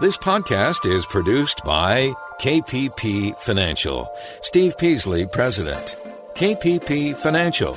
This 0.00 0.16
podcast 0.16 0.88
is 0.88 1.04
produced 1.04 1.64
by 1.64 2.12
KPP 2.40 3.34
Financial. 3.38 4.08
Steve 4.42 4.78
Peasley, 4.78 5.26
President. 5.26 5.96
KPP 6.36 7.16
Financial. 7.16 7.76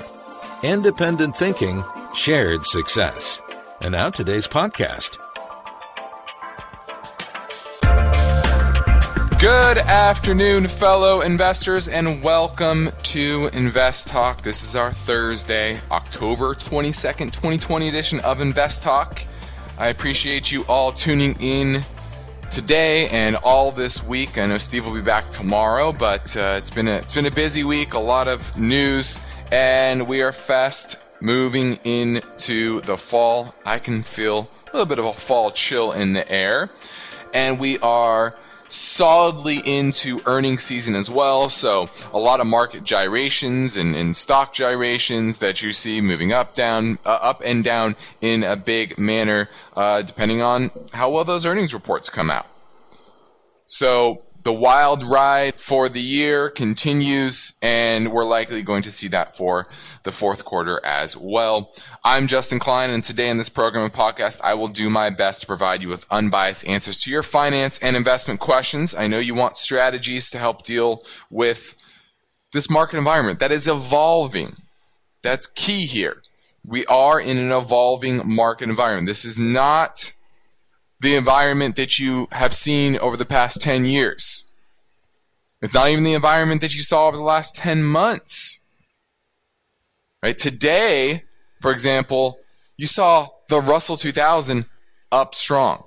Independent 0.61 1.35
thinking, 1.35 1.83
shared 2.13 2.63
success. 2.67 3.41
And 3.79 3.93
now 3.93 4.11
today's 4.11 4.47
podcast. 4.47 5.17
Good 9.39 9.79
afternoon, 9.79 10.67
fellow 10.67 11.21
investors, 11.21 11.87
and 11.87 12.21
welcome 12.21 12.91
to 13.01 13.49
Invest 13.51 14.09
Talk. 14.09 14.43
This 14.43 14.61
is 14.63 14.75
our 14.75 14.91
Thursday, 14.91 15.79
October 15.89 16.53
22nd, 16.53 17.31
2020 17.31 17.87
edition 17.87 18.19
of 18.19 18.41
Invest 18.41 18.83
Talk. 18.83 19.23
I 19.79 19.87
appreciate 19.87 20.51
you 20.51 20.63
all 20.65 20.91
tuning 20.91 21.35
in 21.39 21.83
today 22.51 23.07
and 23.09 23.37
all 23.37 23.71
this 23.71 24.03
week. 24.03 24.37
I 24.37 24.45
know 24.45 24.57
Steve 24.57 24.85
will 24.85 24.93
be 24.93 25.01
back 25.01 25.29
tomorrow, 25.29 25.93
but 25.93 26.35
uh, 26.35 26.55
it's 26.57 26.69
been 26.69 26.89
a, 26.89 26.95
it's 26.97 27.13
been 27.13 27.25
a 27.25 27.31
busy 27.31 27.63
week, 27.63 27.93
a 27.93 27.99
lot 27.99 28.27
of 28.27 28.59
news, 28.59 29.21
and 29.53 30.05
we 30.05 30.21
are 30.21 30.33
fast 30.33 30.97
moving 31.21 31.75
into 31.85 32.81
the 32.81 32.97
fall. 32.97 33.55
I 33.65 33.79
can 33.79 34.03
feel 34.03 34.49
a 34.67 34.77
little 34.77 34.85
bit 34.85 34.99
of 34.99 35.05
a 35.05 35.13
fall 35.13 35.51
chill 35.51 35.93
in 35.93 36.11
the 36.11 36.29
air, 36.29 36.69
and 37.33 37.57
we 37.57 37.79
are 37.79 38.35
solidly 38.71 39.57
into 39.65 40.21
earnings 40.25 40.63
season 40.63 40.95
as 40.95 41.11
well. 41.11 41.49
So 41.49 41.89
a 42.13 42.17
lot 42.17 42.39
of 42.39 42.47
market 42.47 42.83
gyrations 42.83 43.75
and, 43.75 43.95
and 43.95 44.15
stock 44.15 44.53
gyrations 44.53 45.39
that 45.39 45.61
you 45.61 45.73
see 45.73 45.99
moving 45.99 46.31
up, 46.31 46.53
down, 46.53 46.97
uh, 47.05 47.19
up 47.21 47.41
and 47.43 47.63
down 47.63 47.95
in 48.21 48.43
a 48.43 48.55
big 48.55 48.97
manner, 48.97 49.49
uh, 49.75 50.01
depending 50.03 50.41
on 50.41 50.71
how 50.93 51.09
well 51.09 51.25
those 51.25 51.45
earnings 51.45 51.73
reports 51.73 52.09
come 52.09 52.31
out. 52.31 52.47
So 53.65 54.23
the 54.43 54.53
wild 54.53 55.03
ride 55.03 55.59
for 55.59 55.87
the 55.87 56.01
year 56.01 56.49
continues, 56.49 57.53
and 57.61 58.11
we're 58.11 58.25
likely 58.25 58.63
going 58.63 58.81
to 58.83 58.91
see 58.91 59.07
that 59.09 59.35
for 59.35 59.67
the 60.03 60.11
fourth 60.11 60.45
quarter 60.45 60.79
as 60.83 61.15
well. 61.15 61.71
I'm 62.03 62.27
Justin 62.27 62.59
Klein, 62.59 62.89
and 62.89 63.03
today 63.03 63.29
in 63.29 63.37
this 63.37 63.49
program 63.49 63.83
and 63.83 63.93
podcast, 63.93 64.41
I 64.43 64.55
will 64.55 64.67
do 64.67 64.89
my 64.89 65.09
best 65.09 65.41
to 65.41 65.47
provide 65.47 65.81
you 65.81 65.89
with 65.89 66.07
unbiased 66.09 66.67
answers 66.67 67.01
to 67.01 67.11
your 67.11 67.23
finance 67.23 67.77
and 67.79 67.95
investment 67.95 68.39
questions. 68.39 68.95
I 68.95 69.07
know 69.07 69.19
you 69.19 69.35
want 69.35 69.57
strategies 69.57 70.31
to 70.31 70.39
help 70.39 70.63
deal 70.63 71.03
with 71.29 71.75
this 72.51 72.69
market 72.69 72.97
environment 72.97 73.39
that 73.39 73.51
is 73.51 73.67
evolving. 73.67 74.55
That's 75.23 75.45
key 75.45 75.85
here. 75.85 76.21
We 76.65 76.85
are 76.87 77.19
in 77.19 77.37
an 77.37 77.51
evolving 77.51 78.21
market 78.27 78.69
environment. 78.69 79.07
This 79.07 79.25
is 79.25 79.37
not 79.37 80.13
the 81.01 81.15
environment 81.15 81.75
that 81.75 81.97
you 81.97 82.27
have 82.31 82.53
seen 82.53 82.95
over 82.99 83.17
the 83.17 83.25
past 83.25 83.59
10 83.59 83.85
years. 83.85 84.51
It's 85.61 85.73
not 85.73 85.89
even 85.89 86.03
the 86.03 86.13
environment 86.13 86.61
that 86.61 86.75
you 86.75 86.81
saw 86.81 87.07
over 87.07 87.17
the 87.17 87.23
last 87.23 87.55
10 87.55 87.83
months. 87.83 88.59
Right? 90.23 90.37
Today, 90.37 91.23
for 91.59 91.71
example, 91.71 92.39
you 92.77 92.85
saw 92.85 93.29
the 93.49 93.59
Russell 93.59 93.97
2000 93.97 94.65
up 95.11 95.33
strong. 95.33 95.85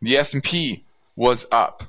The 0.00 0.16
S&P 0.16 0.84
was 1.16 1.44
up. 1.50 1.84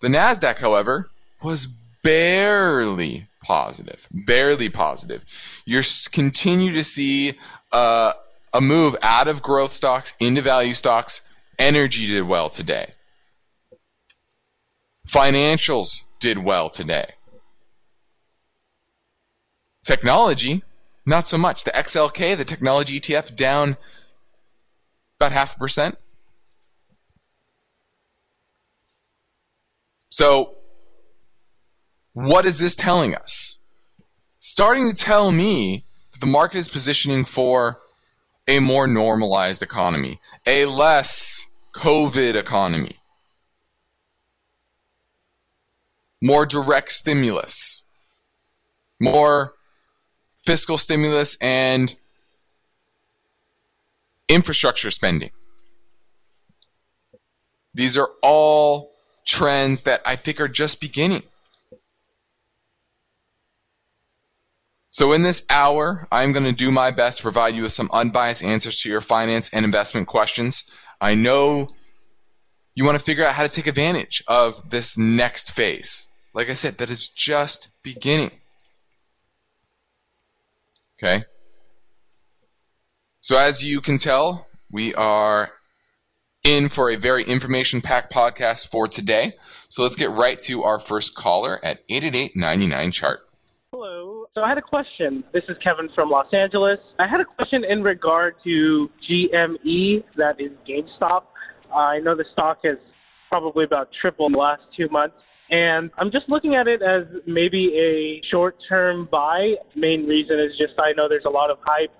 The 0.00 0.08
Nasdaq, 0.08 0.58
however, 0.58 1.10
was 1.42 1.66
barely 2.02 3.26
positive. 3.42 4.06
Barely 4.12 4.68
positive. 4.68 5.24
You 5.66 5.82
continue 6.12 6.72
to 6.72 6.84
see 6.84 7.34
uh, 7.72 8.12
a 8.54 8.60
move 8.60 8.94
out 9.02 9.26
of 9.26 9.42
growth 9.42 9.72
stocks 9.72 10.14
into 10.20 10.42
value 10.42 10.74
stocks 10.74 11.27
Energy 11.58 12.06
did 12.06 12.22
well 12.22 12.48
today. 12.48 12.92
Financials 15.08 16.04
did 16.20 16.38
well 16.38 16.68
today. 16.68 17.14
Technology, 19.82 20.62
not 21.06 21.26
so 21.26 21.38
much. 21.38 21.64
The 21.64 21.70
XLK, 21.70 22.36
the 22.36 22.44
technology 22.44 23.00
ETF, 23.00 23.34
down 23.34 23.76
about 25.18 25.32
half 25.32 25.56
a 25.56 25.58
percent. 25.58 25.96
So, 30.10 30.56
what 32.12 32.44
is 32.44 32.58
this 32.58 32.76
telling 32.76 33.14
us? 33.14 33.64
Starting 34.38 34.90
to 34.90 34.96
tell 34.96 35.32
me 35.32 35.84
that 36.12 36.20
the 36.20 36.26
market 36.26 36.58
is 36.58 36.68
positioning 36.68 37.24
for 37.24 37.80
a 38.46 38.60
more 38.60 38.86
normalized 38.86 39.62
economy, 39.62 40.20
a 40.46 40.64
less 40.64 41.44
COVID 41.74 42.34
economy, 42.34 42.98
more 46.20 46.46
direct 46.46 46.92
stimulus, 46.92 47.88
more 49.00 49.54
fiscal 50.38 50.78
stimulus, 50.78 51.36
and 51.40 51.94
infrastructure 54.28 54.90
spending. 54.90 55.30
These 57.74 57.96
are 57.96 58.10
all 58.22 58.92
trends 59.26 59.82
that 59.82 60.00
I 60.04 60.16
think 60.16 60.40
are 60.40 60.48
just 60.48 60.80
beginning. 60.80 61.22
So, 64.90 65.12
in 65.12 65.22
this 65.22 65.44
hour, 65.50 66.08
I'm 66.10 66.32
going 66.32 66.46
to 66.46 66.52
do 66.52 66.72
my 66.72 66.90
best 66.90 67.18
to 67.18 67.22
provide 67.22 67.54
you 67.54 67.62
with 67.62 67.72
some 67.72 67.90
unbiased 67.92 68.42
answers 68.42 68.80
to 68.80 68.88
your 68.88 69.02
finance 69.02 69.50
and 69.50 69.64
investment 69.64 70.08
questions. 70.08 70.64
I 71.00 71.14
know 71.14 71.68
you 72.74 72.84
want 72.84 72.98
to 72.98 73.04
figure 73.04 73.26
out 73.26 73.34
how 73.34 73.42
to 73.42 73.48
take 73.48 73.66
advantage 73.66 74.22
of 74.28 74.70
this 74.70 74.96
next 74.96 75.50
phase. 75.50 76.06
Like 76.34 76.48
I 76.48 76.54
said, 76.54 76.78
that 76.78 76.90
is 76.90 77.08
just 77.08 77.70
beginning. 77.82 78.30
Okay? 81.02 81.24
So, 83.20 83.38
as 83.38 83.64
you 83.64 83.80
can 83.80 83.98
tell, 83.98 84.46
we 84.70 84.94
are 84.94 85.50
in 86.44 86.68
for 86.68 86.90
a 86.90 86.96
very 86.96 87.24
information 87.24 87.80
packed 87.80 88.12
podcast 88.12 88.68
for 88.68 88.86
today. 88.86 89.34
So, 89.68 89.82
let's 89.82 89.96
get 89.96 90.10
right 90.10 90.38
to 90.40 90.62
our 90.62 90.78
first 90.78 91.14
caller 91.14 91.58
at 91.64 91.80
888 91.88 92.36
99 92.36 92.92
chart. 92.92 93.20
So, 94.38 94.44
I 94.44 94.50
had 94.50 94.58
a 94.58 94.62
question. 94.62 95.24
This 95.32 95.42
is 95.48 95.56
Kevin 95.66 95.88
from 95.96 96.10
Los 96.10 96.32
Angeles. 96.32 96.78
I 97.00 97.08
had 97.08 97.20
a 97.20 97.24
question 97.24 97.64
in 97.64 97.82
regard 97.82 98.36
to 98.44 98.88
GME, 99.10 100.04
that 100.16 100.36
is 100.38 100.52
GameStop. 100.62 101.24
Uh, 101.72 101.74
I 101.74 101.98
know 101.98 102.14
the 102.14 102.24
stock 102.34 102.58
has 102.62 102.76
probably 103.28 103.64
about 103.64 103.88
tripled 104.00 104.30
in 104.30 104.34
the 104.34 104.38
last 104.38 104.62
two 104.76 104.88
months. 104.90 105.16
And 105.50 105.90
I'm 105.98 106.12
just 106.12 106.28
looking 106.28 106.54
at 106.54 106.68
it 106.68 106.82
as 106.82 107.02
maybe 107.26 107.74
a 107.76 108.22
short 108.30 108.54
term 108.68 109.08
buy. 109.10 109.54
Main 109.74 110.06
reason 110.06 110.38
is 110.38 110.56
just 110.56 110.78
I 110.78 110.92
know 110.96 111.08
there's 111.08 111.26
a 111.26 111.30
lot 111.30 111.50
of 111.50 111.58
hype 111.62 111.90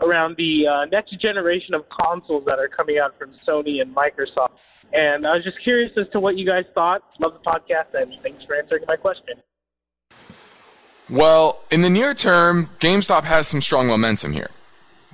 around 0.00 0.34
the 0.36 0.66
uh, 0.66 0.84
next 0.86 1.14
generation 1.20 1.74
of 1.74 1.84
consoles 2.02 2.44
that 2.46 2.58
are 2.58 2.68
coming 2.68 2.98
out 2.98 3.16
from 3.16 3.36
Sony 3.46 3.80
and 3.80 3.94
Microsoft. 3.94 4.58
And 4.92 5.24
I 5.24 5.34
was 5.34 5.44
just 5.44 5.62
curious 5.62 5.92
as 5.96 6.06
to 6.12 6.18
what 6.18 6.36
you 6.36 6.44
guys 6.44 6.64
thought. 6.74 7.02
Love 7.20 7.34
the 7.34 7.48
podcast, 7.48 7.94
and 7.94 8.12
thanks 8.24 8.42
for 8.46 8.56
answering 8.56 8.82
my 8.88 8.96
question. 8.96 9.36
Well, 11.10 11.60
in 11.70 11.82
the 11.82 11.90
near 11.90 12.14
term, 12.14 12.70
GameStop 12.80 13.24
has 13.24 13.46
some 13.46 13.60
strong 13.60 13.86
momentum 13.86 14.32
here. 14.32 14.50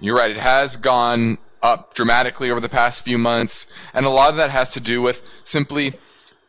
You're 0.00 0.16
right, 0.16 0.30
it 0.30 0.38
has 0.38 0.76
gone 0.76 1.38
up 1.62 1.94
dramatically 1.94 2.50
over 2.50 2.60
the 2.60 2.68
past 2.68 3.02
few 3.02 3.18
months, 3.18 3.66
and 3.92 4.06
a 4.06 4.10
lot 4.10 4.30
of 4.30 4.36
that 4.36 4.50
has 4.50 4.72
to 4.74 4.80
do 4.80 5.02
with 5.02 5.28
simply 5.44 5.94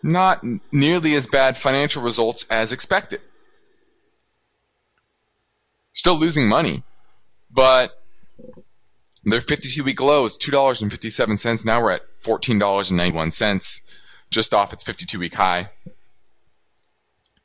not 0.03 0.43
nearly 0.71 1.15
as 1.15 1.27
bad 1.27 1.57
financial 1.57 2.01
results 2.01 2.45
as 2.49 2.71
expected. 2.71 3.21
Still 5.93 6.17
losing 6.17 6.47
money, 6.47 6.83
but 7.49 8.01
their 9.23 9.41
52 9.41 9.83
week 9.83 9.99
low 9.99 10.25
is 10.25 10.37
$2.57. 10.37 11.65
Now 11.65 11.81
we're 11.81 11.91
at 11.91 12.19
$14.91, 12.21 13.81
just 14.29 14.53
off 14.53 14.71
its 14.71 14.83
52 14.83 15.19
week 15.19 15.33
high. 15.33 15.69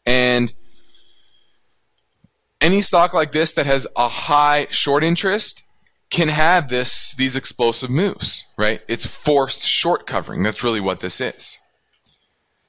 And 0.05 0.55
any 2.61 2.81
stock 2.83 3.13
like 3.13 3.33
this 3.33 3.53
that 3.55 3.67
has 3.67 3.87
a 3.97 4.09
high 4.09 4.67
short 4.71 5.05
interest 5.05 5.63
can 6.11 6.29
have 6.29 6.69
this 6.69 7.15
these 7.17 7.37
explosive 7.37 7.91
moves, 7.91 8.47
right? 8.57 8.81
It's 8.89 9.07
forced 9.07 9.67
short 9.67 10.07
covering. 10.07 10.43
That's 10.43 10.63
really 10.63 10.81
what 10.81 11.01
this 11.01 11.21
is. 11.21 11.59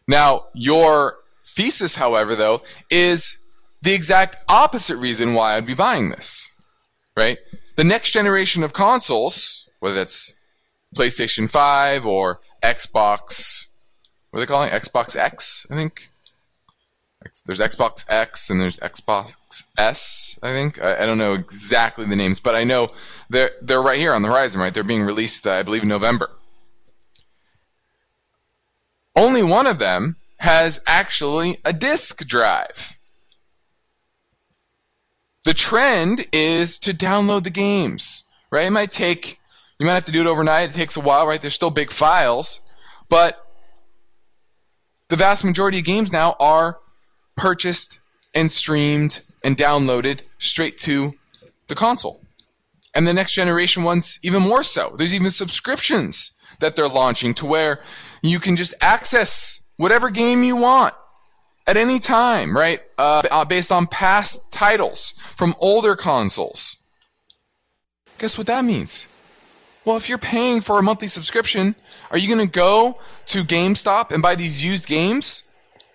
Now, 0.07 0.45
your 0.53 1.17
thesis, 1.45 1.95
however, 1.95 2.35
though, 2.35 2.61
is 2.89 3.37
the 3.81 3.93
exact 3.93 4.37
opposite 4.49 4.97
reason 4.97 5.33
why 5.33 5.55
I'd 5.55 5.65
be 5.65 5.73
buying 5.73 6.09
this, 6.09 6.49
right? 7.17 7.37
The 7.75 7.83
next 7.83 8.11
generation 8.11 8.63
of 8.63 8.73
consoles, 8.73 9.69
whether 9.79 10.01
it's 10.01 10.33
PlayStation 10.95 11.49
5 11.49 12.05
or 12.05 12.39
Xbox, 12.63 13.67
what 14.29 14.39
are 14.39 14.41
they 14.41 14.45
calling 14.47 14.71
it? 14.71 14.81
Xbox 14.81 15.15
X, 15.15 15.67
I 15.69 15.75
think. 15.75 16.09
There's 17.45 17.59
Xbox 17.59 18.06
X 18.09 18.50
and 18.50 18.59
there's 18.59 18.77
Xbox 18.79 19.35
S, 19.77 20.39
I 20.44 20.51
think. 20.51 20.81
I, 20.81 21.03
I, 21.03 21.06
don't 21.06 21.18
know 21.18 21.33
exactly 21.33 22.06
the 22.06 22.15
names, 22.15 22.39
but 22.39 22.56
I 22.56 22.63
know 22.63 22.89
they're 23.29 23.51
they're 23.62 23.81
right 23.81 23.97
here 23.97 24.13
on 24.13 24.21
the 24.21 24.29
horizon, 24.29 24.62
right? 24.62 24.74
They're 24.74 24.83
being 24.83 25.03
released, 25.03 25.45
uh, 25.47 25.53
I 25.53 25.63
believe, 25.63 25.83
in 25.83 25.89
November. 25.89 26.29
only 29.15 29.41
one 29.41 29.68
of 29.68 29.79
them 29.79 30.15
has 30.39 30.79
actually 30.85 31.57
a 31.65 31.74
disk 31.74 32.25
drive. 32.27 32.97
The 35.44 35.53
trend 35.53 36.27
is 36.31 36.77
to 36.80 36.94
download 36.94 37.44
the 37.44 37.50
games, 37.50 38.25
right? 38.51 38.65
It 38.65 38.71
might 38.71 38.91
take, 38.91 39.39
you 39.80 39.85
might 39.85 39.94
have 39.94 40.03
to 40.06 40.12
do 40.12 40.21
it 40.21 40.27
overnight. 40.27 40.69
It 40.69 40.73
takes 40.73 40.97
a 40.97 41.01
while, 41.01 41.25
right? 41.25 41.41
There's 41.41 41.53
still 41.53 41.71
big 41.71 41.91
files, 41.91 42.62
but 43.09 43.44
the 45.09 45.15
vast 45.15 45.45
majority 45.45 45.80
of 45.80 45.85
games 45.85 46.12
now 46.12 46.35
are 46.39 46.80
purchased 47.37 47.99
and 48.33 48.51
streamed 48.51 49.21
and 49.43 49.55
downloaded 49.55 50.21
straight 50.37 50.77
to 50.79 51.13
the 51.67 51.75
console. 51.75 52.19
And 52.93 53.07
the 53.07 53.13
next 53.13 53.33
generation 53.33 53.83
ones, 53.83 54.19
even 54.23 54.41
more 54.43 54.63
so. 54.63 54.95
There's 54.97 55.13
even 55.13 55.29
subscriptions 55.29 56.31
that 56.59 56.75
they're 56.75 56.87
launching 56.89 57.33
to 57.35 57.45
where 57.45 57.79
you 58.21 58.39
can 58.39 58.55
just 58.55 58.73
access 58.81 59.69
whatever 59.77 60.09
game 60.09 60.43
you 60.43 60.55
want 60.55 60.95
at 61.67 61.77
any 61.77 61.99
time, 61.99 62.57
right? 62.57 62.81
Uh, 62.97 63.21
uh, 63.29 63.45
based 63.45 63.71
on 63.71 63.87
past 63.87 64.51
titles 64.51 65.11
from 65.35 65.55
older 65.59 65.95
consoles. 65.95 66.77
Guess 68.17 68.37
what 68.37 68.47
that 68.47 68.65
means? 68.65 69.07
Well, 69.85 69.97
if 69.97 70.09
you're 70.09 70.17
paying 70.17 70.61
for 70.61 70.79
a 70.79 70.83
monthly 70.83 71.07
subscription, 71.07 71.75
are 72.09 72.17
you 72.17 72.27
going 72.27 72.45
to 72.45 72.51
go 72.51 72.97
to 73.27 73.43
GameStop 73.43 74.11
and 74.11 74.23
buy 74.23 74.35
these 74.35 74.63
used 74.63 74.87
games? 74.87 75.43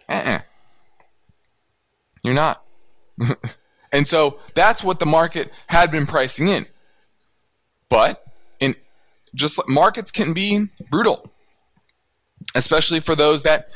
Uh-uh. 0.09 0.41
You're 2.23 2.35
not. 2.35 2.63
and 3.93 4.07
so 4.07 4.39
that's 4.55 4.83
what 4.83 4.99
the 5.01 5.07
market 5.07 5.53
had 5.67 5.91
been 5.91 6.07
pricing 6.07 6.49
in. 6.49 6.67
But 7.89 8.25
in 8.61 8.77
just 9.35 9.61
markets 9.69 10.11
can 10.11 10.33
be 10.33 10.69
brutal, 10.91 11.31
especially 12.55 13.01
for 13.01 13.15
those 13.15 13.43
that 13.43 13.69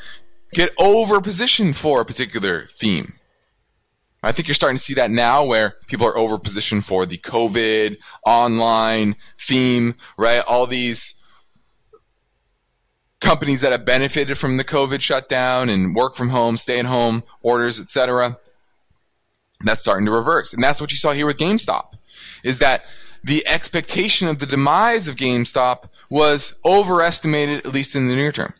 get 0.53 0.71
over 0.79 1.21
positioned 1.21 1.75
for 1.75 2.01
a 2.01 2.05
particular 2.05 2.65
theme. 2.65 3.13
I 4.23 4.31
think 4.31 4.47
you're 4.47 4.55
starting 4.55 4.77
to 4.77 4.83
see 4.83 4.95
that 4.95 5.11
now 5.11 5.45
where 5.45 5.75
people 5.87 6.07
are 6.07 6.17
over 6.17 6.39
positioned 6.39 6.83
for 6.83 7.05
the 7.05 7.17
COVID 7.17 7.97
online 8.25 9.15
theme, 9.39 9.95
right? 10.17 10.43
All 10.47 10.65
these 10.65 11.13
companies 13.19 13.61
that 13.61 13.71
have 13.71 13.85
benefited 13.85 14.37
from 14.37 14.57
the 14.57 14.63
COVID 14.63 15.01
shutdown 15.01 15.69
and 15.69 15.95
work 15.95 16.15
from 16.15 16.29
home, 16.29 16.57
stay 16.57 16.79
at 16.79 16.85
home 16.85 17.23
orders, 17.41 17.79
etc. 17.79 18.37
That's 19.63 19.81
starting 19.81 20.05
to 20.05 20.11
reverse. 20.11 20.53
And 20.53 20.63
that's 20.63 20.79
what 20.79 20.91
you 20.91 20.97
saw 20.97 21.13
here 21.13 21.25
with 21.25 21.37
GameStop. 21.37 21.93
Is 22.43 22.59
that 22.59 22.85
the 23.23 23.45
expectation 23.47 24.27
of 24.27 24.39
the 24.39 24.45
demise 24.45 25.07
of 25.07 25.15
GameStop 25.15 25.89
was 26.09 26.59
overestimated 26.63 27.65
at 27.65 27.73
least 27.73 27.95
in 27.95 28.07
the 28.07 28.15
near 28.15 28.31
term 28.31 28.53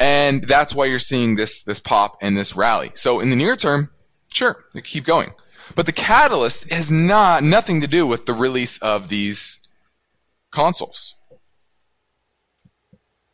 and 0.00 0.44
that's 0.44 0.74
why 0.74 0.86
you're 0.86 0.98
seeing 0.98 1.36
this 1.36 1.62
this 1.62 1.78
pop 1.78 2.16
and 2.22 2.36
this 2.36 2.56
rally. 2.56 2.90
So 2.94 3.20
in 3.20 3.28
the 3.28 3.36
near 3.36 3.54
term, 3.54 3.90
sure, 4.32 4.64
keep 4.82 5.04
going. 5.04 5.34
But 5.76 5.86
the 5.86 5.92
catalyst 5.92 6.72
has 6.72 6.90
not 6.90 7.44
nothing 7.44 7.80
to 7.82 7.86
do 7.86 8.06
with 8.06 8.24
the 8.24 8.32
release 8.32 8.78
of 8.78 9.08
these 9.08 9.68
consoles. 10.50 11.16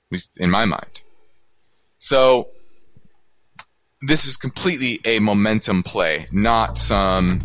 At 0.09 0.13
least 0.13 0.39
in 0.39 0.51
my 0.51 0.65
mind. 0.65 1.03
So 1.99 2.49
this 4.03 4.25
is 4.25 4.37
completely 4.37 5.01
a 5.05 5.19
momentum 5.19 5.83
play, 5.83 6.29
not 6.31 6.79
some 6.79 7.43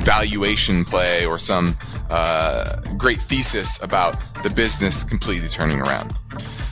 valuation 0.00 0.84
play 0.84 1.24
or 1.24 1.38
some 1.38 1.76
uh, 2.10 2.80
great 2.98 3.18
thesis 3.18 3.82
about 3.82 4.22
the 4.42 4.50
business 4.50 5.02
completely 5.02 5.48
turning 5.48 5.80
around. 5.80 6.12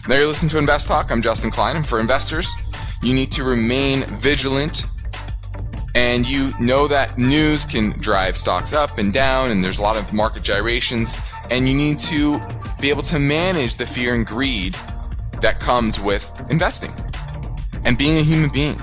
Now 0.07 0.17
you're 0.17 0.27
listening 0.27 0.51
to 0.51 0.59
Invest 0.59 0.89
Talk. 0.89 1.11
I'm 1.11 1.23
Justin 1.23 1.51
Klein, 1.51 1.77
and 1.77 1.87
for 1.87 1.99
investors, 1.99 2.55
you 3.03 3.15
need 3.15 3.31
to 3.33 3.43
remain 3.43 4.05
vigilant. 4.19 4.85
And 5.95 6.29
you 6.29 6.53
know 6.61 6.87
that 6.89 7.17
news 7.17 7.65
can 7.65 7.91
drive 8.01 8.37
stocks 8.37 8.75
up 8.75 8.99
and 8.99 9.15
down, 9.15 9.51
and 9.51 9.65
there's 9.65 9.79
a 9.79 9.83
lot 9.83 9.97
of 9.97 10.13
market 10.13 10.43
gyrations. 10.43 11.19
And 11.51 11.69
you 11.69 11.75
need 11.75 11.99
to 12.01 12.39
be 12.83 12.91
able 12.91 13.03
to 13.05 13.19
manage 13.19 13.77
the 13.77 13.87
fear 13.87 14.15
and 14.15 14.27
greed 14.27 14.77
that 15.47 15.61
comes 15.61 16.01
with 16.01 16.45
investing 16.51 16.91
and 17.85 17.97
being 17.97 18.19
a 18.19 18.21
human 18.21 18.51
being. 18.51 18.77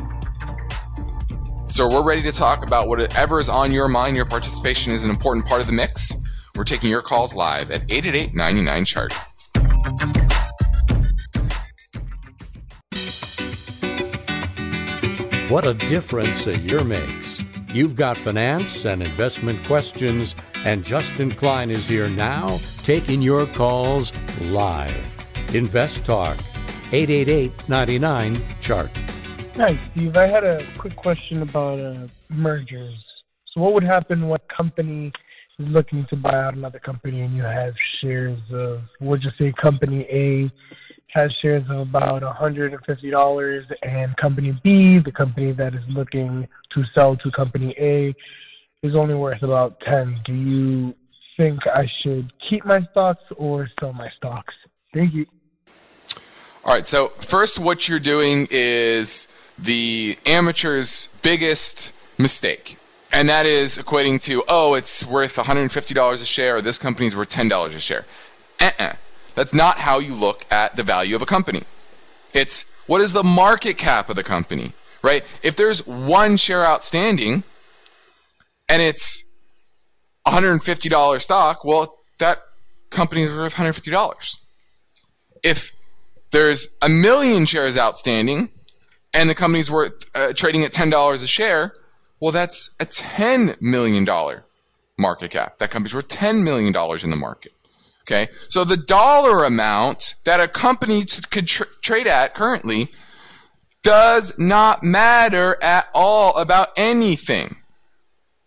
So 1.67 1.89
we're 1.89 2.07
ready 2.07 2.21
to 2.21 2.31
talk 2.31 2.65
about 2.65 2.87
whatever 2.87 3.37
is 3.37 3.49
on 3.49 3.73
your 3.73 3.89
mind. 3.89 4.15
Your 4.15 4.25
participation 4.25 4.93
is 4.93 5.03
an 5.03 5.09
important 5.09 5.45
part 5.45 5.59
of 5.59 5.67
the 5.67 5.73
mix. 5.73 6.15
We're 6.55 6.63
taking 6.63 6.89
your 6.89 7.01
calls 7.01 7.35
live 7.35 7.69
at 7.69 7.81
888 7.91 8.33
99 8.33 8.85
chart. 8.85 9.13
What 15.49 15.67
a 15.67 15.73
difference 15.73 16.47
a 16.47 16.57
year 16.57 16.85
makes. 16.85 17.43
You've 17.73 17.97
got 17.97 18.17
finance 18.17 18.85
and 18.85 19.03
investment 19.03 19.65
questions, 19.65 20.33
and 20.53 20.81
Justin 20.85 21.35
Klein 21.35 21.69
is 21.69 21.89
here 21.89 22.07
now 22.07 22.61
taking 22.83 23.21
your 23.21 23.47
calls 23.47 24.13
live. 24.39 25.17
Invest 25.53 26.03
Talk, 26.03 26.39
888 26.93 27.69
99 27.69 28.55
Chart. 28.59 28.91
Hi, 29.55 29.79
Steve. 29.91 30.15
I 30.15 30.29
had 30.29 30.43
a 30.43 30.63
quick 30.77 30.95
question 30.95 31.41
about 31.41 31.79
uh, 31.79 32.07
mergers. 32.29 32.93
So, 33.51 33.61
what 33.61 33.73
would 33.73 33.83
happen 33.83 34.27
when 34.27 34.37
a 34.37 34.55
company 34.55 35.11
is 35.57 35.67
looking 35.67 36.05
to 36.11 36.15
buy 36.15 36.35
out 36.35 36.53
another 36.53 36.77
company 36.77 37.21
and 37.21 37.35
you 37.35 37.41
have 37.41 37.73
shares 37.99 38.39
of, 38.51 38.81
we'll 39.01 39.17
just 39.17 39.39
say, 39.39 39.51
company 39.59 40.05
A 40.11 40.51
has 41.19 41.31
shares 41.41 41.63
of 41.67 41.79
about 41.79 42.21
$150 42.21 43.63
and 43.81 44.17
company 44.17 44.59
B, 44.63 44.99
the 44.99 45.11
company 45.11 45.51
that 45.51 45.73
is 45.73 45.83
looking 45.89 46.47
to 46.75 46.83
sell 46.95 47.15
to 47.17 47.31
company 47.31 47.75
A, 47.79 48.13
is 48.85 48.95
only 48.95 49.15
worth 49.15 49.41
about 49.41 49.79
10. 49.79 50.21
Do 50.25 50.33
you 50.33 50.93
think 51.37 51.59
I 51.65 51.87
should 52.03 52.31
keep 52.47 52.63
my 52.65 52.79
stocks 52.91 53.23
or 53.35 53.67
sell 53.79 53.93
my 53.93 54.09
stocks? 54.17 54.53
Thank 54.93 55.15
you. 55.15 55.25
All 56.65 56.73
right, 56.73 56.87
so 56.87 57.09
first 57.19 57.59
what 57.59 57.89
you're 57.89 57.99
doing 57.99 58.47
is 58.49 59.27
the 59.59 60.17
amateur's 60.25 61.09
biggest 61.21 61.91
mistake. 62.17 62.77
And 63.11 63.27
that 63.27 63.45
is 63.45 63.77
equating 63.77 64.21
to, 64.23 64.45
oh, 64.47 64.73
it's 64.73 65.05
worth 65.05 65.35
$150 65.35 66.13
a 66.13 66.25
share, 66.25 66.55
or 66.55 66.61
this 66.61 66.79
company's 66.79 67.17
worth 67.17 67.29
$10 67.29 67.65
a 67.65 67.79
share. 67.79 68.05
Uh-uh. 68.61 68.93
That's 69.35 69.53
not 69.53 69.79
how 69.79 69.99
you 69.99 70.15
look 70.15 70.45
at 70.49 70.77
the 70.77 70.83
value 70.83 71.17
of 71.17 71.21
a 71.21 71.25
company. 71.25 71.63
It's 72.33 72.71
what 72.87 73.01
is 73.01 73.11
the 73.11 73.25
market 73.25 73.77
cap 73.77 74.09
of 74.09 74.15
the 74.15 74.23
company, 74.23 74.71
right? 75.01 75.23
If 75.41 75.57
there's 75.57 75.85
one 75.85 76.37
share 76.37 76.65
outstanding 76.65 77.43
and 78.69 78.81
it's 78.81 79.25
$150 80.25 81.21
stock, 81.21 81.65
well, 81.65 81.93
that 82.19 82.41
company 82.89 83.23
is 83.23 83.35
worth 83.35 83.55
$150. 83.55 84.39
If 85.43 85.73
there's 86.33 86.67
a 86.81 86.89
million 86.89 87.45
shares 87.45 87.77
outstanding 87.77 88.49
and 89.13 89.29
the 89.29 89.35
company's 89.35 89.71
worth 89.71 90.09
uh, 90.15 90.33
trading 90.33 90.63
at 90.63 90.73
$10 90.73 91.13
a 91.13 91.27
share, 91.27 91.73
well, 92.19 92.31
that's 92.31 92.75
a 92.79 92.85
$10 92.85 93.61
million 93.61 94.05
market 94.97 95.31
cap. 95.31 95.59
That 95.59 95.71
company's 95.71 95.93
worth 95.93 96.07
$10 96.09 96.43
million 96.43 96.75
in 97.03 97.09
the 97.09 97.15
market. 97.15 97.53
Okay. 98.01 98.29
So 98.49 98.65
the 98.65 98.75
dollar 98.75 99.45
amount 99.45 100.15
that 100.25 100.41
a 100.41 100.47
company 100.47 101.05
could 101.29 101.47
tr- 101.47 101.63
trade 101.81 102.07
at 102.07 102.33
currently 102.33 102.91
does 103.81 104.37
not 104.37 104.83
matter 104.83 105.57
at 105.61 105.87
all 105.93 106.35
about 106.37 106.69
anything 106.75 107.57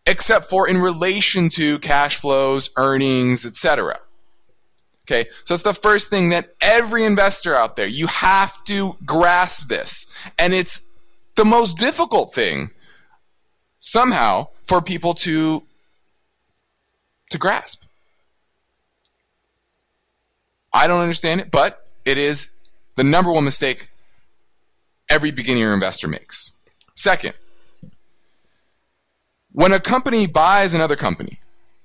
except 0.07 0.47
for 0.47 0.69
in 0.69 0.79
relation 0.79 1.49
to 1.51 1.79
cash 1.81 2.17
flows, 2.17 2.71
earnings, 2.77 3.45
etc. 3.47 3.99
Okay. 5.07 5.29
So 5.45 5.55
it's 5.55 5.63
the 5.63 5.73
first 5.73 6.11
thing 6.11 6.31
that 6.31 6.55
every 6.61 7.05
investor 7.05 7.55
out 7.55 7.77
there, 7.77 7.87
you 7.87 8.09
have 8.09 8.63
to 8.65 8.97
grasp 9.05 9.69
this. 9.69 10.07
And 10.37 10.53
it's 10.53 10.83
the 11.37 11.45
most 11.45 11.79
difficult 11.79 12.35
thing 12.35 12.71
somehow 13.79 14.49
for 14.65 14.83
people 14.83 15.15
to 15.15 15.63
to 17.31 17.39
grasp. 17.39 17.85
I 20.73 20.87
don't 20.87 21.01
understand 21.01 21.41
it, 21.41 21.51
but 21.51 21.87
it 22.05 22.19
is 22.19 22.51
the 22.97 23.05
number 23.05 23.33
one 23.33 23.45
mistake 23.45 23.89
every 25.09 25.31
beginner 25.31 25.73
investor 25.73 26.09
makes. 26.09 26.53
Second, 26.95 27.35
when 29.53 29.73
a 29.73 29.81
company 29.81 30.27
buys 30.27 30.75
another 30.75 30.97
company, 30.97 31.39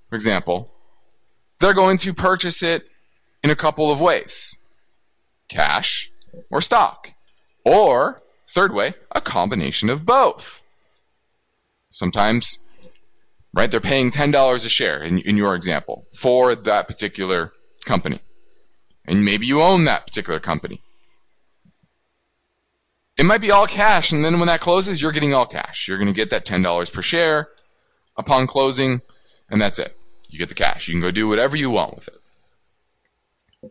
for 0.09 0.15
example, 0.15 0.71
they're 1.59 1.73
going 1.73 1.97
to 1.97 2.13
purchase 2.13 2.63
it 2.63 2.90
in 3.43 3.49
a 3.49 3.55
couple 3.55 3.91
of 3.91 4.01
ways 4.01 4.57
cash 5.49 6.11
or 6.49 6.61
stock. 6.61 7.11
Or, 7.63 8.21
third 8.47 8.73
way, 8.73 8.93
a 9.11 9.21
combination 9.21 9.89
of 9.89 10.05
both. 10.05 10.61
Sometimes, 11.89 12.59
right, 13.53 13.69
they're 13.69 13.79
paying 13.79 14.09
$10 14.09 14.65
a 14.65 14.69
share 14.69 15.01
in, 15.01 15.19
in 15.19 15.37
your 15.37 15.53
example 15.55 16.05
for 16.13 16.55
that 16.55 16.87
particular 16.87 17.51
company. 17.85 18.19
And 19.05 19.25
maybe 19.25 19.45
you 19.45 19.61
own 19.61 19.83
that 19.83 20.07
particular 20.07 20.39
company. 20.39 20.81
It 23.17 23.25
might 23.25 23.41
be 23.41 23.51
all 23.51 23.67
cash, 23.67 24.11
and 24.11 24.23
then 24.23 24.39
when 24.39 24.47
that 24.47 24.61
closes, 24.61 25.01
you're 25.01 25.11
getting 25.11 25.33
all 25.33 25.45
cash. 25.45 25.87
You're 25.87 25.97
going 25.97 26.07
to 26.07 26.13
get 26.13 26.29
that 26.29 26.45
$10 26.45 26.93
per 26.93 27.01
share 27.01 27.49
upon 28.15 28.47
closing, 28.47 29.01
and 29.49 29.61
that's 29.61 29.79
it. 29.79 29.97
You 30.29 30.39
get 30.39 30.49
the 30.49 30.55
cash. 30.55 30.87
You 30.87 30.93
can 30.93 31.01
go 31.01 31.11
do 31.11 31.27
whatever 31.27 31.57
you 31.57 31.69
want 31.69 31.95
with 31.95 32.07
it. 32.07 32.20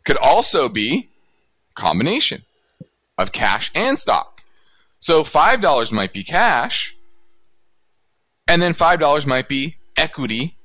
Could 0.04 0.16
also 0.16 0.68
be 0.68 1.08
combination 1.74 2.42
of 3.18 3.32
cash 3.32 3.70
and 3.74 3.98
stock. 3.98 4.42
So 4.98 5.22
$5 5.22 5.92
might 5.92 6.12
be 6.12 6.22
cash, 6.22 6.96
and 8.46 8.60
then 8.60 8.72
$5 8.72 9.26
might 9.26 9.48
be 9.48 9.76
equity 9.96 10.56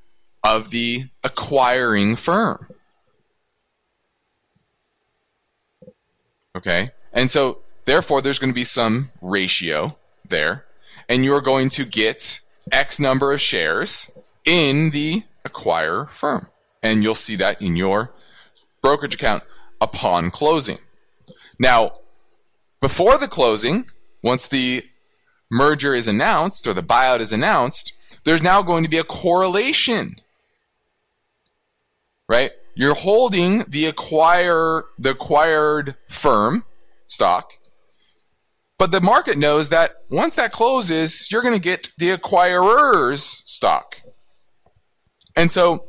of 0.44 0.70
the 0.70 1.06
acquiring 1.24 2.16
firm. 2.16 2.68
Okay? 6.56 6.92
And 7.14 7.30
so, 7.30 7.60
therefore, 7.86 8.22
there's 8.22 8.40
going 8.40 8.52
to 8.52 8.56
be 8.56 8.64
some 8.64 9.10
ratio 9.22 9.98
there, 10.28 10.66
and 11.10 11.24
you're 11.24 11.42
going 11.42 11.70
to 11.70 11.86
get 11.86 12.42
X 12.72 13.00
number 13.00 13.32
of 13.34 13.42
shares 13.42 14.12
in 14.46 14.92
the 14.92 15.24
acquirer 15.46 16.10
firm. 16.10 16.48
And 16.84 17.04
you'll 17.04 17.16
see 17.16 17.36
that 17.38 17.62
in 17.62 17.76
your 17.76 18.12
brokerage 18.86 19.16
account 19.16 19.42
upon 19.82 20.30
closing. 20.30 20.78
Now, 21.58 21.94
before 22.84 23.18
the 23.18 23.28
closing, 23.28 23.88
once 24.22 24.48
the 24.48 24.84
merger 25.50 25.96
is 25.96 26.08
announced 26.08 26.68
or 26.68 26.74
the 26.74 26.84
buyout 26.84 27.20
is 27.20 27.34
announced, 27.34 27.94
there's 28.26 28.44
now 28.44 28.62
going 28.62 28.84
to 28.84 28.90
be 28.90 29.00
a 29.00 29.04
correlation. 29.04 30.18
Right? 32.30 32.52
You're 32.76 32.94
holding 32.94 33.64
the 33.68 33.86
acquire 33.86 34.84
the 35.00 35.12
acquired 35.12 35.96
firm 36.08 36.64
stock, 37.08 37.54
but 38.78 38.92
the 38.92 39.02
market 39.02 39.36
knows 39.36 39.70
that 39.70 39.96
once 40.12 40.36
that 40.36 40.52
closes, 40.52 41.28
you're 41.32 41.42
going 41.42 41.56
to 41.56 41.70
get 41.72 41.90
the 41.98 42.12
acquirer's 42.12 43.24
stock. 43.24 44.02
And 45.36 45.50
so 45.50 45.86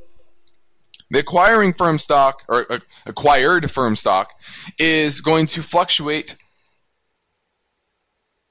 the 1.11 1.21
acquiring 1.21 1.73
firm 1.73 1.99
stock 1.99 2.43
or 2.49 2.71
uh, 2.71 2.79
acquired 3.07 3.71
firm 3.71 3.97
stock 3.97 4.33
is 4.79 5.21
going 5.21 5.47
to 5.47 5.63
fluctuate 5.63 6.37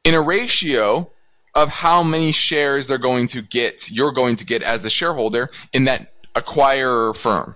in 0.04 0.14
a 0.14 0.22
ratio 0.22 1.10
of 1.54 1.70
how 1.70 2.04
many 2.04 2.32
shares 2.32 2.88
they're 2.88 2.98
going 2.98 3.28
to 3.28 3.42
get, 3.42 3.90
you're 3.92 4.12
going 4.12 4.36
to 4.36 4.46
get 4.46 4.62
as 4.62 4.84
a 4.86 4.90
shareholder 4.90 5.50
in 5.74 5.86
that 5.86 6.14
acquirer 6.36 7.16
firm. 7.16 7.56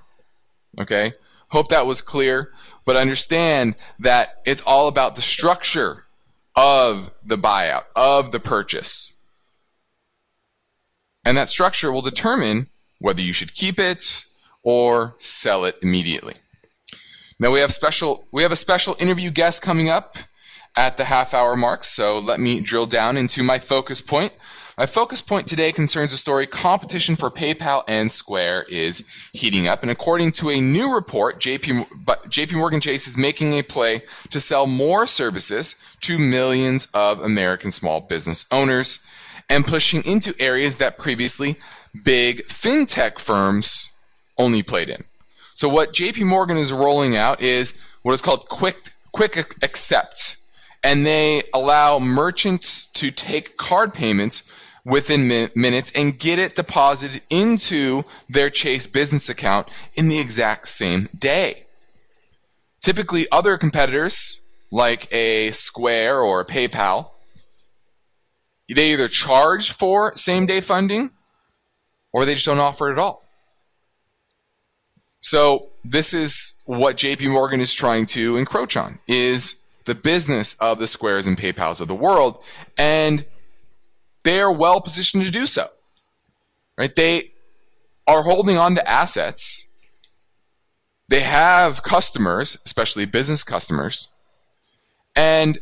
Okay? 0.80 1.12
Hope 1.50 1.70
that 1.70 1.86
was 1.86 2.02
clear, 2.02 2.52
but 2.86 2.96
understand 2.96 3.76
that 4.00 4.42
it's 4.46 4.62
all 4.62 4.88
about 4.88 5.16
the 5.16 5.22
structure 5.22 6.06
of 6.56 7.12
the 7.24 7.38
buyout, 7.38 7.84
of 7.96 8.32
the 8.32 8.40
purchase. 8.40 9.18
And 11.26 11.38
that 11.38 11.50
structure 11.50 11.92
will 11.92 12.02
determine 12.02 12.68
whether 13.00 13.22
you 13.22 13.34
should 13.34 13.54
keep 13.54 13.80
it 13.80 14.26
or 14.70 15.16
sell 15.18 15.66
it 15.66 15.76
immediately. 15.82 16.36
Now 17.40 17.50
we 17.50 17.60
have 17.60 17.74
special 17.74 18.28
we 18.32 18.44
have 18.44 18.52
a 18.52 18.56
special 18.56 18.96
interview 19.00 19.32
guest 19.32 19.64
coming 19.64 19.90
up 19.90 20.16
at 20.78 20.96
the 20.96 21.06
half 21.06 21.34
hour 21.34 21.56
mark, 21.56 21.84
so 21.84 22.20
let 22.20 22.40
me 22.40 22.62
drill 22.62 22.86
down 22.86 23.18
into 23.18 23.42
my 23.42 23.58
focus 23.58 24.00
point. 24.00 24.32
My 24.78 24.86
focus 24.86 25.22
point 25.22 25.48
today 25.48 25.72
concerns 25.72 26.14
a 26.14 26.18
story 26.18 26.46
competition 26.46 27.16
for 27.16 27.32
PayPal 27.32 27.84
and 27.88 28.12
Square 28.12 28.68
is 28.70 29.04
heating 29.34 29.68
up. 29.68 29.82
And 29.82 29.90
according 29.90 30.34
to 30.34 30.52
a 30.52 30.62
new 30.62 30.94
report, 30.94 31.40
JP, 31.40 31.88
JP 32.28 32.54
Morgan 32.54 32.80
Chase 32.80 33.08
is 33.08 33.18
making 33.18 33.54
a 33.54 33.64
play 33.64 34.04
to 34.30 34.40
sell 34.40 34.68
more 34.68 35.08
services 35.08 35.78
to 36.02 36.20
millions 36.20 36.88
of 36.94 37.20
American 37.20 37.72
small 37.72 38.02
business 38.02 38.46
owners 38.52 39.00
and 39.50 39.66
pushing 39.66 40.04
into 40.06 40.36
areas 40.40 40.78
that 40.78 41.00
previously 41.00 41.58
big 42.06 42.46
fintech 42.46 43.18
firms 43.18 43.92
only 44.40 44.64
played 44.64 44.90
in. 44.90 45.04
So 45.54 45.70
what 45.70 45.94
JP 45.94 46.24
Morgan 46.24 46.58
is 46.58 46.72
rolling 46.72 47.16
out 47.16 47.42
is 47.42 47.80
what 48.02 48.14
is 48.14 48.22
called 48.22 48.50
quick 48.50 48.92
quick 49.12 49.38
accept 49.62 50.38
and 50.84 51.06
they 51.06 51.44
allow 51.54 52.00
merchants 52.00 52.88
to 52.88 53.12
take 53.12 53.58
card 53.58 53.94
payments 53.94 54.44
within 54.86 55.28
mi- 55.28 55.50
minutes 55.56 55.92
and 55.94 56.18
get 56.18 56.40
it 56.40 56.56
deposited 56.56 57.22
into 57.30 58.04
their 58.30 58.50
Chase 58.50 58.88
business 58.88 59.30
account 59.30 59.68
in 59.96 60.08
the 60.08 60.20
exact 60.20 60.68
same 60.68 61.10
day. 61.18 61.66
Typically, 62.80 63.28
other 63.32 63.58
competitors 63.58 64.42
like 64.72 65.14
a 65.14 65.52
Square 65.52 66.22
or 66.22 66.40
a 66.40 66.46
PayPal, 66.46 67.10
they 68.74 68.94
either 68.94 69.08
charge 69.08 69.72
for 69.72 70.16
same 70.16 70.46
day 70.46 70.62
funding 70.62 71.12
or 72.14 72.26
they 72.26 72.36
just 72.36 72.46
don't 72.46 72.60
offer 72.60 72.90
it 72.90 72.94
at 72.94 73.00
all. 73.00 73.24
So 75.20 75.70
this 75.84 76.14
is 76.14 76.62
what 76.66 76.98
JP 76.98 77.32
Morgan 77.32 77.60
is 77.60 77.74
trying 77.74 78.06
to 78.08 78.38
encroach 78.38 78.78
on 78.78 79.00
is 79.08 79.62
the 79.86 79.96
business 79.96 80.54
of 80.56 80.80
the 80.80 80.88
Squares 80.88 81.28
and 81.28 81.38
PayPals 81.38 81.82
of 81.82 81.88
the 81.88 81.96
world 81.96 82.44
and 82.78 83.26
they 84.24 84.40
are 84.40 84.52
well 84.52 84.82
positioned 84.82 85.26
to 85.26 85.32
do 85.32 85.46
so. 85.46 85.68
Right? 86.78 86.96
They 86.96 87.32
are 88.08 88.24
holding 88.24 88.58
on 88.58 88.76
to 88.76 88.90
assets. 88.90 89.68
They 91.10 91.22
have 91.22 91.84
customers, 91.84 92.58
especially 92.66 93.06
business 93.06 93.44
customers, 93.44 94.10
and 95.16 95.58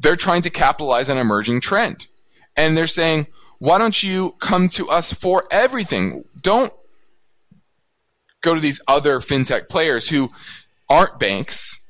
they're 0.00 0.16
trying 0.16 0.42
to 0.42 0.50
capitalize 0.50 1.08
on 1.08 1.16
an 1.16 1.20
emerging 1.20 1.60
trend. 1.60 2.08
And 2.56 2.76
they're 2.76 2.86
saying, 2.86 3.28
why 3.58 3.78
don't 3.78 4.02
you 4.02 4.34
come 4.40 4.68
to 4.70 4.90
us 4.90 5.12
for 5.12 5.44
everything? 5.50 6.24
Don't 6.40 6.72
go 8.44 8.54
to 8.54 8.60
these 8.60 8.80
other 8.86 9.18
fintech 9.18 9.68
players 9.68 10.10
who 10.10 10.30
aren't 10.88 11.18
banks, 11.18 11.80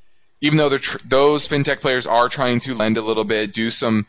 even 0.41 0.57
though 0.57 0.75
tr- 0.77 0.97
those 1.05 1.47
fintech 1.47 1.81
players 1.81 2.07
are 2.07 2.29
trying 2.29 2.59
to 2.59 2.73
lend 2.73 2.97
a 2.97 3.01
little 3.01 3.25
bit, 3.25 3.53
do 3.53 3.69
some 3.69 4.07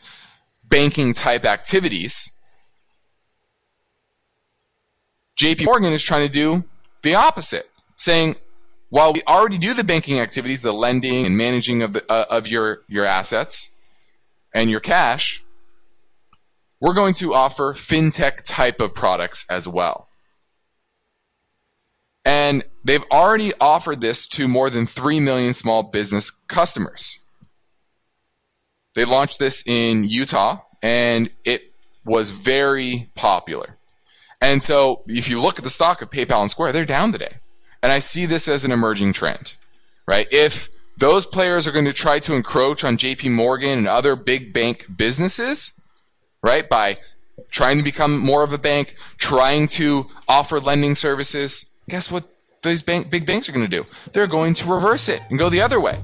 banking 0.63 1.13
type 1.13 1.45
activities. 1.45 2.31
JP 5.37 5.65
Morgan 5.65 5.93
is 5.93 6.01
trying 6.01 6.25
to 6.25 6.31
do 6.31 6.63
the 7.03 7.13
opposite, 7.13 7.69
saying, 7.95 8.35
while 8.89 9.13
we 9.13 9.21
already 9.27 9.57
do 9.57 9.73
the 9.73 9.83
banking 9.83 10.19
activities, 10.19 10.61
the 10.61 10.71
lending 10.71 11.25
and 11.25 11.37
managing 11.37 11.83
of, 11.83 11.93
the, 11.93 12.11
uh, 12.11 12.25
of 12.29 12.47
your, 12.47 12.81
your 12.87 13.05
assets 13.05 13.69
and 14.53 14.71
your 14.71 14.79
cash, 14.79 15.43
we're 16.79 16.93
going 16.93 17.13
to 17.15 17.33
offer 17.33 17.73
fintech 17.73 18.41
type 18.43 18.79
of 18.79 18.93
products 18.93 19.45
as 19.49 19.67
well. 19.67 20.06
And 22.27 22.65
they've 22.83 23.05
already 23.09 23.53
offered 23.61 24.01
this 24.01 24.27
to 24.29 24.49
more 24.49 24.69
than 24.69 24.85
3 24.85 25.21
million 25.21 25.53
small 25.53 25.81
business 25.81 26.29
customers. 26.29 27.25
They 28.95 29.05
launched 29.05 29.39
this 29.39 29.63
in 29.65 30.03
Utah 30.03 30.59
and 30.83 31.29
it 31.45 31.71
was 32.03 32.31
very 32.31 33.07
popular. 33.15 33.77
And 34.41 34.61
so 34.61 35.03
if 35.07 35.29
you 35.29 35.39
look 35.39 35.57
at 35.57 35.63
the 35.63 35.69
stock 35.69 36.01
of 36.01 36.09
PayPal 36.09 36.41
and 36.41 36.51
Square, 36.51 36.73
they're 36.73 36.83
down 36.83 37.13
today. 37.13 37.37
And 37.81 37.93
I 37.93 37.99
see 37.99 38.25
this 38.25 38.49
as 38.49 38.65
an 38.65 38.73
emerging 38.73 39.13
trend, 39.13 39.55
right? 40.05 40.27
If 40.29 40.67
those 40.97 41.25
players 41.25 41.65
are 41.65 41.71
going 41.71 41.85
to 41.85 41.93
try 41.93 42.19
to 42.19 42.33
encroach 42.33 42.83
on 42.83 42.97
JP 42.97 43.31
Morgan 43.31 43.77
and 43.77 43.87
other 43.87 44.17
big 44.17 44.51
bank 44.51 44.85
businesses, 44.97 45.79
right? 46.41 46.67
By 46.67 46.97
trying 47.51 47.77
to 47.77 47.83
become 47.83 48.17
more 48.17 48.43
of 48.43 48.51
a 48.51 48.57
bank, 48.57 48.95
trying 49.17 49.67
to 49.67 50.07
offer 50.27 50.59
lending 50.59 50.93
services. 50.93 51.66
Guess 51.89 52.11
what 52.11 52.25
these 52.63 52.81
bank, 52.81 53.09
big 53.09 53.25
banks 53.25 53.47
are 53.47 53.53
going 53.53 53.69
to 53.69 53.77
do? 53.77 53.85
They're 54.11 54.27
going 54.27 54.53
to 54.55 54.69
reverse 54.69 55.07
it 55.07 55.21
and 55.29 55.39
go 55.39 55.47
the 55.49 55.61
other 55.61 55.79
way 55.79 56.03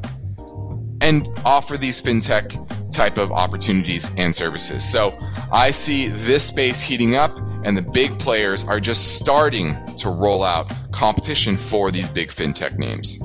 and 1.02 1.28
offer 1.44 1.78
these 1.78 2.02
fintech 2.02 2.56
type 2.90 3.18
of 3.18 3.34
opportunities 3.34 4.10
and 4.18 4.34
services. 4.34 4.90
So 4.90 5.14
I 5.52 5.72
see 5.72 6.08
this 6.08 6.46
space 6.48 6.82
heating 6.82 7.18
up 7.18 7.32
and 7.66 7.76
the 7.76 7.82
big 7.82 8.18
players 8.18 8.64
are 8.64 8.80
just 8.80 9.18
starting 9.18 9.76
to 9.98 10.10
roll 10.10 10.42
out 10.42 10.72
competition 10.94 11.58
for 11.58 11.92
these 11.92 12.08
big 12.08 12.30
fintech 12.30 12.78
names. 12.78 13.20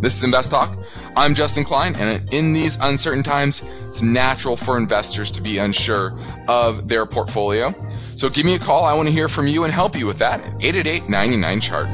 This 0.00 0.16
is 0.16 0.22
Invest 0.22 0.52
Talk. 0.52 0.78
I'm 1.16 1.34
Justin 1.34 1.64
Klein, 1.64 1.96
and 1.96 2.30
in 2.32 2.52
these 2.52 2.76
uncertain 2.80 3.22
times, 3.22 3.62
it's 3.88 4.02
natural 4.02 4.56
for 4.56 4.76
investors 4.76 5.30
to 5.30 5.40
be 5.40 5.58
unsure 5.58 6.18
of 6.46 6.88
their 6.88 7.06
portfolio. 7.06 7.74
So 8.16 8.28
give 8.30 8.44
me 8.44 8.54
a 8.54 8.58
call. 8.58 8.84
I 8.84 8.94
want 8.94 9.08
to 9.08 9.12
hear 9.12 9.28
from 9.28 9.46
you 9.46 9.64
and 9.64 9.72
help 9.72 9.96
you 9.96 10.06
with 10.06 10.18
that 10.18 10.40
at 10.40 10.46
888 10.62 11.08
99 11.08 11.60
Chart. 11.60 11.86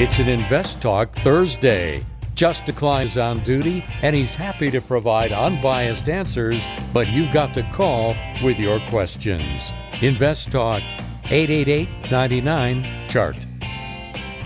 It's 0.00 0.18
an 0.20 0.28
Invest 0.28 0.80
Talk 0.80 1.14
Thursday. 1.16 2.06
Just 2.34 2.66
Klein 2.76 3.04
is 3.04 3.18
on 3.18 3.42
duty, 3.42 3.84
and 4.00 4.14
he's 4.14 4.32
happy 4.32 4.70
to 4.70 4.80
provide 4.80 5.32
unbiased 5.32 6.08
answers, 6.08 6.68
but 6.94 7.08
you've 7.08 7.32
got 7.32 7.52
to 7.54 7.64
call 7.72 8.14
with 8.44 8.60
your 8.60 8.78
questions. 8.86 9.72
Invest 10.00 10.52
Talk 10.52 10.82
888 11.24 11.88
99 12.12 13.08
Chart. 13.08 13.36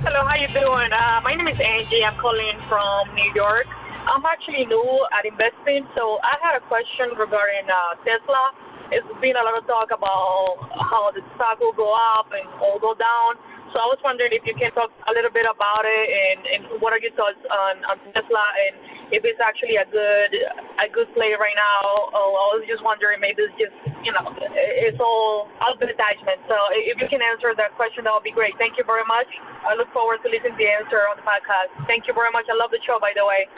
Hello, 0.01 0.27
how 0.27 0.35
you 0.37 0.49
doing? 0.49 0.91
Uh, 0.91 1.21
my 1.23 1.35
name 1.35 1.47
is 1.49 1.61
Angie. 1.61 2.03
I'm 2.03 2.19
calling 2.19 2.59
from 2.67 3.15
New 3.15 3.31
York. 3.35 3.67
I'm 4.03 4.27
actually 4.27 4.67
new 4.67 4.89
at 5.15 5.23
investing, 5.23 5.87
so 5.95 6.19
I 6.27 6.35
had 6.43 6.59
a 6.59 6.63
question 6.67 7.15
regarding 7.15 7.71
uh, 7.71 7.95
Tesla. 8.03 8.43
It's 8.91 9.07
been 9.23 9.39
a 9.39 9.45
lot 9.47 9.57
of 9.57 9.65
talk 9.65 9.95
about 9.95 10.59
how 10.91 11.15
the 11.15 11.23
stock 11.39 11.63
will 11.63 11.73
go 11.73 11.95
up 11.95 12.29
and 12.35 12.45
or 12.61 12.83
go 12.83 12.99
down. 12.99 13.39
So 13.73 13.81
I 13.81 13.89
was 13.89 13.97
wondering 14.05 14.37
if 14.37 14.45
you 14.45 14.53
can 14.53 14.69
talk 14.77 14.93
a 15.09 15.13
little 15.17 15.33
bit 15.33 15.49
about 15.49 15.89
it 15.89 16.07
and, 16.13 16.41
and 16.45 16.61
what 16.85 16.93
are 16.93 17.01
your 17.01 17.15
thoughts 17.17 17.41
on, 17.49 17.81
on 17.89 17.97
Tesla 18.13 18.45
and 18.69 18.77
if 19.17 19.25
it's 19.25 19.41
actually 19.41 19.81
a 19.81 19.89
good 19.89 20.33
a 20.77 20.93
good 20.93 21.09
play 21.17 21.33
right 21.41 21.57
now. 21.57 22.13
Oh, 22.13 22.37
I 22.37 22.47
was 22.61 22.69
just 22.69 22.85
wondering 22.85 23.17
maybe 23.17 23.49
it's 23.49 23.57
just 23.57 23.73
you 24.05 24.13
know 24.13 24.29
it's 24.53 25.01
all 25.01 25.49
advertisement. 25.63 26.45
So 26.53 26.57
if 26.77 27.01
you 27.01 27.09
can 27.09 27.25
answer 27.25 27.57
that 27.57 27.73
question, 27.81 28.05
that 28.05 28.13
would 28.13 28.29
be 28.29 28.35
great. 28.35 28.61
Thank 28.61 28.77
you 28.77 28.85
very 28.85 29.09
much. 29.09 29.31
I 29.65 29.73
look 29.73 29.89
forward 29.97 30.21
to 30.21 30.29
listening 30.29 30.53
to 30.53 30.61
the 30.61 30.69
answer 30.69 31.01
on 31.09 31.17
the 31.17 31.25
podcast. 31.25 31.73
Thank 31.89 32.05
you 32.05 32.13
very 32.13 32.35
much. 32.35 32.51
I 32.53 32.59
love 32.59 32.75
the 32.75 32.83
show, 32.85 33.01
by 33.01 33.17
the 33.17 33.25
way. 33.25 33.49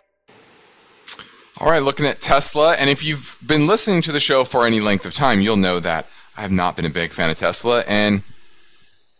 All 1.58 1.70
right, 1.70 1.84
looking 1.84 2.04
at 2.04 2.20
Tesla, 2.20 2.74
and 2.74 2.90
if 2.90 3.04
you've 3.04 3.38
been 3.46 3.68
listening 3.68 4.02
to 4.02 4.10
the 4.10 4.18
show 4.18 4.42
for 4.42 4.66
any 4.66 4.80
length 4.80 5.06
of 5.06 5.14
time, 5.14 5.40
you'll 5.40 5.56
know 5.56 5.78
that 5.78 6.08
I 6.36 6.40
have 6.40 6.50
not 6.50 6.74
been 6.74 6.84
a 6.84 6.90
big 6.90 7.12
fan 7.12 7.30
of 7.30 7.38
Tesla, 7.38 7.84
and 7.86 8.24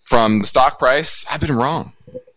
from 0.02 0.40
the 0.40 0.46
stock 0.46 0.80
price, 0.80 1.24
I've 1.30 1.40
been 1.40 1.54
wrong. 1.54 1.92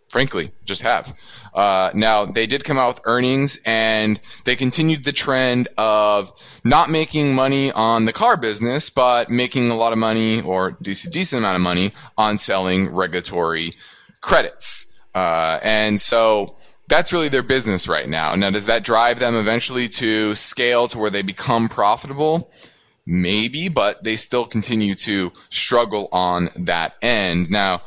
Frankly, 0.10 0.52
just 0.66 0.84
have. 0.84 1.18
Uh, 1.52 1.90
now, 1.96 2.26
they 2.26 2.46
did 2.46 2.64
come 2.64 2.78
out 2.78 2.90
with 2.90 3.02
earnings 3.06 3.60
and 3.66 4.20
they 4.46 4.56
continued 4.56 5.04
the 5.04 5.12
trend 5.12 5.68
of 5.80 6.32
not 6.64 6.92
making 6.92 7.34
money 7.34 7.72
on 7.72 8.06
the 8.06 8.14
car 8.14 8.38
business, 8.38 8.92
but 8.92 9.32
making 9.32 9.72
a 9.72 9.76
lot 9.76 9.94
of 9.94 9.98
money 9.98 10.42
or 10.42 10.78
decent, 10.80 11.12
decent 11.12 11.40
amount 11.40 11.56
of 11.56 11.62
money 11.62 11.92
on 12.20 12.38
selling 12.38 12.94
regulatory 12.94 13.74
credits. 14.22 15.00
Uh, 15.16 15.60
and 15.64 16.00
so 16.00 16.57
that's 16.88 17.12
really 17.12 17.30
their 17.30 17.44
business 17.44 17.88
right 17.88 18.08
now. 18.08 18.36
Now, 18.36 18.50
does 18.50 18.66
that 18.66 18.84
drive 18.84 19.20
them 19.20 19.36
eventually 19.36 19.88
to 19.90 20.34
scale 20.36 20.88
to 20.88 20.98
where 20.98 21.10
they 21.10 21.22
become 21.22 21.70
profitable? 21.70 22.52
Maybe, 23.06 23.70
but 23.70 24.04
they 24.04 24.16
still 24.16 24.46
continue 24.46 24.96
to 24.96 25.32
struggle 25.50 26.10
on 26.12 26.50
that 26.56 26.96
end. 27.02 27.50
Now, 27.50 27.82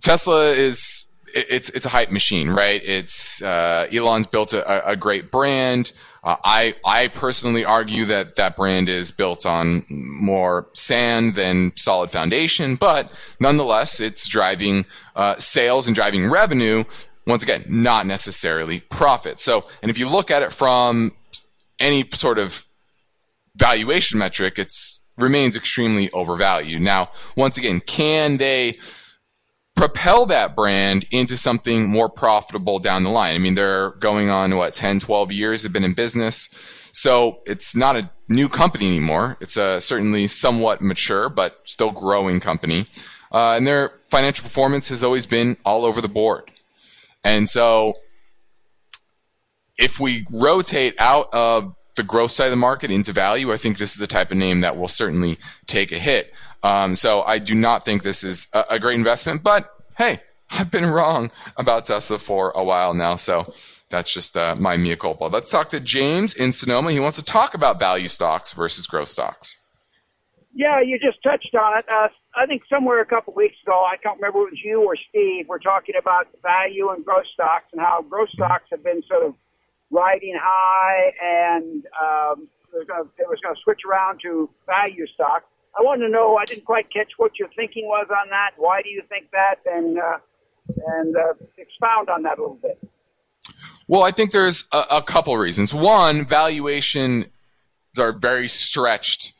Tesla 0.00 0.48
is 0.48 1.06
it's 1.34 1.68
it's 1.70 1.86
a 1.86 1.90
hype 1.90 2.10
machine, 2.10 2.50
right? 2.50 2.80
It's 2.84 3.42
uh, 3.42 3.86
Elon's 3.92 4.26
built 4.26 4.54
a, 4.54 4.88
a 4.88 4.96
great 4.96 5.30
brand. 5.30 5.92
Uh, 6.24 6.36
I 6.44 6.74
I 6.84 7.08
personally 7.08 7.64
argue 7.64 8.04
that 8.06 8.36
that 8.36 8.56
brand 8.56 8.88
is 8.88 9.10
built 9.10 9.46
on 9.46 9.84
more 9.88 10.68
sand 10.72 11.34
than 11.34 11.72
solid 11.76 12.10
foundation, 12.10 12.76
but 12.76 13.12
nonetheless, 13.40 14.00
it's 14.00 14.28
driving 14.28 14.86
uh, 15.14 15.36
sales 15.36 15.86
and 15.86 15.94
driving 15.94 16.30
revenue. 16.30 16.84
Once 17.28 17.42
again, 17.42 17.62
not 17.68 18.06
necessarily 18.06 18.80
profit. 18.80 19.38
So, 19.38 19.68
and 19.82 19.90
if 19.90 19.98
you 19.98 20.08
look 20.08 20.30
at 20.30 20.42
it 20.42 20.50
from 20.50 21.12
any 21.78 22.08
sort 22.14 22.38
of 22.38 22.64
valuation 23.54 24.18
metric, 24.18 24.58
it's 24.58 25.02
remains 25.18 25.56
extremely 25.56 26.10
overvalued. 26.12 26.80
Now, 26.80 27.10
once 27.36 27.58
again, 27.58 27.80
can 27.80 28.38
they 28.38 28.78
propel 29.76 30.26
that 30.26 30.56
brand 30.56 31.04
into 31.10 31.36
something 31.36 31.88
more 31.88 32.08
profitable 32.08 32.78
down 32.78 33.02
the 33.02 33.10
line? 33.10 33.34
I 33.34 33.38
mean, 33.38 33.54
they're 33.54 33.90
going 33.90 34.30
on 34.30 34.56
what 34.56 34.74
10, 34.74 35.00
12 35.00 35.32
years 35.32 35.62
have 35.64 35.72
been 35.72 35.84
in 35.84 35.94
business. 35.94 36.48
So 36.92 37.40
it's 37.44 37.76
not 37.76 37.96
a 37.96 38.10
new 38.28 38.48
company 38.48 38.86
anymore. 38.88 39.36
It's 39.40 39.56
a 39.56 39.80
certainly 39.80 40.26
somewhat 40.28 40.80
mature, 40.80 41.28
but 41.28 41.58
still 41.64 41.90
growing 41.90 42.40
company. 42.40 42.86
Uh, 43.30 43.54
and 43.56 43.66
their 43.66 44.00
financial 44.08 44.44
performance 44.44 44.88
has 44.88 45.02
always 45.02 45.26
been 45.26 45.58
all 45.64 45.84
over 45.84 46.00
the 46.00 46.08
board. 46.08 46.50
And 47.28 47.48
so 47.48 47.92
if 49.78 50.00
we 50.00 50.24
rotate 50.32 50.94
out 50.98 51.28
of 51.32 51.74
the 51.96 52.02
growth 52.02 52.30
side 52.30 52.46
of 52.46 52.52
the 52.52 52.56
market 52.56 52.90
into 52.90 53.12
value, 53.12 53.52
I 53.52 53.56
think 53.56 53.76
this 53.76 53.92
is 53.92 53.98
the 53.98 54.06
type 54.06 54.30
of 54.30 54.38
name 54.38 54.62
that 54.62 54.76
will 54.76 54.88
certainly 54.88 55.38
take 55.66 55.92
a 55.92 55.98
hit. 55.98 56.32
Um, 56.62 56.96
so 56.96 57.22
I 57.22 57.38
do 57.38 57.54
not 57.54 57.84
think 57.84 58.02
this 58.02 58.24
is 58.24 58.48
a, 58.52 58.64
a, 58.70 58.78
great 58.78 58.96
investment, 58.96 59.42
but 59.42 59.68
hey, 59.96 60.20
I've 60.50 60.70
been 60.70 60.86
wrong 60.86 61.30
about 61.56 61.84
Tesla 61.84 62.18
for 62.18 62.50
a 62.52 62.64
while 62.64 62.94
now. 62.94 63.14
So 63.16 63.52
that's 63.90 64.12
just 64.12 64.36
uh, 64.36 64.56
my 64.58 64.76
mea 64.76 64.96
culpa. 64.96 65.24
Let's 65.24 65.50
talk 65.50 65.68
to 65.68 65.80
James 65.80 66.34
in 66.34 66.50
Sonoma. 66.50 66.90
He 66.90 66.98
wants 66.98 67.18
to 67.18 67.24
talk 67.24 67.54
about 67.54 67.78
value 67.78 68.08
stocks 68.08 68.52
versus 68.52 68.86
growth 68.86 69.08
stocks. 69.08 69.56
Yeah, 70.54 70.80
you 70.80 70.98
just 70.98 71.22
touched 71.22 71.54
on 71.54 71.78
it. 71.78 71.84
Uh, 71.88 72.08
I 72.38 72.46
think 72.46 72.62
somewhere 72.72 73.00
a 73.00 73.06
couple 73.06 73.34
weeks 73.34 73.56
ago, 73.66 73.84
I 73.84 73.96
can't 73.96 74.16
remember 74.16 74.40
it 74.42 74.50
was 74.52 74.60
you 74.64 74.82
or 74.82 74.94
Steve, 75.08 75.46
we're 75.48 75.58
talking 75.58 75.96
about 75.98 76.28
value 76.40 76.90
and 76.90 77.04
growth 77.04 77.26
stocks 77.34 77.66
and 77.72 77.80
how 77.80 78.02
growth 78.02 78.28
stocks 78.30 78.66
have 78.70 78.84
been 78.84 79.02
sort 79.08 79.24
of 79.24 79.34
riding 79.90 80.38
high, 80.40 81.12
and 81.20 81.84
um, 82.00 82.48
it 82.72 82.86
was 83.28 83.38
going 83.42 83.54
to 83.54 83.60
switch 83.64 83.80
around 83.88 84.20
to 84.22 84.48
value 84.66 85.06
stock. 85.14 85.44
I 85.76 85.82
want 85.82 86.00
to 86.02 86.08
know. 86.08 86.36
I 86.36 86.44
didn't 86.44 86.64
quite 86.64 86.92
catch 86.92 87.10
what 87.16 87.32
your 87.38 87.48
thinking 87.56 87.86
was 87.86 88.06
on 88.10 88.30
that. 88.30 88.50
Why 88.56 88.82
do 88.82 88.88
you 88.88 89.02
think 89.08 89.30
that? 89.32 89.56
And 89.66 89.98
uh, 89.98 90.18
and 90.98 91.16
uh, 91.16 91.34
expound 91.56 92.08
on 92.08 92.22
that 92.22 92.38
a 92.38 92.42
little 92.42 92.58
bit. 92.60 92.78
Well, 93.88 94.02
I 94.02 94.10
think 94.10 94.32
there's 94.32 94.64
a, 94.72 94.84
a 94.92 95.02
couple 95.02 95.36
reasons. 95.36 95.72
One, 95.72 96.26
valuations 96.26 97.26
are 97.98 98.12
very 98.12 98.48
stretched 98.48 99.32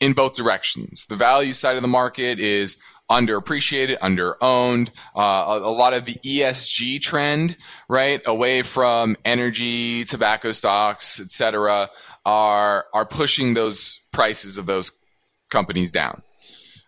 in 0.00 0.12
both 0.12 0.36
directions. 0.36 1.06
The 1.06 1.16
value 1.16 1.52
side 1.52 1.76
of 1.76 1.82
the 1.82 1.88
market 1.88 2.38
is 2.38 2.76
underappreciated, 3.10 3.98
underowned. 3.98 4.90
Uh, 5.16 5.60
a, 5.60 5.68
a, 5.68 5.72
lot 5.72 5.94
of 5.94 6.04
the 6.04 6.14
ESG 6.14 7.00
trend, 7.00 7.56
right, 7.88 8.20
away 8.26 8.62
from 8.62 9.16
energy, 9.24 10.04
tobacco 10.04 10.52
stocks, 10.52 11.20
etc., 11.20 11.88
are 12.26 12.84
are 12.92 13.06
pushing 13.06 13.54
those 13.54 14.00
prices 14.12 14.58
of 14.58 14.66
those 14.66 14.92
companies 15.50 15.90
down, 15.90 16.22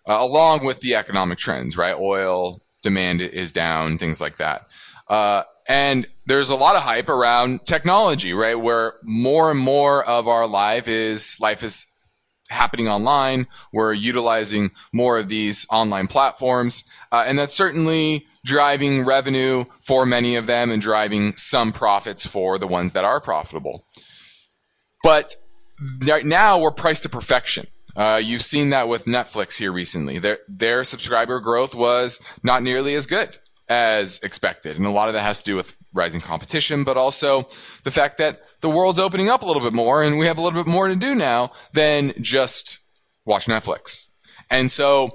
uh, 0.06 0.18
along 0.20 0.64
with 0.64 0.80
the 0.80 0.94
economic 0.94 1.38
trends, 1.38 1.76
right? 1.76 1.96
Oil 1.96 2.60
demand 2.82 3.20
is 3.22 3.52
down, 3.52 3.96
things 3.96 4.20
like 4.20 4.36
that. 4.36 4.66
Uh, 5.08 5.42
and 5.68 6.06
there's 6.26 6.50
a 6.50 6.56
lot 6.56 6.76
of 6.76 6.82
hype 6.82 7.08
around 7.08 7.64
technology, 7.64 8.32
right? 8.32 8.56
Where 8.56 8.94
more 9.02 9.50
and 9.50 9.60
more 9.60 10.04
of 10.04 10.28
our 10.28 10.46
life 10.46 10.88
is 10.88 11.38
life 11.40 11.62
is 11.62 11.86
happening 12.50 12.88
online. 12.88 13.46
We're 13.72 13.92
utilizing 13.92 14.70
more 14.92 15.18
of 15.18 15.28
these 15.28 15.66
online 15.70 16.06
platforms. 16.06 16.84
Uh, 17.10 17.24
and 17.26 17.38
that's 17.38 17.54
certainly 17.54 18.26
driving 18.44 19.04
revenue 19.04 19.64
for 19.80 20.06
many 20.06 20.36
of 20.36 20.46
them 20.46 20.70
and 20.70 20.80
driving 20.80 21.34
some 21.36 21.72
profits 21.72 22.26
for 22.26 22.58
the 22.58 22.66
ones 22.66 22.92
that 22.92 23.04
are 23.04 23.20
profitable. 23.20 23.84
But 25.02 25.36
right 26.06 26.26
now 26.26 26.58
we're 26.58 26.70
priced 26.70 27.02
to 27.04 27.08
perfection. 27.08 27.66
Uh, 27.96 28.20
you've 28.22 28.42
seen 28.42 28.70
that 28.70 28.88
with 28.88 29.04
Netflix 29.04 29.58
here 29.58 29.72
recently. 29.72 30.18
Their, 30.18 30.38
their 30.48 30.84
subscriber 30.84 31.40
growth 31.40 31.74
was 31.74 32.20
not 32.42 32.62
nearly 32.62 32.94
as 32.94 33.06
good 33.06 33.38
as 33.68 34.20
expected. 34.22 34.76
And 34.76 34.86
a 34.86 34.90
lot 34.90 35.08
of 35.08 35.14
that 35.14 35.22
has 35.22 35.42
to 35.42 35.50
do 35.50 35.56
with 35.56 35.76
rising 35.92 36.20
competition, 36.20 36.84
but 36.84 36.96
also 36.96 37.48
the 37.84 37.90
fact 37.90 38.18
that 38.18 38.40
the 38.60 38.70
world's 38.70 38.98
opening 38.98 39.28
up 39.28 39.42
a 39.42 39.46
little 39.46 39.62
bit 39.62 39.72
more 39.72 40.02
and 40.02 40.18
we 40.18 40.26
have 40.26 40.38
a 40.38 40.40
little 40.40 40.62
bit 40.62 40.70
more 40.70 40.88
to 40.88 40.96
do 40.96 41.14
now 41.14 41.50
than 41.72 42.12
just 42.20 42.78
watch 43.24 43.46
Netflix. 43.46 44.08
And 44.50 44.70
so 44.70 45.10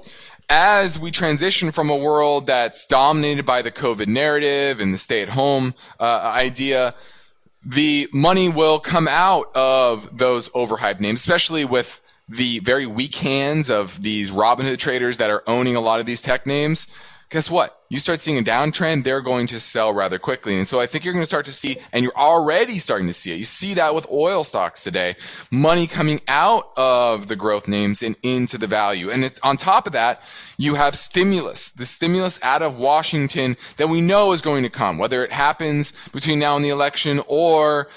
as 0.48 0.98
we 0.98 1.10
transition 1.10 1.70
from 1.70 1.90
a 1.90 1.96
world 1.96 2.46
that's 2.46 2.86
dominated 2.86 3.44
by 3.44 3.62
the 3.62 3.72
COVID 3.72 4.06
narrative 4.06 4.80
and 4.80 4.92
the 4.92 4.98
stay 4.98 5.22
at 5.22 5.30
home 5.30 5.74
uh, 5.98 6.32
idea, 6.34 6.94
the 7.64 8.08
money 8.12 8.48
will 8.48 8.78
come 8.78 9.08
out 9.08 9.54
of 9.56 10.16
those 10.16 10.48
overhyped 10.50 11.00
names, 11.00 11.20
especially 11.20 11.64
with 11.64 12.00
the 12.28 12.60
very 12.60 12.86
weak 12.86 13.16
hands 13.16 13.70
of 13.70 14.02
these 14.02 14.30
Robinhood 14.30 14.78
traders 14.78 15.18
that 15.18 15.30
are 15.30 15.42
owning 15.46 15.76
a 15.76 15.80
lot 15.80 16.00
of 16.00 16.06
these 16.06 16.20
tech 16.20 16.46
names 16.46 16.86
guess 17.28 17.50
what? 17.50 17.82
You 17.88 17.98
start 17.98 18.20
seeing 18.20 18.38
a 18.38 18.42
downtrend, 18.42 19.04
they're 19.04 19.20
going 19.20 19.46
to 19.48 19.58
sell 19.58 19.92
rather 19.92 20.18
quickly. 20.18 20.56
And 20.56 20.66
so 20.66 20.80
I 20.80 20.86
think 20.86 21.04
you're 21.04 21.12
going 21.12 21.22
to 21.22 21.26
start 21.26 21.46
to 21.46 21.52
see, 21.52 21.78
and 21.92 22.04
you're 22.04 22.16
already 22.16 22.78
starting 22.78 23.06
to 23.08 23.12
see 23.12 23.32
it. 23.32 23.36
You 23.36 23.44
see 23.44 23.74
that 23.74 23.94
with 23.94 24.06
oil 24.10 24.44
stocks 24.44 24.82
today, 24.82 25.16
money 25.50 25.86
coming 25.86 26.20
out 26.28 26.70
of 26.76 27.28
the 27.28 27.36
growth 27.36 27.66
names 27.66 28.02
and 28.02 28.16
into 28.22 28.58
the 28.58 28.66
value. 28.66 29.10
And 29.10 29.32
on 29.42 29.56
top 29.56 29.86
of 29.86 29.92
that, 29.92 30.22
you 30.56 30.74
have 30.74 30.94
stimulus, 30.94 31.70
the 31.70 31.86
stimulus 31.86 32.40
out 32.42 32.62
of 32.62 32.76
Washington 32.76 33.56
that 33.76 33.88
we 33.88 34.00
know 34.00 34.32
is 34.32 34.40
going 34.40 34.62
to 34.62 34.70
come, 34.70 34.98
whether 34.98 35.24
it 35.24 35.32
happens 35.32 35.92
between 36.12 36.38
now 36.38 36.56
and 36.56 36.64
the 36.64 36.70
election 36.70 37.20
or 37.26 37.88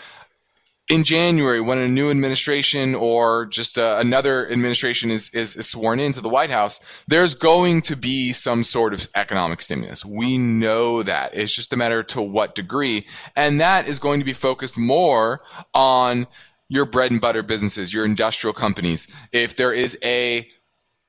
in 0.89 1.03
January, 1.03 1.61
when 1.61 1.77
a 1.77 1.87
new 1.87 2.09
administration 2.09 2.95
or 2.95 3.45
just 3.45 3.77
uh, 3.77 3.97
another 3.99 4.51
administration 4.51 5.11
is, 5.11 5.29
is, 5.35 5.55
is 5.55 5.69
sworn 5.69 5.99
into 5.99 6.19
the 6.19 6.29
White 6.29 6.49
House, 6.49 6.79
there's 7.07 7.35
going 7.35 7.81
to 7.81 7.95
be 7.95 8.33
some 8.33 8.63
sort 8.63 8.93
of 8.93 9.07
economic 9.13 9.61
stimulus. 9.61 10.03
We 10.03 10.39
know 10.39 11.03
that. 11.03 11.35
It's 11.35 11.53
just 11.53 11.71
a 11.73 11.77
matter 11.77 12.01
to 12.03 12.21
what 12.23 12.55
degree. 12.55 13.05
And 13.35 13.61
that 13.61 13.87
is 13.87 13.99
going 13.99 14.19
to 14.19 14.25
be 14.25 14.33
focused 14.33 14.79
more 14.79 15.41
on 15.75 16.25
your 16.69 16.85
bread 16.85 17.11
and 17.11 17.21
butter 17.21 17.43
businesses, 17.43 17.93
your 17.93 18.03
industrial 18.03 18.53
companies. 18.53 19.07
If 19.31 19.55
there 19.55 19.71
is 19.71 19.97
a 20.03 20.49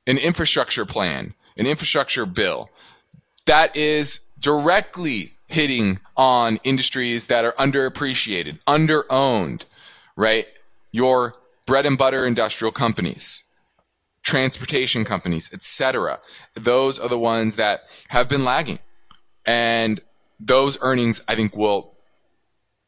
an 0.06 0.18
infrastructure 0.18 0.84
plan, 0.84 1.34
an 1.56 1.66
infrastructure 1.66 2.26
bill 2.26 2.70
that 3.46 3.74
is 3.76 4.20
directly 4.38 5.32
hitting 5.46 5.98
on 6.16 6.58
industries 6.64 7.26
that 7.26 7.44
are 7.44 7.52
underappreciated, 7.52 8.58
underowned, 8.66 9.64
right? 10.20 10.46
Your 10.92 11.34
bread 11.66 11.86
and 11.86 11.96
butter 11.96 12.26
industrial 12.26 12.72
companies, 12.72 13.42
transportation 14.22 15.02
companies, 15.04 15.50
etc. 15.52 16.20
Those 16.54 16.98
are 16.98 17.08
the 17.08 17.18
ones 17.18 17.56
that 17.56 17.80
have 18.08 18.28
been 18.28 18.44
lagging. 18.44 18.80
And 19.46 20.02
those 20.38 20.78
earnings, 20.82 21.22
I 21.26 21.34
think, 21.36 21.56
will 21.56 21.94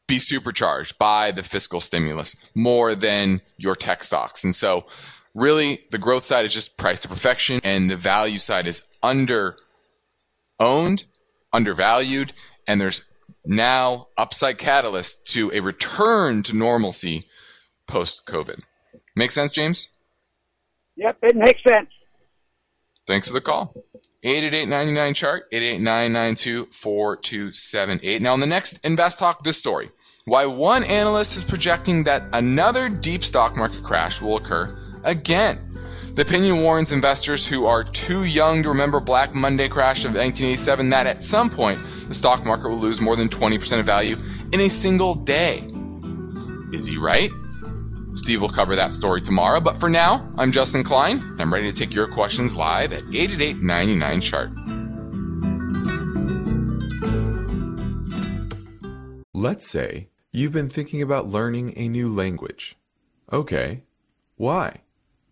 be 0.07 0.19
supercharged 0.19 0.99
by 0.99 1.31
the 1.31 1.41
fiscal 1.41 1.79
stimulus 1.79 2.35
more 2.53 2.93
than 2.93 3.41
your 3.57 3.75
tech 3.75 4.03
stocks. 4.03 4.43
And 4.43 4.53
so, 4.53 4.85
really, 5.33 5.81
the 5.89 5.97
growth 5.97 6.25
side 6.25 6.45
is 6.45 6.53
just 6.53 6.77
price 6.77 6.99
to 7.01 7.07
perfection, 7.07 7.61
and 7.63 7.89
the 7.89 7.95
value 7.95 8.37
side 8.37 8.67
is 8.67 8.83
under 9.01 9.55
owned, 10.59 11.05
undervalued, 11.51 12.33
and 12.67 12.79
there's 12.79 13.01
now 13.45 14.07
upside 14.17 14.57
catalyst 14.57 15.27
to 15.27 15.51
a 15.53 15.59
return 15.59 16.43
to 16.43 16.55
normalcy 16.55 17.23
post 17.87 18.25
COVID. 18.25 18.61
Make 19.15 19.31
sense, 19.31 19.51
James? 19.51 19.89
Yep, 20.95 21.17
it 21.23 21.35
makes 21.35 21.61
sense. 21.63 21.89
Thanks 23.07 23.27
for 23.27 23.33
the 23.33 23.41
call. 23.41 23.73
888 24.23 25.13
chart 25.15 25.43
888 25.51 25.81
Now, 28.21 28.33
in 28.33 28.39
the 28.39 28.45
next 28.47 28.79
Invest 28.85 29.19
Talk, 29.19 29.43
this 29.43 29.57
story 29.57 29.91
why 30.25 30.45
one 30.45 30.85
analyst 30.85 31.35
is 31.35 31.43
projecting 31.43 32.05
that 32.05 32.23
another 32.31 32.87
deep 32.87 33.25
stock 33.25 33.57
market 33.57 33.83
crash 33.83 34.21
will 34.21 34.37
occur 34.37 34.73
again. 35.03 35.72
The 36.15 36.21
opinion 36.21 36.61
warns 36.61 36.91
investors 36.91 37.47
who 37.47 37.65
are 37.65 37.83
too 37.83 38.25
young 38.25 38.61
to 38.61 38.69
remember 38.69 38.99
Black 38.99 39.33
Monday 39.33 39.67
crash 39.67 40.05
of 40.05 40.09
1987 40.09 40.91
that 40.91 41.07
at 41.07 41.23
some 41.23 41.49
point 41.49 41.79
the 42.07 42.13
stock 42.13 42.45
market 42.45 42.69
will 42.69 42.77
lose 42.77 43.01
more 43.01 43.15
than 43.15 43.27
20% 43.27 43.79
of 43.79 43.85
value 43.87 44.15
in 44.51 44.59
a 44.59 44.69
single 44.69 45.15
day. 45.15 45.67
Is 46.71 46.85
he 46.85 46.97
right? 46.97 47.31
Steve 48.13 48.41
will 48.41 48.49
cover 48.49 48.75
that 48.75 48.93
story 48.93 49.21
tomorrow, 49.21 49.59
but 49.59 49.75
for 49.75 49.89
now, 49.89 50.31
I'm 50.37 50.51
Justin 50.51 50.83
Klein. 50.83 51.19
I'm 51.39 51.51
ready 51.51 51.71
to 51.71 51.75
take 51.75 51.95
your 51.95 52.07
questions 52.07 52.55
live 52.55 52.93
at 52.93 53.01
888 53.11 53.63
99 53.63 54.21
chart. 54.21 54.51
Let's 59.33 59.67
say 59.67 60.09
you've 60.31 60.53
been 60.53 60.69
thinking 60.69 61.01
about 61.01 61.27
learning 61.27 61.73
a 61.75 61.87
new 61.87 62.07
language. 62.07 62.77
Okay, 63.31 63.81
why? 64.35 64.81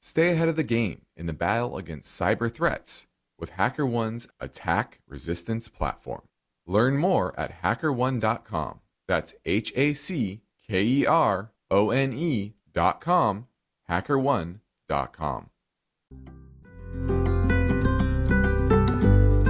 stay 0.00 0.30
ahead 0.30 0.48
of 0.48 0.56
the 0.56 0.64
game 0.64 1.02
in 1.16 1.26
the 1.26 1.32
battle 1.32 1.76
against 1.76 2.20
cyber 2.20 2.52
threats 2.52 3.06
with 3.38 3.52
HackerOne's 3.52 4.28
attack 4.40 4.98
resistance 5.06 5.68
platform. 5.68 6.22
Learn 6.66 6.96
more 6.96 7.38
at 7.38 7.62
hackerone.com. 7.62 8.80
That's 9.06 9.34
H 9.44 9.72
A 9.76 9.92
C 9.92 10.40
K 10.66 10.82
E 10.82 11.06
R 11.06 11.52
O 11.70 11.90
N 11.90 12.12
E 12.12 12.54
com, 13.00 13.46
hackerone.com. 13.88 15.50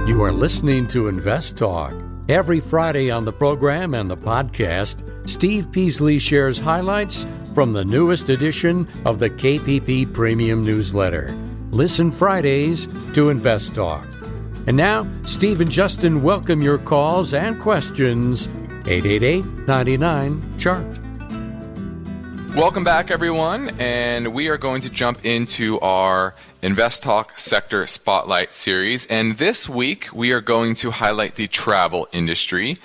You 0.07 0.23
are 0.23 0.31
listening 0.31 0.87
to 0.87 1.07
Invest 1.07 1.57
Talk. 1.57 1.93
Every 2.29 2.59
Friday 2.59 3.09
on 3.09 3.25
the 3.25 3.33
program 3.33 3.93
and 3.93 4.09
the 4.09 4.17
podcast, 4.17 5.07
Steve 5.31 5.71
Peasley 5.71 6.19
shares 6.19 6.59
highlights 6.59 7.25
from 7.55 7.71
the 7.71 7.85
newest 7.85 8.27
edition 8.27 8.85
of 9.05 9.17
the 9.17 9.29
KPP 9.29 10.13
Premium 10.13 10.61
Newsletter. 10.61 11.33
Listen 11.71 12.11
Fridays 12.11 12.87
to 13.13 13.29
Invest 13.29 13.73
Talk. 13.73 14.05
And 14.67 14.75
now, 14.75 15.07
Steve 15.23 15.61
and 15.61 15.71
Justin 15.71 16.21
welcome 16.21 16.61
your 16.61 16.77
calls 16.77 17.33
and 17.33 17.57
questions. 17.61 18.49
888 18.85 19.45
99 19.45 20.59
Chart. 20.59 20.99
Welcome 22.53 22.83
back, 22.83 23.11
everyone, 23.11 23.69
and 23.79 24.33
we 24.33 24.49
are 24.49 24.57
going 24.57 24.81
to 24.81 24.89
jump 24.89 25.23
into 25.23 25.79
our 25.79 26.35
Invest 26.61 27.03
Talk 27.03 27.39
Sector 27.39 27.87
Spotlight 27.87 28.53
series. 28.53 29.05
And 29.05 29.37
this 29.37 29.69
week, 29.69 30.09
we 30.13 30.33
are 30.33 30.41
going 30.41 30.75
to 30.75 30.91
highlight 30.91 31.35
the 31.35 31.47
travel 31.47 32.09
industry. 32.11 32.77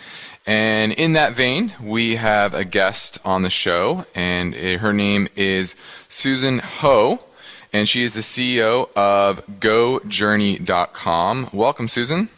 And 0.47 0.93
in 0.93 1.15
that 1.15 1.35
vein, 1.35 1.75
we 1.83 2.15
have 2.17 2.55
a 2.55 2.65
guest 2.65 3.19
on 3.25 3.43
the 3.43 3.51
show, 3.51 4.07
and 4.15 4.55
eh, 4.55 4.77
her 4.77 4.93
name 4.93 5.27
is 5.35 5.75
Susan 6.09 6.61
Ho, 6.61 7.19
and 7.73 7.89
she 7.89 8.05
is 8.05 8.15
the 8.15 8.21
CEO 8.21 8.89
of 8.95 9.45
GoJourny.com. 9.59 11.51
Welcome, 11.53 11.89
Susan. 11.89 12.29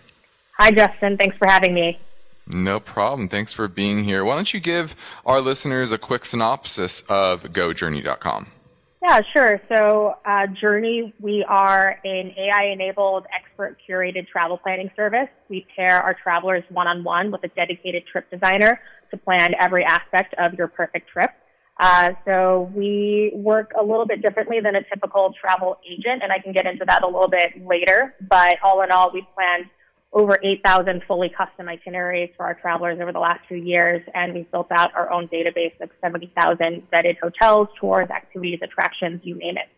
Hi, 0.58 0.70
Justin. 0.70 1.18
Thanks 1.18 1.36
for 1.36 1.46
having 1.46 1.74
me. 1.74 1.98
No 2.46 2.80
problem. 2.80 3.28
Thanks 3.28 3.52
for 3.52 3.68
being 3.68 4.04
here. 4.04 4.24
Why 4.24 4.36
don't 4.36 4.54
you 4.54 4.60
give 4.60 4.96
our 5.26 5.42
listeners 5.42 5.92
a 5.92 5.98
quick 5.98 6.24
synopsis 6.24 7.02
of 7.10 7.44
GoJourny.com? 7.44 8.52
Yeah, 9.02 9.20
sure. 9.32 9.60
So, 9.68 10.14
uh, 10.24 10.46
Journy, 10.60 11.14
we 11.20 11.44
are 11.48 12.00
an 12.04 12.32
AI 12.36 12.70
enabled 12.72 13.26
expert 13.32 13.76
curated 13.88 14.26
travel 14.26 14.58
planning 14.58 14.90
service. 14.96 15.28
We 15.48 15.66
pair 15.76 16.02
our 16.02 16.14
travelers 16.14 16.64
one 16.68 16.88
on 16.88 17.04
one 17.04 17.30
with 17.30 17.44
a 17.44 17.48
dedicated 17.48 18.04
trip 18.10 18.28
designer 18.30 18.80
to 19.12 19.16
plan 19.16 19.54
every 19.60 19.84
aspect 19.84 20.34
of 20.38 20.54
your 20.54 20.66
perfect 20.66 21.08
trip. 21.10 21.30
Uh, 21.78 22.10
so 22.24 22.72
we 22.74 23.30
work 23.36 23.70
a 23.78 23.82
little 23.84 24.04
bit 24.04 24.20
differently 24.20 24.58
than 24.60 24.74
a 24.74 24.82
typical 24.92 25.32
travel 25.40 25.78
agent, 25.88 26.24
and 26.24 26.32
I 26.32 26.40
can 26.40 26.52
get 26.52 26.66
into 26.66 26.84
that 26.86 27.04
a 27.04 27.06
little 27.06 27.28
bit 27.28 27.64
later. 27.64 28.16
But 28.28 28.56
all 28.64 28.82
in 28.82 28.90
all, 28.90 29.12
we 29.12 29.24
planned 29.32 29.66
over 30.12 30.38
8,000 30.42 31.02
fully 31.06 31.28
custom 31.28 31.68
itineraries 31.68 32.30
for 32.36 32.46
our 32.46 32.54
travelers 32.54 32.98
over 33.00 33.12
the 33.12 33.18
last 33.18 33.40
few 33.46 33.58
years, 33.58 34.02
and 34.14 34.34
we've 34.34 34.50
built 34.50 34.68
out 34.70 34.94
our 34.94 35.12
own 35.12 35.28
database 35.28 35.78
of 35.80 35.90
70,000 36.02 36.82
vetted 36.90 37.18
hotels, 37.22 37.68
tours, 37.78 38.08
activities, 38.10 38.60
attractions, 38.62 39.20
you 39.22 39.34
name 39.36 39.56
it. 39.56 39.68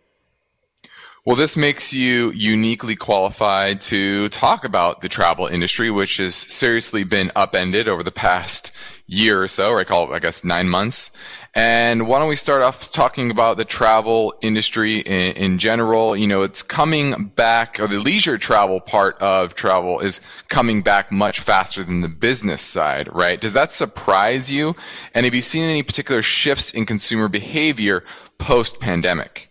Well, 1.26 1.36
this 1.36 1.54
makes 1.54 1.92
you 1.92 2.30
uniquely 2.30 2.96
qualified 2.96 3.82
to 3.82 4.30
talk 4.30 4.64
about 4.64 5.02
the 5.02 5.08
travel 5.10 5.46
industry, 5.46 5.90
which 5.90 6.16
has 6.16 6.34
seriously 6.34 7.04
been 7.04 7.30
upended 7.36 7.88
over 7.88 8.02
the 8.02 8.10
past 8.10 8.70
year 9.06 9.42
or 9.42 9.48
so, 9.48 9.68
or 9.68 9.80
I 9.80 9.84
call 9.84 10.10
it, 10.10 10.16
I 10.16 10.18
guess, 10.18 10.44
nine 10.44 10.70
months. 10.70 11.10
And 11.54 12.08
why 12.08 12.20
don't 12.20 12.28
we 12.30 12.36
start 12.36 12.62
off 12.62 12.90
talking 12.90 13.30
about 13.30 13.58
the 13.58 13.66
travel 13.66 14.32
industry 14.40 15.00
in, 15.00 15.36
in, 15.36 15.58
general? 15.58 16.16
You 16.16 16.26
know, 16.26 16.40
it's 16.40 16.62
coming 16.62 17.26
back, 17.26 17.78
or 17.78 17.86
the 17.86 17.98
leisure 17.98 18.38
travel 18.38 18.80
part 18.80 19.18
of 19.18 19.54
travel 19.54 20.00
is 20.00 20.22
coming 20.48 20.80
back 20.80 21.12
much 21.12 21.40
faster 21.40 21.84
than 21.84 22.00
the 22.00 22.08
business 22.08 22.62
side, 22.62 23.14
right? 23.14 23.38
Does 23.38 23.52
that 23.52 23.74
surprise 23.74 24.50
you? 24.50 24.74
And 25.14 25.26
have 25.26 25.34
you 25.34 25.42
seen 25.42 25.64
any 25.64 25.82
particular 25.82 26.22
shifts 26.22 26.70
in 26.70 26.86
consumer 26.86 27.28
behavior 27.28 28.04
post 28.38 28.80
pandemic? 28.80 29.49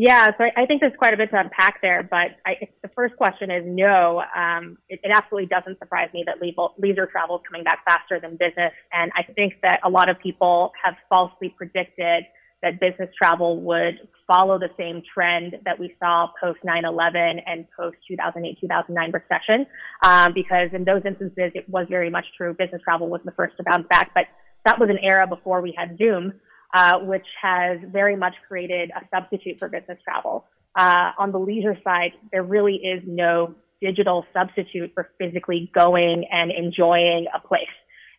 Yeah, 0.00 0.28
so 0.38 0.44
I, 0.44 0.62
I, 0.62 0.66
think 0.66 0.80
there's 0.80 0.94
quite 0.96 1.12
a 1.12 1.16
bit 1.16 1.30
to 1.32 1.40
unpack 1.40 1.82
there, 1.82 2.06
but 2.08 2.38
I, 2.46 2.68
the 2.82 2.88
first 2.94 3.16
question 3.16 3.50
is 3.50 3.64
no. 3.66 4.22
Um, 4.36 4.78
it, 4.88 5.00
it, 5.02 5.10
absolutely 5.12 5.48
doesn't 5.48 5.76
surprise 5.80 6.08
me 6.14 6.24
that 6.24 6.36
leisure 6.78 7.06
travel 7.06 7.38
is 7.38 7.42
coming 7.50 7.64
back 7.64 7.80
faster 7.84 8.20
than 8.20 8.36
business, 8.36 8.70
and 8.92 9.10
I 9.16 9.24
think 9.24 9.54
that 9.64 9.80
a 9.82 9.88
lot 9.88 10.08
of 10.08 10.16
people 10.20 10.70
have 10.84 10.94
falsely 11.08 11.48
predicted 11.48 12.22
that 12.62 12.78
business 12.78 13.10
travel 13.20 13.60
would 13.62 13.94
follow 14.28 14.56
the 14.56 14.70
same 14.78 15.02
trend 15.12 15.56
that 15.64 15.80
we 15.80 15.92
saw 15.98 16.28
post 16.40 16.60
9/11 16.64 17.42
and 17.44 17.66
post 17.76 17.96
2008-2009 18.08 19.12
recession, 19.12 19.66
um, 20.04 20.32
because 20.32 20.68
in 20.72 20.84
those 20.84 21.02
instances 21.04 21.50
it 21.56 21.68
was 21.68 21.88
very 21.90 22.08
much 22.08 22.26
true. 22.36 22.54
Business 22.54 22.80
travel 22.84 23.08
was 23.08 23.20
the 23.24 23.32
first 23.32 23.56
to 23.56 23.64
bounce 23.64 23.88
back, 23.90 24.12
but 24.14 24.26
that 24.64 24.78
was 24.78 24.90
an 24.90 24.98
era 25.02 25.26
before 25.26 25.60
we 25.60 25.74
had 25.76 25.98
Zoom 25.98 26.34
uh, 26.74 26.98
which 26.98 27.26
has 27.40 27.78
very 27.86 28.16
much 28.16 28.34
created 28.46 28.90
a 28.90 29.06
substitute 29.08 29.58
for 29.58 29.68
business 29.68 29.98
travel. 30.04 30.46
Uh, 30.76 31.12
on 31.18 31.32
the 31.32 31.38
leisure 31.38 31.76
side, 31.82 32.12
there 32.30 32.42
really 32.42 32.76
is 32.76 33.02
no 33.06 33.54
digital 33.80 34.24
substitute 34.32 34.92
for 34.94 35.10
physically 35.18 35.70
going 35.74 36.26
and 36.30 36.50
enjoying 36.50 37.26
a 37.34 37.40
place. 37.46 37.66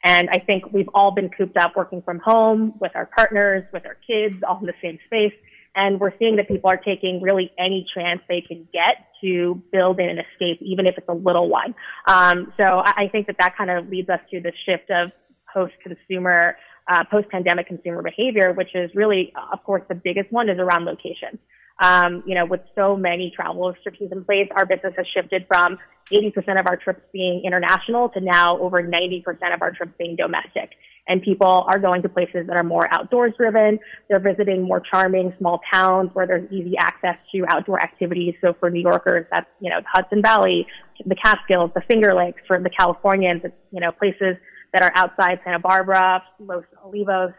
And 0.03 0.29
I 0.31 0.39
think 0.39 0.71
we've 0.71 0.89
all 0.93 1.11
been 1.11 1.29
cooped 1.29 1.57
up 1.57 1.75
working 1.75 2.01
from 2.01 2.19
home 2.19 2.73
with 2.79 2.93
our 2.95 3.05
partners, 3.05 3.65
with 3.73 3.85
our 3.85 3.97
kids, 4.07 4.41
all 4.47 4.59
in 4.59 4.65
the 4.65 4.73
same 4.81 4.97
space. 5.05 5.33
And 5.75 5.99
we're 5.99 6.17
seeing 6.17 6.37
that 6.37 6.47
people 6.47 6.69
are 6.69 6.77
taking 6.77 7.21
really 7.21 7.51
any 7.59 7.85
chance 7.93 8.21
they 8.27 8.41
can 8.41 8.67
get 8.73 9.07
to 9.21 9.61
build 9.71 9.99
in 9.99 10.09
an 10.09 10.17
escape, 10.17 10.59
even 10.61 10.87
if 10.87 10.97
it's 10.97 11.07
a 11.09 11.13
little 11.13 11.49
one. 11.49 11.75
Um, 12.07 12.51
so 12.57 12.63
I 12.63 13.09
think 13.11 13.27
that 13.27 13.35
that 13.39 13.55
kind 13.57 13.69
of 13.69 13.89
leads 13.89 14.09
us 14.09 14.19
to 14.31 14.39
the 14.39 14.51
shift 14.65 14.89
of 14.89 15.11
post-consumer 15.53 16.57
uh, 16.89 17.03
post-pandemic 17.09 17.67
consumer 17.67 18.01
behavior, 18.01 18.51
which 18.53 18.73
is 18.73 18.89
really, 18.95 19.31
of 19.53 19.63
course, 19.63 19.83
the 19.87 19.95
biggest 19.95 20.31
one 20.31 20.49
is 20.49 20.57
around 20.57 20.85
location. 20.85 21.37
Um, 21.81 22.23
you 22.25 22.35
know, 22.35 22.45
with 22.45 22.61
so 22.75 22.97
many 22.97 23.31
travel 23.33 23.71
restrictions 23.71 24.11
in 24.11 24.25
place, 24.25 24.49
our 24.55 24.65
business 24.65 24.93
has 24.97 25.05
shifted 25.13 25.45
from 25.47 25.77
80% 26.11 26.59
of 26.59 26.67
our 26.67 26.75
trips 26.75 27.01
being 27.13 27.43
international 27.45 28.09
to 28.09 28.19
now 28.19 28.57
over 28.57 28.83
90% 28.83 29.23
of 29.53 29.61
our 29.61 29.71
trips 29.71 29.93
being 29.97 30.15
domestic. 30.17 30.71
And 31.07 31.21
people 31.21 31.65
are 31.67 31.79
going 31.79 32.01
to 32.01 32.09
places 32.09 32.47
that 32.47 32.57
are 32.57 32.63
more 32.63 32.87
outdoors 32.93 33.33
driven. 33.37 33.79
They're 34.09 34.19
visiting 34.19 34.63
more 34.63 34.79
charming 34.79 35.33
small 35.39 35.61
towns 35.71 36.09
where 36.13 36.27
there's 36.27 36.51
easy 36.51 36.75
access 36.77 37.15
to 37.33 37.45
outdoor 37.47 37.81
activities. 37.81 38.35
So 38.41 38.55
for 38.59 38.69
New 38.69 38.81
Yorkers, 38.81 39.25
that's, 39.31 39.47
you 39.59 39.69
know, 39.69 39.79
the 39.79 39.87
Hudson 39.91 40.21
Valley, 40.21 40.67
the 41.05 41.15
Catskills, 41.15 41.71
the 41.73 41.81
Finger 41.89 42.13
Lakes. 42.13 42.41
For 42.45 42.59
the 42.59 42.69
Californians, 42.69 43.41
it's, 43.43 43.55
you 43.71 43.79
know, 43.79 43.91
places 43.91 44.35
that 44.73 44.81
are 44.81 44.91
outside 44.95 45.39
Santa 45.43 45.59
Barbara, 45.59 46.23
Los 46.39 46.63
Olivos, 46.85 47.33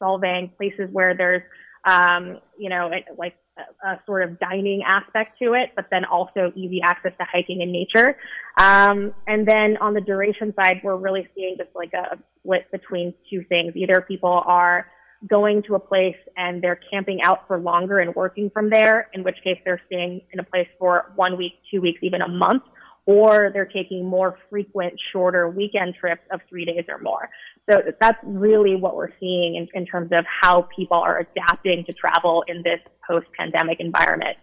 Solvang, 0.00 0.56
places 0.56 0.88
where 0.92 1.14
there's, 1.16 1.42
um, 1.84 2.38
you 2.58 2.70
know, 2.70 2.90
like 3.16 3.34
a, 3.58 3.86
a, 3.86 4.00
sort 4.06 4.22
of 4.22 4.38
dining 4.38 4.82
aspect 4.86 5.38
to 5.42 5.52
it, 5.54 5.70
but 5.76 5.86
then 5.90 6.04
also 6.04 6.52
easy 6.54 6.80
access 6.82 7.12
to 7.18 7.26
hiking 7.30 7.62
and 7.62 7.72
nature. 7.72 8.16
Um, 8.58 9.12
and 9.26 9.46
then 9.46 9.76
on 9.80 9.94
the 9.94 10.00
duration 10.00 10.54
side, 10.54 10.80
we're 10.82 10.96
really 10.96 11.28
seeing 11.34 11.56
just 11.58 11.70
like 11.74 11.92
a 11.92 12.18
split 12.38 12.70
between 12.72 13.14
two 13.28 13.44
things. 13.48 13.76
Either 13.76 14.00
people 14.00 14.42
are 14.46 14.86
going 15.28 15.62
to 15.64 15.74
a 15.74 15.80
place 15.80 16.16
and 16.36 16.62
they're 16.62 16.80
camping 16.90 17.20
out 17.22 17.46
for 17.46 17.58
longer 17.58 17.98
and 17.98 18.14
working 18.14 18.48
from 18.50 18.70
there, 18.70 19.08
in 19.12 19.22
which 19.22 19.36
case 19.44 19.58
they're 19.64 19.82
staying 19.86 20.22
in 20.32 20.40
a 20.40 20.44
place 20.44 20.68
for 20.78 21.12
one 21.16 21.36
week, 21.36 21.52
two 21.70 21.80
weeks, 21.80 22.00
even 22.02 22.22
a 22.22 22.28
month 22.28 22.62
or 23.10 23.50
they're 23.52 23.64
taking 23.64 24.06
more 24.06 24.38
frequent, 24.48 24.94
shorter 25.12 25.48
weekend 25.48 25.96
trips 25.98 26.22
of 26.30 26.40
three 26.48 26.64
days 26.64 26.84
or 26.88 26.98
more. 26.98 27.28
So 27.68 27.82
that's 28.00 28.18
really 28.22 28.76
what 28.76 28.94
we're 28.94 29.14
seeing 29.18 29.56
in, 29.56 29.66
in 29.74 29.84
terms 29.84 30.10
of 30.12 30.24
how 30.42 30.68
people 30.76 30.96
are 30.96 31.18
adapting 31.18 31.84
to 31.86 31.92
travel 31.92 32.44
in 32.46 32.62
this 32.62 32.80
post-pandemic 33.08 33.80
environment. 33.80 34.36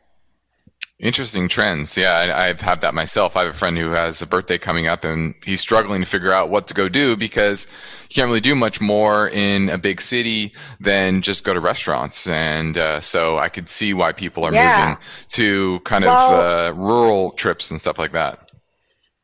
Interesting 1.00 1.48
trends. 1.48 1.96
Yeah, 1.96 2.12
I, 2.12 2.48
I've 2.48 2.60
had 2.60 2.82
that 2.82 2.94
myself. 2.94 3.38
I 3.38 3.46
have 3.46 3.54
a 3.54 3.58
friend 3.58 3.78
who 3.78 3.92
has 3.92 4.22
a 4.22 4.26
birthday 4.26 4.58
coming 4.58 4.88
up 4.88 5.06
and 5.06 5.36
he's 5.46 5.62
struggling 5.62 6.02
to 6.02 6.08
figure 6.08 6.34
out 6.34 6.50
what 6.50 6.66
to 6.68 6.74
go 6.74 6.90
do 6.90 7.16
because 7.16 7.68
you 8.10 8.16
can't 8.16 8.28
really 8.28 8.42
do 8.42 8.56
much 8.56 8.82
more 8.82 9.30
in 9.30 9.70
a 9.70 9.78
big 9.78 10.02
city 10.02 10.54
than 10.80 11.22
just 11.22 11.44
go 11.44 11.54
to 11.54 11.60
restaurants. 11.60 12.28
And 12.28 12.78
uh, 12.78 13.00
so 13.00 13.38
I 13.38 13.48
could 13.48 13.70
see 13.70 13.94
why 13.94 14.12
people 14.12 14.44
are 14.44 14.54
yeah. 14.54 14.80
moving 14.80 14.98
to 15.30 15.80
kind 15.82 16.04
well, 16.04 16.34
of 16.34 16.72
uh, 16.72 16.74
rural 16.74 17.32
trips 17.32 17.70
and 17.70 17.80
stuff 17.80 18.00
like 18.00 18.14
that. 18.14 18.47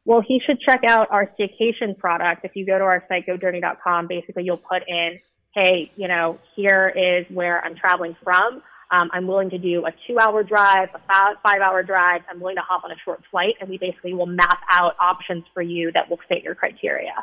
Well, 0.05 0.21
he 0.21 0.41
should 0.45 0.59
check 0.59 0.83
out 0.83 1.09
our 1.11 1.31
staycation 1.39 1.97
product. 1.97 2.43
If 2.43 2.55
you 2.55 2.65
go 2.65 2.77
to 2.77 2.83
our 2.83 3.03
site, 3.07 3.25
gojourny.com, 3.25 4.07
basically 4.07 4.43
you'll 4.43 4.57
put 4.57 4.83
in, 4.87 5.19
hey, 5.55 5.91
you 5.95 6.07
know, 6.07 6.39
here 6.55 6.89
is 6.89 7.25
where 7.33 7.63
I'm 7.63 7.75
traveling 7.75 8.15
from. 8.23 8.61
Um, 8.91 9.09
I'm 9.11 9.25
willing 9.27 9.49
to 9.51 9.57
do 9.57 9.85
a 9.85 9.93
two 10.05 10.19
hour 10.19 10.43
drive, 10.43 10.89
a 10.93 10.99
five 11.09 11.61
hour 11.61 11.81
drive. 11.83 12.21
I'm 12.29 12.39
willing 12.39 12.57
to 12.57 12.61
hop 12.61 12.83
on 12.83 12.91
a 12.91 12.97
short 13.03 13.23
flight, 13.31 13.55
and 13.59 13.69
we 13.69 13.77
basically 13.77 14.13
will 14.13 14.27
map 14.27 14.59
out 14.69 14.95
options 14.99 15.45
for 15.53 15.61
you 15.61 15.91
that 15.93 16.09
will 16.09 16.19
fit 16.27 16.43
your 16.43 16.53
criteria. 16.53 17.15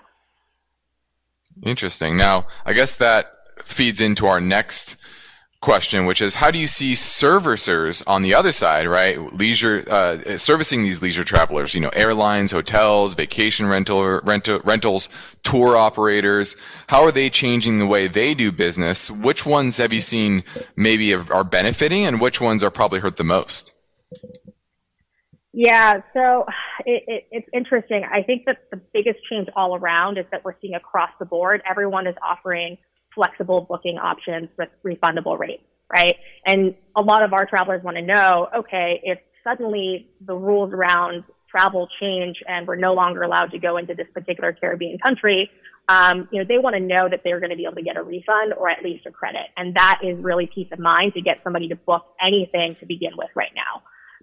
Interesting. 1.62 2.16
Now, 2.16 2.46
I 2.64 2.72
guess 2.72 2.96
that 2.96 3.26
feeds 3.62 4.00
into 4.00 4.26
our 4.26 4.40
next 4.40 4.96
question, 5.60 6.06
which 6.06 6.22
is 6.22 6.34
how 6.34 6.50
do 6.50 6.58
you 6.58 6.66
see 6.66 6.94
servicers 6.94 8.02
on 8.06 8.22
the 8.22 8.34
other 8.34 8.50
side, 8.50 8.88
right? 8.88 9.20
Leisure, 9.34 9.84
uh, 9.90 10.36
servicing 10.38 10.82
these 10.82 11.02
leisure 11.02 11.24
travelers, 11.24 11.74
you 11.74 11.80
know, 11.80 11.90
airlines, 11.90 12.50
hotels, 12.50 13.12
vacation 13.12 13.66
rental, 13.66 14.20
rental, 14.20 14.60
rentals, 14.64 15.10
tour 15.42 15.76
operators. 15.76 16.56
How 16.88 17.02
are 17.02 17.12
they 17.12 17.28
changing 17.28 17.76
the 17.76 17.86
way 17.86 18.08
they 18.08 18.34
do 18.34 18.50
business? 18.50 19.10
Which 19.10 19.44
ones 19.44 19.76
have 19.76 19.92
you 19.92 20.00
seen 20.00 20.44
maybe 20.76 21.12
are 21.14 21.44
benefiting 21.44 22.06
and 22.06 22.20
which 22.20 22.40
ones 22.40 22.64
are 22.64 22.70
probably 22.70 23.00
hurt 23.00 23.16
the 23.16 23.24
most? 23.24 23.72
Yeah, 25.52 26.00
so 26.14 26.46
it, 26.86 27.02
it, 27.06 27.26
it's 27.32 27.48
interesting. 27.52 28.04
I 28.10 28.22
think 28.22 28.46
that 28.46 28.58
the 28.70 28.80
biggest 28.94 29.18
change 29.28 29.48
all 29.56 29.76
around 29.76 30.16
is 30.16 30.24
that 30.30 30.42
we're 30.44 30.54
seeing 30.62 30.74
across 30.74 31.10
the 31.18 31.26
board, 31.26 31.60
everyone 31.68 32.06
is 32.06 32.14
offering 32.22 32.78
flexible 33.14 33.62
booking 33.62 33.98
options 33.98 34.48
with 34.58 34.68
refundable 34.84 35.38
rates, 35.38 35.62
right? 35.92 36.16
And 36.46 36.74
a 36.96 37.02
lot 37.02 37.22
of 37.22 37.32
our 37.32 37.46
travelers 37.46 37.82
want 37.82 37.96
to 37.96 38.02
know, 38.02 38.48
okay, 38.56 39.00
if 39.02 39.18
suddenly 39.44 40.08
the 40.26 40.34
rules 40.34 40.72
around 40.72 41.24
travel 41.50 41.88
change 42.00 42.36
and 42.46 42.66
we're 42.66 42.76
no 42.76 42.94
longer 42.94 43.22
allowed 43.22 43.50
to 43.50 43.58
go 43.58 43.76
into 43.76 43.94
this 43.94 44.06
particular 44.14 44.52
Caribbean 44.52 44.98
country, 44.98 45.50
um, 45.88 46.28
you 46.30 46.38
know, 46.38 46.44
they 46.46 46.58
want 46.58 46.76
to 46.76 46.80
know 46.80 47.08
that 47.10 47.22
they're 47.24 47.40
going 47.40 47.50
to 47.50 47.56
be 47.56 47.64
able 47.64 47.74
to 47.74 47.82
get 47.82 47.96
a 47.96 48.02
refund 48.02 48.54
or 48.56 48.70
at 48.70 48.84
least 48.84 49.06
a 49.06 49.10
credit. 49.10 49.46
And 49.56 49.74
that 49.74 50.00
is 50.04 50.16
really 50.22 50.48
peace 50.54 50.68
of 50.72 50.78
mind 50.78 51.14
to 51.14 51.20
get 51.20 51.40
somebody 51.42 51.68
to 51.68 51.76
book 51.76 52.04
anything 52.24 52.76
to 52.78 52.86
begin 52.86 53.12
with 53.16 53.30
right 53.34 53.50
now. 53.56 53.82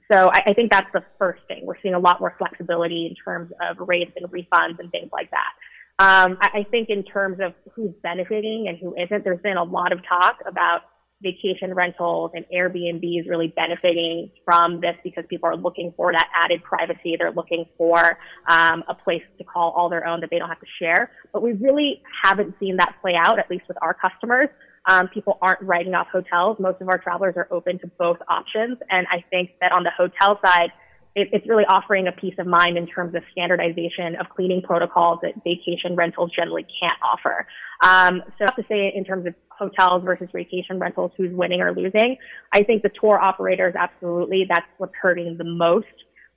So 0.09 0.29
I, 0.29 0.43
I 0.47 0.53
think 0.53 0.71
that's 0.71 0.87
the 0.93 1.03
first 1.19 1.41
thing. 1.49 1.65
We're 1.65 1.79
seeing 1.81 1.93
a 1.93 1.99
lot 1.99 2.21
more 2.21 2.33
flexibility 2.37 3.07
in 3.07 3.15
terms 3.15 3.51
of 3.61 3.85
rates 3.85 4.11
and 4.15 4.31
refunds 4.31 4.79
and 4.79 4.89
things 4.91 5.09
like 5.11 5.29
that. 5.31 5.51
Um, 5.99 6.37
I, 6.41 6.59
I 6.59 6.63
think 6.69 6.89
in 6.89 7.03
terms 7.03 7.39
of 7.41 7.53
who's 7.73 7.91
benefiting 8.03 8.67
and 8.67 8.77
who 8.77 8.95
isn't, 8.95 9.23
there's 9.23 9.41
been 9.41 9.57
a 9.57 9.63
lot 9.63 9.91
of 9.91 9.99
talk 10.07 10.37
about 10.45 10.81
vacation 11.21 11.73
rentals 11.73 12.31
and 12.35 12.45
Airbnbs 12.53 13.27
really 13.27 13.47
benefiting 13.55 14.29
from 14.45 14.79
this 14.81 14.95
because 15.03 15.23
people 15.27 15.49
are 15.49 15.57
looking 15.57 15.91
for 15.97 16.11
that 16.11 16.27
added 16.35 16.61
privacy. 16.63 17.15
They're 17.17 17.31
looking 17.31 17.65
for 17.77 18.19
um, 18.47 18.83
a 18.87 18.93
place 18.93 19.23
to 19.39 19.43
call 19.43 19.71
all 19.71 19.89
their 19.89 20.05
own 20.05 20.21
that 20.21 20.29
they 20.29 20.37
don't 20.37 20.49
have 20.49 20.59
to 20.59 20.67
share. 20.79 21.11
But 21.33 21.41
we 21.41 21.53
really 21.53 22.03
haven't 22.23 22.53
seen 22.59 22.77
that 22.77 22.95
play 23.01 23.13
out, 23.17 23.39
at 23.39 23.49
least 23.49 23.63
with 23.67 23.77
our 23.81 23.95
customers. 23.95 24.49
Um, 24.85 25.07
people 25.07 25.39
aren't 25.41 25.61
writing 25.63 25.95
off 25.95 26.07
hotels. 26.11 26.57
Most 26.59 26.79
of 26.79 26.89
our 26.89 26.99
travelers 26.99 27.33
are 27.35 27.47
open 27.49 27.79
to 27.79 27.87
both 27.97 28.17
options. 28.29 28.77
And 28.91 29.07
I 29.11 29.23
think 29.31 29.51
that 29.59 29.71
on 29.71 29.83
the 29.83 29.91
hotel 29.97 30.39
side, 30.45 30.69
it, 31.17 31.29
it's 31.33 31.47
really 31.47 31.65
offering 31.65 32.07
a 32.07 32.11
peace 32.11 32.35
of 32.37 32.45
mind 32.45 32.77
in 32.77 32.85
terms 32.85 33.15
of 33.15 33.23
standardization 33.31 34.15
of 34.19 34.29
cleaning 34.29 34.61
protocols 34.61 35.19
that 35.23 35.33
vacation 35.43 35.95
rentals 35.95 36.31
generally 36.33 36.65
can't 36.79 36.97
offer. 37.03 37.47
Um, 37.83 38.21
so 38.37 38.45
I 38.45 38.51
have 38.51 38.55
to 38.55 38.65
say 38.69 38.93
in 38.95 39.03
terms 39.03 39.25
of 39.25 39.33
hotels 39.49 40.03
versus 40.05 40.29
vacation 40.31 40.79
rentals, 40.79 41.11
who's 41.17 41.33
winning 41.33 41.61
or 41.61 41.73
losing, 41.73 42.17
I 42.53 42.61
think 42.63 42.83
the 42.83 42.91
tour 43.01 43.19
operators, 43.19 43.73
absolutely, 43.77 44.45
that's 44.47 44.67
what's 44.77 44.93
hurting 45.01 45.37
the 45.37 45.43
most. 45.43 45.87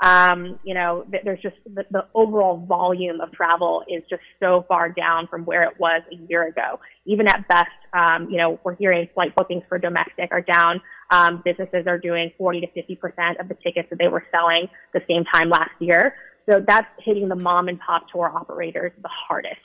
Um, 0.01 0.59
you 0.65 0.73
know, 0.73 1.05
there's 1.25 1.43
just 1.43 1.57
the, 1.67 1.85
the, 1.91 2.07
overall 2.15 2.65
volume 2.67 3.21
of 3.21 3.33
travel 3.33 3.83
is 3.87 4.03
just 4.09 4.23
so 4.41 4.65
far 4.67 4.89
down 4.89 5.27
from 5.27 5.45
where 5.45 5.63
it 5.65 5.79
was 5.79 6.01
a 6.11 6.15
year 6.31 6.47
ago. 6.49 6.81
Even 7.05 7.29
at 7.29 7.47
best, 7.49 7.69
um, 7.93 8.31
you 8.31 8.39
know, 8.39 8.59
we're 8.65 8.77
hearing 8.77 9.09
flight 9.13 9.35
bookings 9.35 9.63
for 9.69 9.79
domestic 9.79 10.31
are 10.31 10.41
down. 10.41 10.81
Um, 11.11 11.43
businesses 11.45 11.87
are 11.87 11.99
doing 11.99 12.33
40 12.39 12.63
to 12.63 12.67
50 12.73 12.97
percent 12.97 13.41
of 13.41 13.49
the 13.49 13.57
tickets 13.63 13.91
that 13.91 13.99
they 13.99 14.09
were 14.09 14.25
selling 14.31 14.69
the 14.95 15.03
same 15.07 15.25
time 15.25 15.51
last 15.51 15.73
year. 15.81 16.15
So 16.49 16.65
that's 16.67 16.87
hitting 17.05 17.29
the 17.29 17.37
mom 17.37 17.69
and 17.69 17.79
pop 17.79 18.09
tour 18.11 18.33
operators 18.35 18.93
the 19.03 19.09
hardest. 19.09 19.61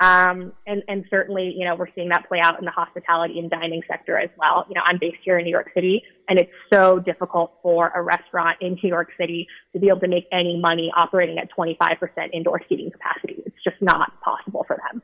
Um, 0.00 0.52
and, 0.66 0.82
and 0.88 1.04
certainly, 1.10 1.54
you 1.54 1.66
know, 1.66 1.74
we're 1.74 1.92
seeing 1.94 2.08
that 2.08 2.26
play 2.26 2.40
out 2.42 2.58
in 2.58 2.64
the 2.64 2.70
hospitality 2.70 3.38
and 3.38 3.50
dining 3.50 3.82
sector 3.86 4.18
as 4.18 4.30
well. 4.38 4.64
You 4.68 4.74
know, 4.74 4.80
I'm 4.84 4.98
based 4.98 5.18
here 5.22 5.38
in 5.38 5.44
New 5.44 5.50
York 5.50 5.70
City 5.74 6.02
and 6.30 6.38
it's 6.38 6.50
so 6.72 7.00
difficult 7.00 7.52
for 7.62 7.88
a 7.94 8.00
restaurant 8.00 8.56
in 8.60 8.78
New 8.82 8.88
York 8.88 9.08
City 9.18 9.46
to 9.72 9.80
be 9.80 9.88
able 9.88 10.00
to 10.00 10.08
make 10.08 10.26
any 10.32 10.58
money 10.58 10.90
operating 10.96 11.38
at 11.38 11.48
25% 11.54 11.98
indoor 12.32 12.62
seating 12.68 12.90
capacity. 12.90 13.42
It's 13.44 13.62
just 13.62 13.76
not 13.82 14.12
possible 14.22 14.64
for 14.66 14.76
them. 14.76 15.02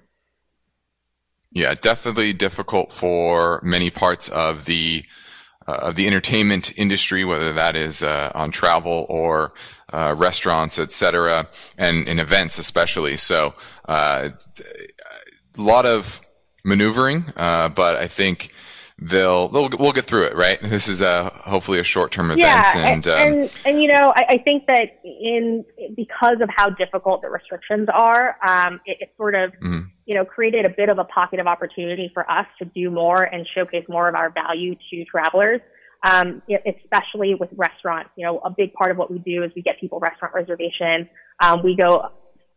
Yeah, 1.50 1.74
definitely 1.74 2.32
difficult 2.32 2.92
for 2.92 3.60
many 3.62 3.90
parts 3.90 4.28
of 4.28 4.64
the 4.66 5.04
uh, 5.66 5.72
of 5.82 5.96
the 5.96 6.06
entertainment 6.06 6.72
industry, 6.78 7.24
whether 7.24 7.52
that 7.52 7.74
is 7.74 8.04
uh, 8.04 8.30
on 8.34 8.52
travel 8.52 9.04
or 9.08 9.52
uh, 9.96 10.14
restaurants, 10.16 10.78
etc., 10.78 11.48
and 11.78 12.06
in 12.06 12.18
events 12.18 12.58
especially. 12.58 13.16
So 13.16 13.54
uh, 13.86 14.28
a 15.56 15.60
lot 15.60 15.86
of 15.86 16.20
maneuvering, 16.64 17.32
uh, 17.34 17.70
but 17.70 17.96
I 17.96 18.06
think 18.06 18.52
they'll, 18.98 19.48
they'll 19.48 19.70
we'll 19.78 19.92
get 19.92 20.04
through 20.04 20.24
it, 20.24 20.36
right? 20.36 20.60
This 20.62 20.86
is 20.86 21.00
a 21.00 21.30
hopefully 21.30 21.78
a 21.78 21.84
short 21.84 22.12
term 22.12 22.26
event, 22.26 22.40
yeah, 22.40 22.76
and 22.76 23.08
um, 23.08 23.18
and, 23.18 23.50
and 23.64 23.80
you 23.80 23.88
know 23.88 24.12
I, 24.14 24.24
I, 24.28 24.38
think 24.38 24.66
that 24.66 25.00
in 25.02 25.64
because 25.96 26.42
of 26.42 26.50
how 26.54 26.68
difficult 26.68 27.22
the 27.22 27.30
restrictions 27.30 27.88
are, 27.92 28.36
um, 28.46 28.80
it, 28.84 28.98
it, 29.00 29.14
sort 29.16 29.34
of 29.34 29.52
mm-hmm. 29.52 29.88
you 30.04 30.14
know 30.14 30.26
created 30.26 30.66
a 30.66 30.70
bit 30.70 30.90
of 30.90 30.98
a 30.98 31.04
pocket 31.04 31.40
of 31.40 31.46
opportunity 31.46 32.10
for 32.12 32.30
us 32.30 32.46
to 32.58 32.66
do 32.66 32.90
more 32.90 33.22
and 33.22 33.48
showcase 33.54 33.86
more 33.88 34.10
of 34.10 34.14
our 34.14 34.30
value 34.30 34.74
to 34.90 35.04
travelers. 35.06 35.62
Um, 36.06 36.40
especially 36.48 37.34
with 37.34 37.50
restaurants, 37.56 38.10
you 38.16 38.24
know, 38.24 38.38
a 38.38 38.50
big 38.50 38.72
part 38.74 38.92
of 38.92 38.96
what 38.96 39.10
we 39.10 39.18
do 39.18 39.42
is 39.42 39.50
we 39.56 39.62
get 39.62 39.80
people 39.80 39.98
restaurant 39.98 40.34
reservations. 40.34 41.08
Um, 41.42 41.64
we 41.64 41.74
go 41.74 41.90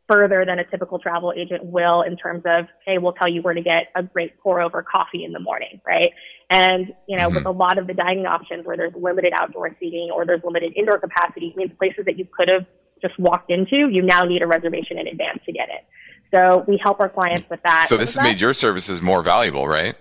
further 0.08 0.44
than 0.46 0.60
a 0.60 0.66
typical 0.66 1.00
travel 1.00 1.34
agent 1.36 1.64
will 1.64 2.02
in 2.02 2.16
terms 2.18 2.44
of, 2.46 2.66
hey, 2.86 2.98
we'll 2.98 3.14
tell 3.14 3.28
you 3.28 3.42
where 3.42 3.54
to 3.54 3.62
get 3.62 3.84
a 3.96 4.04
great 4.04 4.40
pour 4.40 4.62
over 4.62 4.84
coffee 4.84 5.24
in 5.24 5.34
the 5.34 5.40
morning, 5.40 5.82
right? 5.86 6.12
And, 6.50 6.94
you 7.08 7.18
know, 7.18 7.28
mm-hmm. 7.28 7.38
with 7.38 7.46
a 7.46 7.52
lot 7.52 7.78
of 7.78 7.88
the 7.88 7.94
dining 7.94 8.26
options 8.26 8.66
where 8.66 8.78
there's 8.78 8.94
limited 8.96 9.34
outdoor 9.40 9.76
seating 9.80 10.10
or 10.14 10.26
there's 10.26 10.42
limited 10.44 10.74
indoor 10.76 11.00
capacity, 11.00 11.54
means 11.56 11.72
places 11.78 12.06
that 12.06 12.18
you 12.18 12.28
could 12.36 12.50
have 12.50 12.66
just 13.02 13.18
walked 13.20 13.52
into, 13.52 13.90
you 13.90 14.02
now 14.02 14.24
need 14.24 14.42
a 14.42 14.48
reservation 14.48 14.98
in 14.98 15.08
advance 15.08 15.40
to 15.46 15.52
get 15.52 15.70
it. 15.70 15.86
So 16.34 16.66
we 16.68 16.80
help 16.84 17.00
our 17.00 17.10
clients 17.10 17.50
with 17.50 17.62
that. 17.64 17.88
So 17.88 17.98
this 17.98 18.16
has 18.16 18.24
made 18.24 18.42
your 18.42 18.54
services 18.54 19.02
more 19.02 19.24
valuable, 19.24 19.68
right? 19.68 19.96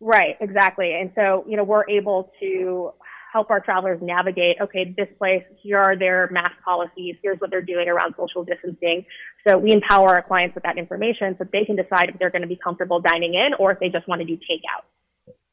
Right, 0.00 0.36
exactly. 0.40 0.94
And 0.94 1.12
so, 1.14 1.44
you 1.46 1.56
know, 1.56 1.64
we're 1.64 1.88
able 1.88 2.32
to 2.40 2.92
help 3.32 3.50
our 3.50 3.60
travelers 3.60 4.00
navigate, 4.02 4.56
okay, 4.60 4.94
this 4.96 5.08
place, 5.18 5.44
here 5.62 5.78
are 5.78 5.96
their 5.96 6.28
mask 6.32 6.54
policies, 6.64 7.16
here's 7.22 7.38
what 7.38 7.50
they're 7.50 7.62
doing 7.62 7.88
around 7.88 8.14
social 8.18 8.44
distancing. 8.44 9.04
So 9.46 9.56
we 9.56 9.72
empower 9.72 10.08
our 10.08 10.22
clients 10.22 10.54
with 10.54 10.64
that 10.64 10.78
information 10.78 11.36
so 11.38 11.44
they 11.52 11.64
can 11.64 11.76
decide 11.76 12.08
if 12.08 12.18
they're 12.18 12.30
going 12.30 12.42
to 12.42 12.48
be 12.48 12.58
comfortable 12.62 13.00
dining 13.00 13.34
in 13.34 13.54
or 13.58 13.72
if 13.72 13.78
they 13.78 13.88
just 13.88 14.08
want 14.08 14.20
to 14.20 14.26
do 14.26 14.36
takeout. 14.36 14.84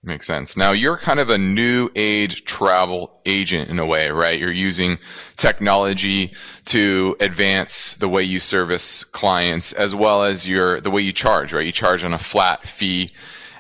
Makes 0.03 0.25
sense. 0.25 0.55
Now 0.55 0.71
you're 0.71 0.97
kind 0.97 1.19
of 1.19 1.29
a 1.29 1.38
new 1.38 1.89
age 1.95 2.45
travel 2.45 3.19
agent 3.25 3.69
in 3.69 3.77
a 3.77 3.86
way, 3.86 4.10
right? 4.10 4.39
You're 4.39 4.51
using 4.51 4.99
technology 5.36 6.33
to 6.65 7.17
advance 7.19 7.95
the 7.95 8.07
way 8.07 8.23
you 8.23 8.39
service 8.39 9.03
clients 9.03 9.73
as 9.73 9.93
well 9.93 10.23
as 10.23 10.47
your, 10.47 10.79
the 10.79 10.91
way 10.91 11.01
you 11.01 11.12
charge, 11.12 11.51
right? 11.51 11.65
You 11.65 11.71
charge 11.71 12.03
on 12.03 12.13
a 12.13 12.19
flat 12.19 12.67
fee 12.67 13.12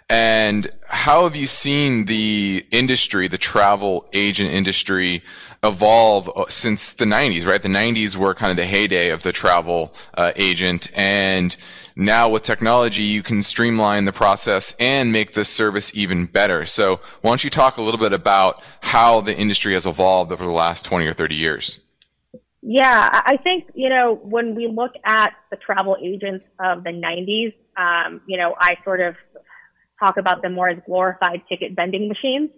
and 0.09 0.69
how 0.87 1.23
have 1.23 1.35
you 1.35 1.47
seen 1.47 2.05
the 2.05 2.65
industry, 2.71 3.27
the 3.27 3.37
travel 3.37 4.07
agent 4.13 4.49
industry, 4.51 5.21
evolve 5.63 6.29
uh, 6.35 6.45
since 6.47 6.93
the 6.93 7.03
90s, 7.03 7.45
right? 7.45 7.61
The 7.61 7.67
90s 7.67 8.15
were 8.15 8.33
kind 8.33 8.51
of 8.51 8.57
the 8.57 8.65
heyday 8.65 9.09
of 9.09 9.23
the 9.23 9.33
travel 9.33 9.93
uh, 10.13 10.31
agent. 10.37 10.89
And 10.95 11.55
now 11.97 12.29
with 12.29 12.43
technology, 12.43 13.03
you 13.03 13.21
can 13.21 13.41
streamline 13.41 14.05
the 14.05 14.13
process 14.13 14.73
and 14.79 15.11
make 15.11 15.33
the 15.33 15.43
service 15.43 15.93
even 15.93 16.25
better. 16.25 16.65
So 16.65 17.01
why 17.21 17.31
don't 17.31 17.43
you 17.43 17.49
talk 17.49 17.75
a 17.75 17.81
little 17.81 17.99
bit 17.99 18.13
about 18.13 18.63
how 18.81 19.19
the 19.19 19.35
industry 19.35 19.73
has 19.73 19.85
evolved 19.85 20.31
over 20.31 20.45
the 20.45 20.53
last 20.53 20.85
20 20.85 21.05
or 21.05 21.13
30 21.13 21.35
years? 21.35 21.79
Yeah, 22.61 23.21
I 23.25 23.37
think, 23.37 23.69
you 23.75 23.89
know, 23.89 24.19
when 24.23 24.55
we 24.55 24.67
look 24.67 24.93
at 25.05 25.33
the 25.51 25.57
travel 25.57 25.95
agents 26.01 26.47
of 26.59 26.83
the 26.83 26.89
90s, 26.89 27.53
um, 27.77 28.21
you 28.25 28.37
know, 28.37 28.55
I 28.59 28.77
sort 28.83 28.99
of 28.99 29.15
talk 29.99 30.17
about 30.17 30.41
them 30.41 30.53
more 30.53 30.69
as 30.69 30.77
glorified 30.85 31.41
ticket 31.49 31.73
vending 31.75 32.07
machines. 32.07 32.49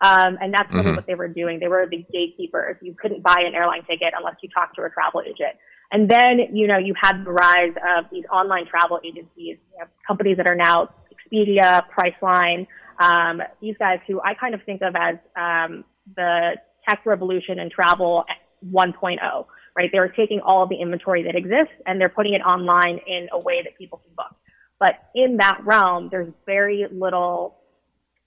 Um, 0.00 0.36
and 0.40 0.52
that's 0.52 0.70
really 0.72 0.86
mm-hmm. 0.86 0.96
what 0.96 1.06
they 1.06 1.14
were 1.14 1.28
doing. 1.28 1.60
They 1.60 1.68
were 1.68 1.86
the 1.88 2.04
gatekeepers. 2.12 2.76
You 2.82 2.94
couldn't 3.00 3.22
buy 3.22 3.42
an 3.46 3.54
airline 3.54 3.82
ticket 3.82 4.12
unless 4.16 4.34
you 4.42 4.48
talked 4.50 4.76
to 4.76 4.82
a 4.82 4.90
travel 4.90 5.22
agent. 5.22 5.56
And 5.92 6.10
then, 6.10 6.54
you 6.54 6.66
know, 6.66 6.78
you 6.78 6.94
had 7.00 7.24
the 7.24 7.30
rise 7.30 7.72
of 7.96 8.06
these 8.10 8.24
online 8.32 8.66
travel 8.66 9.00
agencies, 9.04 9.56
you 9.72 9.78
know, 9.78 9.86
companies 10.06 10.36
that 10.38 10.46
are 10.46 10.56
now 10.56 10.90
Expedia, 11.12 11.82
Priceline, 11.96 12.66
um, 13.00 13.40
these 13.60 13.76
guys 13.78 14.00
who 14.06 14.20
I 14.20 14.34
kind 14.34 14.54
of 14.54 14.62
think 14.64 14.82
of 14.82 14.94
as 14.96 15.16
um, 15.36 15.84
the 16.16 16.56
tech 16.88 17.06
revolution 17.06 17.58
in 17.58 17.70
travel 17.70 18.24
1.0, 18.72 19.46
right? 19.76 19.90
They're 19.92 20.08
taking 20.08 20.40
all 20.40 20.62
of 20.62 20.68
the 20.68 20.76
inventory 20.76 21.22
that 21.24 21.34
exists 21.34 21.74
and 21.86 22.00
they're 22.00 22.08
putting 22.08 22.34
it 22.34 22.42
online 22.42 23.00
in 23.06 23.28
a 23.32 23.38
way 23.38 23.62
that 23.62 23.76
people 23.78 23.98
can 23.98 24.14
book. 24.14 24.34
But 24.78 24.94
in 25.14 25.38
that 25.38 25.60
realm, 25.64 26.08
there's 26.10 26.32
very 26.46 26.86
little 26.90 27.56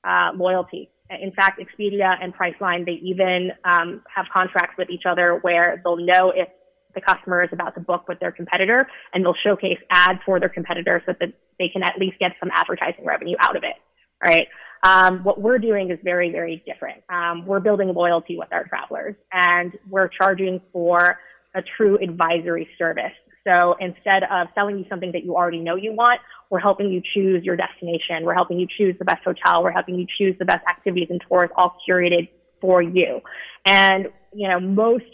uh, 0.03 0.31
loyalty. 0.35 0.89
In 1.09 1.31
fact, 1.31 1.61
Expedia 1.61 2.15
and 2.21 2.33
Priceline, 2.35 2.85
they 2.85 2.99
even 3.03 3.51
um, 3.63 4.01
have 4.13 4.25
contracts 4.33 4.75
with 4.77 4.89
each 4.89 5.03
other 5.09 5.39
where 5.41 5.81
they'll 5.83 5.97
know 5.97 6.31
if 6.35 6.49
the 6.95 7.01
customer 7.01 7.43
is 7.43 7.49
about 7.53 7.75
to 7.75 7.79
book 7.79 8.07
with 8.07 8.19
their 8.19 8.31
competitor 8.31 8.87
and 9.13 9.23
they'll 9.23 9.35
showcase 9.43 9.77
ads 9.91 10.19
for 10.25 10.39
their 10.39 10.49
competitor 10.49 11.01
so 11.05 11.13
that 11.19 11.29
they 11.59 11.69
can 11.69 11.83
at 11.83 11.93
least 11.99 12.17
get 12.19 12.31
some 12.39 12.49
advertising 12.53 13.05
revenue 13.05 13.35
out 13.39 13.55
of 13.55 13.63
it. 13.63 13.75
Right. 14.23 14.47
Um, 14.83 15.23
what 15.23 15.39
we're 15.39 15.59
doing 15.59 15.91
is 15.91 15.99
very, 16.03 16.31
very 16.31 16.63
different. 16.65 17.03
Um, 17.09 17.45
we're 17.45 17.59
building 17.59 17.93
loyalty 17.93 18.37
with 18.37 18.49
our 18.51 18.65
travelers 18.65 19.15
and 19.31 19.77
we're 19.89 20.07
charging 20.07 20.61
for 20.73 21.17
a 21.55 21.61
true 21.77 21.97
advisory 22.01 22.67
service. 22.77 23.13
So 23.47 23.75
instead 23.79 24.23
of 24.23 24.47
selling 24.55 24.77
you 24.77 24.85
something 24.89 25.11
that 25.13 25.23
you 25.23 25.35
already 25.35 25.59
know 25.59 25.75
you 25.75 25.93
want, 25.93 26.19
we're 26.49 26.59
helping 26.59 26.91
you 26.91 27.01
choose 27.13 27.43
your 27.43 27.55
destination. 27.55 28.23
We're 28.23 28.33
helping 28.33 28.59
you 28.59 28.67
choose 28.77 28.95
the 28.99 29.05
best 29.05 29.23
hotel. 29.23 29.63
We're 29.63 29.71
helping 29.71 29.95
you 29.95 30.05
choose 30.17 30.35
the 30.39 30.45
best 30.45 30.65
activities 30.67 31.07
and 31.09 31.21
tours 31.27 31.49
all 31.55 31.77
curated 31.87 32.29
for 32.59 32.81
you. 32.81 33.21
And, 33.65 34.07
you 34.33 34.47
know, 34.47 34.59
most 34.59 35.05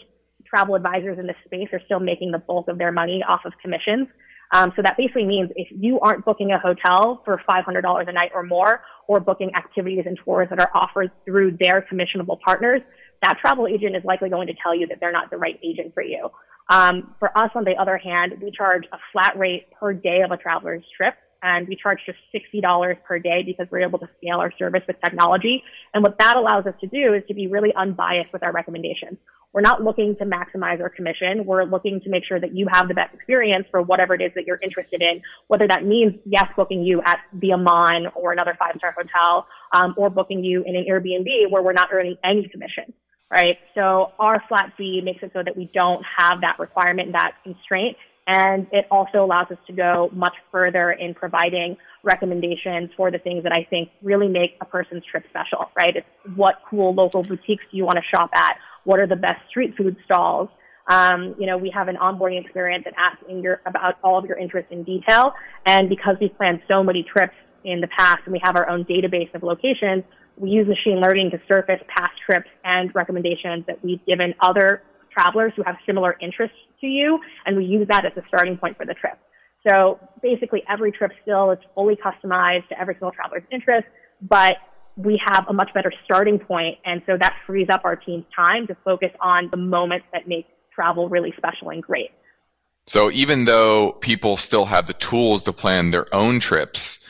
travel 0.46 0.74
advisors 0.74 1.18
in 1.18 1.26
this 1.26 1.36
space 1.44 1.68
are 1.72 1.80
still 1.84 2.00
making 2.00 2.30
the 2.30 2.38
bulk 2.38 2.68
of 2.68 2.78
their 2.78 2.92
money 2.92 3.22
off 3.26 3.40
of 3.44 3.52
commissions. 3.60 4.08
Um, 4.52 4.72
so 4.76 4.82
that 4.82 4.96
basically 4.96 5.24
means 5.24 5.50
if 5.56 5.68
you 5.70 5.98
aren't 6.00 6.24
booking 6.24 6.52
a 6.52 6.58
hotel 6.58 7.22
for 7.24 7.40
$500 7.48 8.08
a 8.08 8.12
night 8.12 8.30
or 8.34 8.42
more, 8.42 8.82
or 9.08 9.20
booking 9.20 9.54
activities 9.54 10.04
and 10.06 10.18
tours 10.24 10.48
that 10.50 10.60
are 10.60 10.70
offered 10.74 11.10
through 11.24 11.56
their 11.60 11.86
commissionable 11.92 12.38
partners, 12.40 12.80
that 13.24 13.38
travel 13.38 13.66
agent 13.66 13.96
is 13.96 14.04
likely 14.04 14.28
going 14.28 14.46
to 14.48 14.54
tell 14.62 14.74
you 14.74 14.86
that 14.88 14.98
they're 15.00 15.12
not 15.12 15.30
the 15.30 15.36
right 15.36 15.58
agent 15.64 15.94
for 15.94 16.02
you. 16.02 16.30
Um, 16.70 17.14
for 17.18 17.36
us, 17.36 17.50
on 17.54 17.64
the 17.64 17.74
other 17.78 17.98
hand, 17.98 18.34
we 18.40 18.50
charge 18.50 18.84
a 18.92 18.98
flat 19.12 19.36
rate 19.38 19.66
per 19.78 19.92
day 19.92 20.20
of 20.22 20.30
a 20.30 20.36
traveler's 20.36 20.84
trip 20.96 21.14
and 21.42 21.68
we 21.68 21.76
charge 21.76 21.98
just 22.06 22.18
$60 22.34 22.96
per 23.04 23.18
day 23.18 23.42
because 23.44 23.66
we're 23.70 23.86
able 23.86 23.98
to 23.98 24.08
scale 24.16 24.38
our 24.38 24.50
service 24.58 24.80
with 24.86 24.96
technology. 25.04 25.62
And 25.92 26.02
what 26.02 26.18
that 26.18 26.36
allows 26.36 26.64
us 26.66 26.74
to 26.80 26.86
do 26.86 27.12
is 27.12 27.22
to 27.28 27.34
be 27.34 27.48
really 27.48 27.72
unbiased 27.76 28.32
with 28.32 28.42
our 28.42 28.50
recommendations. 28.50 29.18
We're 29.52 29.60
not 29.60 29.84
looking 29.84 30.16
to 30.16 30.24
maximize 30.24 30.80
our 30.80 30.88
commission. 30.88 31.44
We're 31.44 31.64
looking 31.64 32.00
to 32.00 32.10
make 32.10 32.24
sure 32.24 32.40
that 32.40 32.56
you 32.56 32.66
have 32.72 32.88
the 32.88 32.94
best 32.94 33.14
experience 33.14 33.66
for 33.70 33.82
whatever 33.82 34.14
it 34.14 34.22
is 34.22 34.32
that 34.34 34.46
you're 34.46 34.58
interested 34.60 35.00
in, 35.00 35.22
whether 35.46 35.68
that 35.68 35.84
means, 35.84 36.14
yes, 36.24 36.46
booking 36.56 36.82
you 36.82 37.02
at 37.04 37.20
the 37.32 37.52
Aman 37.52 38.08
or 38.16 38.32
another 38.32 38.56
five 38.58 38.74
star 38.78 38.92
hotel, 38.98 39.46
um, 39.72 39.94
or 39.96 40.10
booking 40.10 40.42
you 40.42 40.64
in 40.66 40.74
an 40.74 40.86
Airbnb 40.90 41.50
where 41.50 41.62
we're 41.62 41.72
not 41.72 41.90
earning 41.92 42.16
any 42.24 42.48
commission, 42.48 42.92
right? 43.30 43.58
So 43.74 44.12
our 44.18 44.42
flat 44.48 44.72
fee 44.76 45.00
makes 45.02 45.22
it 45.22 45.32
so 45.32 45.42
that 45.42 45.56
we 45.56 45.70
don't 45.74 46.04
have 46.18 46.40
that 46.42 46.58
requirement, 46.58 47.12
that 47.12 47.32
constraint. 47.42 47.96
And 48.26 48.66
it 48.72 48.86
also 48.90 49.22
allows 49.22 49.50
us 49.50 49.58
to 49.66 49.72
go 49.72 50.08
much 50.12 50.34
further 50.50 50.92
in 50.92 51.14
providing 51.14 51.76
recommendations 52.02 52.90
for 52.96 53.10
the 53.10 53.18
things 53.18 53.42
that 53.42 53.52
I 53.52 53.66
think 53.68 53.90
really 54.02 54.28
make 54.28 54.56
a 54.60 54.64
person's 54.64 55.04
trip 55.04 55.24
special, 55.28 55.70
right? 55.76 55.96
It's 55.96 56.06
what 56.34 56.62
cool 56.68 56.94
local 56.94 57.22
boutiques 57.22 57.64
do 57.70 57.76
you 57.76 57.84
want 57.84 57.98
to 57.98 58.04
shop 58.16 58.30
at? 58.34 58.56
What 58.84 58.98
are 58.98 59.06
the 59.06 59.16
best 59.16 59.40
street 59.48 59.74
food 59.76 59.96
stalls? 60.04 60.48
Um, 60.86 61.34
you 61.38 61.46
know, 61.46 61.56
we 61.56 61.70
have 61.70 61.88
an 61.88 61.96
onboarding 61.96 62.42
experience 62.42 62.84
and 62.86 62.94
asking 62.96 63.42
your, 63.42 63.60
about 63.66 63.96
all 64.02 64.18
of 64.18 64.26
your 64.26 64.38
interests 64.38 64.70
in 64.70 64.84
detail. 64.84 65.32
And 65.66 65.88
because 65.88 66.16
we've 66.20 66.34
planned 66.36 66.62
so 66.68 66.82
many 66.82 67.02
trips 67.02 67.34
in 67.64 67.80
the 67.80 67.88
past 67.88 68.20
and 68.24 68.32
we 68.32 68.40
have 68.42 68.56
our 68.56 68.68
own 68.68 68.84
database 68.84 69.34
of 69.34 69.42
locations, 69.42 70.04
we 70.36 70.50
use 70.50 70.66
machine 70.66 71.00
learning 71.00 71.30
to 71.30 71.40
surface 71.46 71.80
past 71.88 72.12
trips 72.24 72.48
and 72.64 72.94
recommendations 72.94 73.64
that 73.66 73.82
we've 73.84 74.04
given 74.06 74.34
other 74.40 74.82
travelers 75.12 75.52
who 75.56 75.62
have 75.62 75.76
similar 75.86 76.16
interests 76.20 76.56
to 76.80 76.86
you. 76.86 77.20
And 77.46 77.56
we 77.56 77.64
use 77.64 77.86
that 77.88 78.04
as 78.04 78.12
a 78.16 78.22
starting 78.28 78.56
point 78.56 78.76
for 78.76 78.84
the 78.84 78.94
trip. 78.94 79.18
So 79.68 79.98
basically 80.22 80.62
every 80.68 80.92
trip 80.92 81.12
still 81.22 81.50
is 81.52 81.58
fully 81.74 81.96
customized 81.96 82.68
to 82.68 82.80
every 82.80 82.94
single 82.94 83.12
traveler's 83.12 83.44
interest, 83.50 83.86
but 84.20 84.56
we 84.96 85.20
have 85.26 85.46
a 85.48 85.52
much 85.52 85.72
better 85.74 85.92
starting 86.04 86.38
point, 86.38 86.78
and 86.84 87.02
so 87.06 87.16
that 87.20 87.34
frees 87.46 87.66
up 87.68 87.84
our 87.84 87.96
team's 87.96 88.24
time 88.34 88.66
to 88.68 88.76
focus 88.84 89.10
on 89.20 89.48
the 89.50 89.56
moments 89.56 90.06
that 90.12 90.28
make 90.28 90.46
travel 90.72 91.08
really 91.08 91.32
special 91.36 91.70
and 91.70 91.82
great. 91.82 92.10
So 92.86 93.10
even 93.10 93.46
though 93.46 93.92
people 93.92 94.36
still 94.36 94.66
have 94.66 94.86
the 94.86 94.92
tools 94.92 95.42
to 95.44 95.52
plan 95.52 95.90
their 95.90 96.12
own 96.14 96.38
trips, 96.38 97.04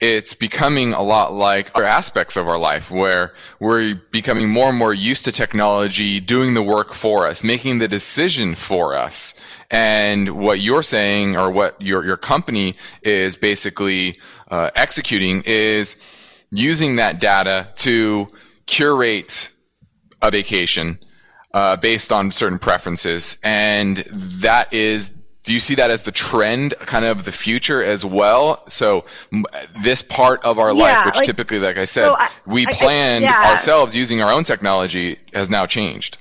it's 0.00 0.32
becoming 0.32 0.94
a 0.94 1.02
lot 1.02 1.32
like 1.34 1.70
other 1.74 1.84
aspects 1.84 2.36
of 2.36 2.48
our 2.48 2.58
life 2.58 2.90
where 2.90 3.34
we're 3.58 3.94
becoming 4.10 4.48
more 4.48 4.70
and 4.70 4.78
more 4.78 4.94
used 4.94 5.26
to 5.26 5.32
technology 5.32 6.20
doing 6.20 6.54
the 6.54 6.62
work 6.62 6.94
for 6.94 7.26
us, 7.26 7.44
making 7.44 7.78
the 7.78 7.88
decision 7.88 8.54
for 8.54 8.94
us. 8.96 9.34
And 9.70 10.30
what 10.30 10.60
you're 10.60 10.82
saying 10.82 11.36
or 11.36 11.50
what 11.50 11.80
your, 11.82 12.04
your 12.04 12.16
company 12.16 12.76
is 13.02 13.36
basically 13.36 14.18
uh, 14.50 14.70
executing 14.74 15.42
is 15.44 15.96
using 16.50 16.96
that 16.96 17.20
data 17.20 17.68
to 17.76 18.28
curate 18.66 19.52
a 20.22 20.30
vacation 20.30 20.98
uh, 21.52 21.76
based 21.76 22.10
on 22.10 22.32
certain 22.32 22.58
preferences. 22.58 23.36
And 23.42 23.98
that 23.98 24.72
is, 24.72 25.10
do 25.42 25.54
you 25.54 25.60
see 25.60 25.74
that 25.76 25.90
as 25.90 26.02
the 26.02 26.12
trend, 26.12 26.74
kind 26.80 27.04
of 27.04 27.24
the 27.24 27.32
future 27.32 27.82
as 27.82 28.04
well? 28.04 28.62
So 28.68 29.04
m- 29.32 29.44
this 29.82 30.02
part 30.02 30.44
of 30.44 30.58
our 30.58 30.68
Yeah, 30.74 30.82
life, 30.84 31.06
which 31.06 31.16
like- 31.16 31.24
typically, 31.24 31.58
like 31.58 31.78
I 31.78 31.84
said, 31.86 32.06
so 32.06 32.16
I- 32.18 32.28
we 32.46 32.66
I- 32.66 32.70
I- 32.70 32.74
planned 32.74 33.24
yeah. 33.24 33.50
ourselves 33.50 33.96
using 33.96 34.22
our 34.22 34.30
own 34.32 34.44
technology 34.44 35.18
has 35.32 35.48
now 35.48 35.66
changed. 35.66 36.18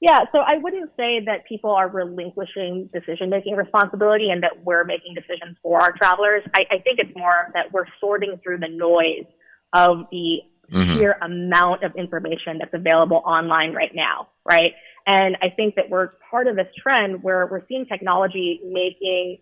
Yeah, 0.00 0.24
so 0.30 0.38
I 0.40 0.58
wouldn't 0.58 0.90
say 0.96 1.20
that 1.24 1.46
people 1.48 1.70
are 1.70 1.88
relinquishing 1.88 2.90
decision 2.92 3.30
making 3.30 3.56
responsibility 3.56 4.30
and 4.30 4.42
that 4.42 4.62
we're 4.62 4.84
making 4.84 5.14
decisions 5.14 5.56
for 5.62 5.80
our 5.80 5.92
travelers. 5.92 6.42
I, 6.54 6.66
I 6.70 6.78
think 6.78 6.98
it's 6.98 7.16
more 7.16 7.50
that 7.54 7.72
we're 7.72 7.86
sorting 7.98 8.38
through 8.42 8.58
the 8.58 8.68
noise 8.68 9.24
of 9.72 10.06
the 10.10 10.42
Mhm. 10.70 10.98
sheer 10.98 11.16
amount 11.22 11.82
of 11.82 11.94
information 11.96 12.58
that's 12.58 12.74
available 12.74 13.22
online 13.24 13.72
right 13.72 13.94
now, 13.94 14.28
right? 14.44 14.74
And 15.06 15.36
I 15.40 15.50
think 15.50 15.76
that 15.76 15.88
we're 15.88 16.08
part 16.30 16.48
of 16.48 16.56
this 16.56 16.66
trend 16.82 17.22
where 17.22 17.46
we're 17.46 17.66
seeing 17.68 17.86
technology 17.86 18.60
making 18.64 19.38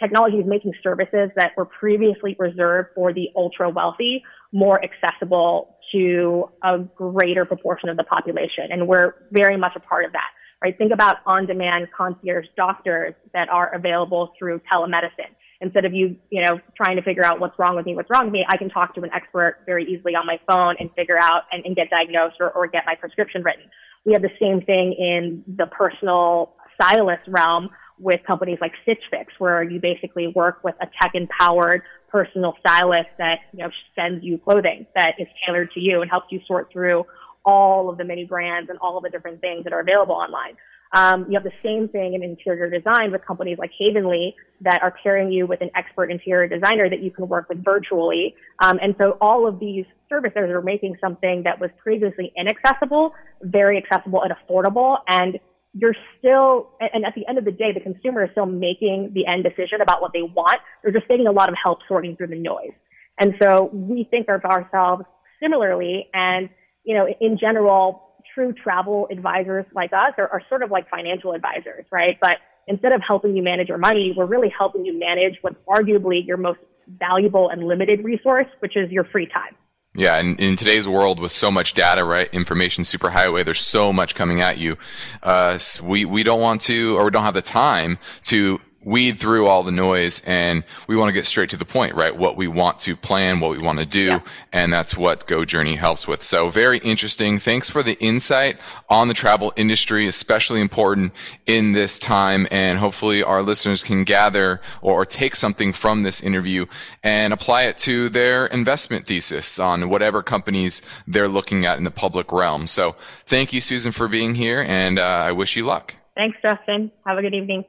technology 0.00 0.38
is 0.38 0.46
making 0.46 0.72
services 0.82 1.30
that 1.36 1.52
were 1.56 1.64
previously 1.64 2.34
reserved 2.38 2.88
for 2.96 3.12
the 3.12 3.28
ultra 3.36 3.70
wealthy 3.70 4.24
more 4.52 4.80
accessible 4.82 5.76
to 5.92 6.50
a 6.62 6.78
greater 6.78 7.44
proportion 7.44 7.88
of 7.88 7.96
the 7.96 8.04
population. 8.04 8.68
And 8.70 8.88
we're 8.88 9.14
very 9.30 9.56
much 9.56 9.72
a 9.76 9.80
part 9.80 10.04
of 10.04 10.12
that, 10.12 10.30
right? 10.62 10.76
Think 10.76 10.92
about 10.92 11.18
on-demand 11.26 11.88
concierge 11.96 12.46
doctors 12.56 13.14
that 13.32 13.48
are 13.48 13.72
available 13.74 14.32
through 14.38 14.60
telemedicine. 14.72 15.30
Instead 15.60 15.84
of 15.84 15.94
you, 15.94 16.16
you 16.30 16.44
know, 16.44 16.60
trying 16.76 16.96
to 16.96 17.02
figure 17.02 17.24
out 17.24 17.40
what's 17.40 17.58
wrong 17.58 17.76
with 17.76 17.86
me, 17.86 17.94
what's 17.94 18.10
wrong 18.10 18.24
with 18.24 18.32
me, 18.32 18.44
I 18.48 18.56
can 18.56 18.68
talk 18.68 18.94
to 18.96 19.02
an 19.02 19.10
expert 19.14 19.58
very 19.64 19.84
easily 19.84 20.14
on 20.14 20.26
my 20.26 20.38
phone 20.46 20.74
and 20.78 20.90
figure 20.96 21.18
out 21.18 21.42
and, 21.52 21.64
and 21.64 21.76
get 21.76 21.88
diagnosed 21.90 22.36
or, 22.40 22.50
or 22.50 22.66
get 22.66 22.82
my 22.86 22.96
prescription 22.96 23.42
written. 23.42 23.64
We 24.04 24.12
have 24.12 24.22
the 24.22 24.30
same 24.40 24.60
thing 24.60 24.92
in 24.92 25.44
the 25.46 25.66
personal 25.66 26.54
stylist 26.74 27.22
realm 27.28 27.70
with 27.98 28.20
companies 28.26 28.58
like 28.60 28.72
Stitch 28.82 29.02
Fix, 29.10 29.32
where 29.38 29.62
you 29.62 29.80
basically 29.80 30.26
work 30.28 30.62
with 30.64 30.74
a 30.80 30.86
tech 31.00 31.12
empowered 31.14 31.82
personal 32.10 32.54
stylist 32.60 33.08
that, 33.18 33.38
you 33.52 33.60
know, 33.60 33.70
sends 33.94 34.24
you 34.24 34.38
clothing 34.38 34.86
that 34.94 35.14
is 35.18 35.26
tailored 35.46 35.70
to 35.72 35.80
you 35.80 36.02
and 36.02 36.10
helps 36.10 36.26
you 36.30 36.40
sort 36.46 36.70
through 36.72 37.04
all 37.44 37.90
of 37.90 37.98
the 37.98 38.04
many 38.04 38.24
brands 38.24 38.70
and 38.70 38.78
all 38.80 38.96
of 38.96 39.04
the 39.04 39.10
different 39.10 39.40
things 39.40 39.64
that 39.64 39.72
are 39.72 39.80
available 39.80 40.14
online. 40.14 40.56
Um, 40.94 41.26
you 41.28 41.34
have 41.34 41.42
the 41.42 41.52
same 41.62 41.88
thing 41.88 42.14
in 42.14 42.22
interior 42.22 42.70
design 42.70 43.10
with 43.10 43.26
companies 43.26 43.58
like 43.58 43.72
Havenly 43.78 44.34
that 44.60 44.80
are 44.82 44.94
pairing 45.02 45.32
you 45.32 45.46
with 45.46 45.60
an 45.60 45.70
expert 45.74 46.10
interior 46.10 46.48
designer 46.48 46.88
that 46.88 47.02
you 47.02 47.10
can 47.10 47.28
work 47.28 47.48
with 47.48 47.64
virtually. 47.64 48.34
Um, 48.60 48.78
and 48.80 48.94
so 48.96 49.18
all 49.20 49.46
of 49.48 49.58
these 49.58 49.84
services 50.08 50.50
are 50.50 50.62
making 50.62 50.96
something 51.00 51.42
that 51.42 51.60
was 51.60 51.70
previously 51.82 52.32
inaccessible, 52.36 53.12
very 53.42 53.76
accessible 53.76 54.22
and 54.22 54.32
affordable. 54.32 54.98
And 55.08 55.40
you're 55.72 55.96
still, 56.18 56.70
and 56.80 57.04
at 57.04 57.14
the 57.16 57.26
end 57.28 57.38
of 57.38 57.44
the 57.44 57.50
day, 57.50 57.72
the 57.72 57.80
consumer 57.80 58.24
is 58.24 58.30
still 58.30 58.46
making 58.46 59.10
the 59.12 59.26
end 59.26 59.42
decision 59.42 59.80
about 59.82 60.00
what 60.00 60.12
they 60.12 60.22
want. 60.22 60.60
They're 60.82 60.92
just 60.92 61.08
getting 61.08 61.26
a 61.26 61.32
lot 61.32 61.48
of 61.48 61.56
help 61.60 61.80
sorting 61.88 62.16
through 62.16 62.28
the 62.28 62.38
noise. 62.38 62.72
And 63.18 63.34
so 63.42 63.70
we 63.72 64.06
think 64.08 64.28
of 64.28 64.44
ourselves 64.44 65.02
similarly. 65.42 66.08
And, 66.14 66.48
you 66.84 66.94
know, 66.96 67.08
in 67.20 67.36
general, 67.38 68.03
true 68.34 68.52
travel 68.52 69.08
advisors 69.10 69.64
like 69.74 69.92
us 69.92 70.12
are, 70.18 70.28
are 70.28 70.42
sort 70.48 70.62
of 70.62 70.70
like 70.70 70.88
financial 70.90 71.32
advisors, 71.32 71.84
right? 71.90 72.18
But 72.20 72.38
instead 72.66 72.92
of 72.92 73.00
helping 73.06 73.36
you 73.36 73.42
manage 73.42 73.68
your 73.68 73.78
money, 73.78 74.14
we're 74.16 74.26
really 74.26 74.52
helping 74.56 74.84
you 74.84 74.98
manage 74.98 75.38
what's 75.42 75.56
arguably 75.68 76.26
your 76.26 76.36
most 76.36 76.58
valuable 76.98 77.48
and 77.48 77.62
limited 77.64 78.04
resource, 78.04 78.46
which 78.60 78.76
is 78.76 78.90
your 78.90 79.04
free 79.04 79.26
time. 79.26 79.54
Yeah, 79.96 80.16
and 80.18 80.40
in 80.40 80.56
today's 80.56 80.88
world 80.88 81.20
with 81.20 81.30
so 81.30 81.52
much 81.52 81.74
data, 81.74 82.04
right, 82.04 82.28
information 82.32 82.82
superhighway, 82.82 83.44
there's 83.44 83.60
so 83.60 83.92
much 83.92 84.16
coming 84.16 84.40
at 84.40 84.58
you. 84.58 84.76
Uh, 85.22 85.56
we 85.84 86.04
we 86.04 86.24
don't 86.24 86.40
want 86.40 86.62
to, 86.62 86.96
or 86.98 87.04
we 87.04 87.10
don't 87.10 87.22
have 87.22 87.34
the 87.34 87.42
time 87.42 87.98
to 88.22 88.60
weed 88.84 89.16
through 89.16 89.46
all 89.46 89.62
the 89.62 89.72
noise, 89.72 90.22
and 90.26 90.64
we 90.86 90.96
want 90.96 91.08
to 91.08 91.12
get 91.12 91.26
straight 91.26 91.50
to 91.50 91.56
the 91.56 91.64
point, 91.64 91.94
right? 91.94 92.16
What 92.16 92.36
we 92.36 92.48
want 92.48 92.78
to 92.80 92.96
plan, 92.96 93.40
what 93.40 93.50
we 93.50 93.58
want 93.58 93.78
to 93.78 93.86
do, 93.86 94.20
and 94.52 94.72
that's 94.72 94.96
what 94.96 95.26
GoJourny 95.26 95.76
helps 95.76 96.06
with. 96.06 96.22
So 96.22 96.50
very 96.50 96.78
interesting. 96.78 97.38
Thanks 97.38 97.68
for 97.68 97.82
the 97.82 97.98
insight 98.00 98.58
on 98.88 99.08
the 99.08 99.14
travel 99.14 99.52
industry, 99.56 100.06
especially 100.06 100.60
important 100.60 101.12
in 101.46 101.72
this 101.72 101.98
time, 101.98 102.46
and 102.50 102.78
hopefully 102.78 103.22
our 103.22 103.42
listeners 103.42 103.82
can 103.82 104.04
gather 104.04 104.60
or 104.82 105.04
take 105.04 105.34
something 105.34 105.72
from 105.72 106.02
this 106.02 106.22
interview 106.22 106.66
and 107.02 107.32
apply 107.32 107.62
it 107.62 107.78
to 107.78 108.08
their 108.08 108.46
investment 108.46 109.06
thesis 109.06 109.58
on 109.58 109.88
whatever 109.88 110.22
companies 110.22 110.82
they're 111.06 111.28
looking 111.28 111.64
at 111.64 111.78
in 111.78 111.84
the 111.84 111.90
public 111.90 112.32
realm. 112.32 112.66
So 112.66 112.96
thank 113.26 113.52
you, 113.52 113.60
Susan, 113.60 113.92
for 113.92 114.08
being 114.08 114.34
here, 114.34 114.64
and 114.68 114.98
uh, 114.98 115.02
I 115.02 115.32
wish 115.32 115.56
you 115.56 115.64
luck. 115.64 115.94
Thanks, 116.14 116.38
Justin. 116.42 116.92
Have 117.06 117.18
a 117.18 117.22
good 117.22 117.34
evening. 117.34 117.64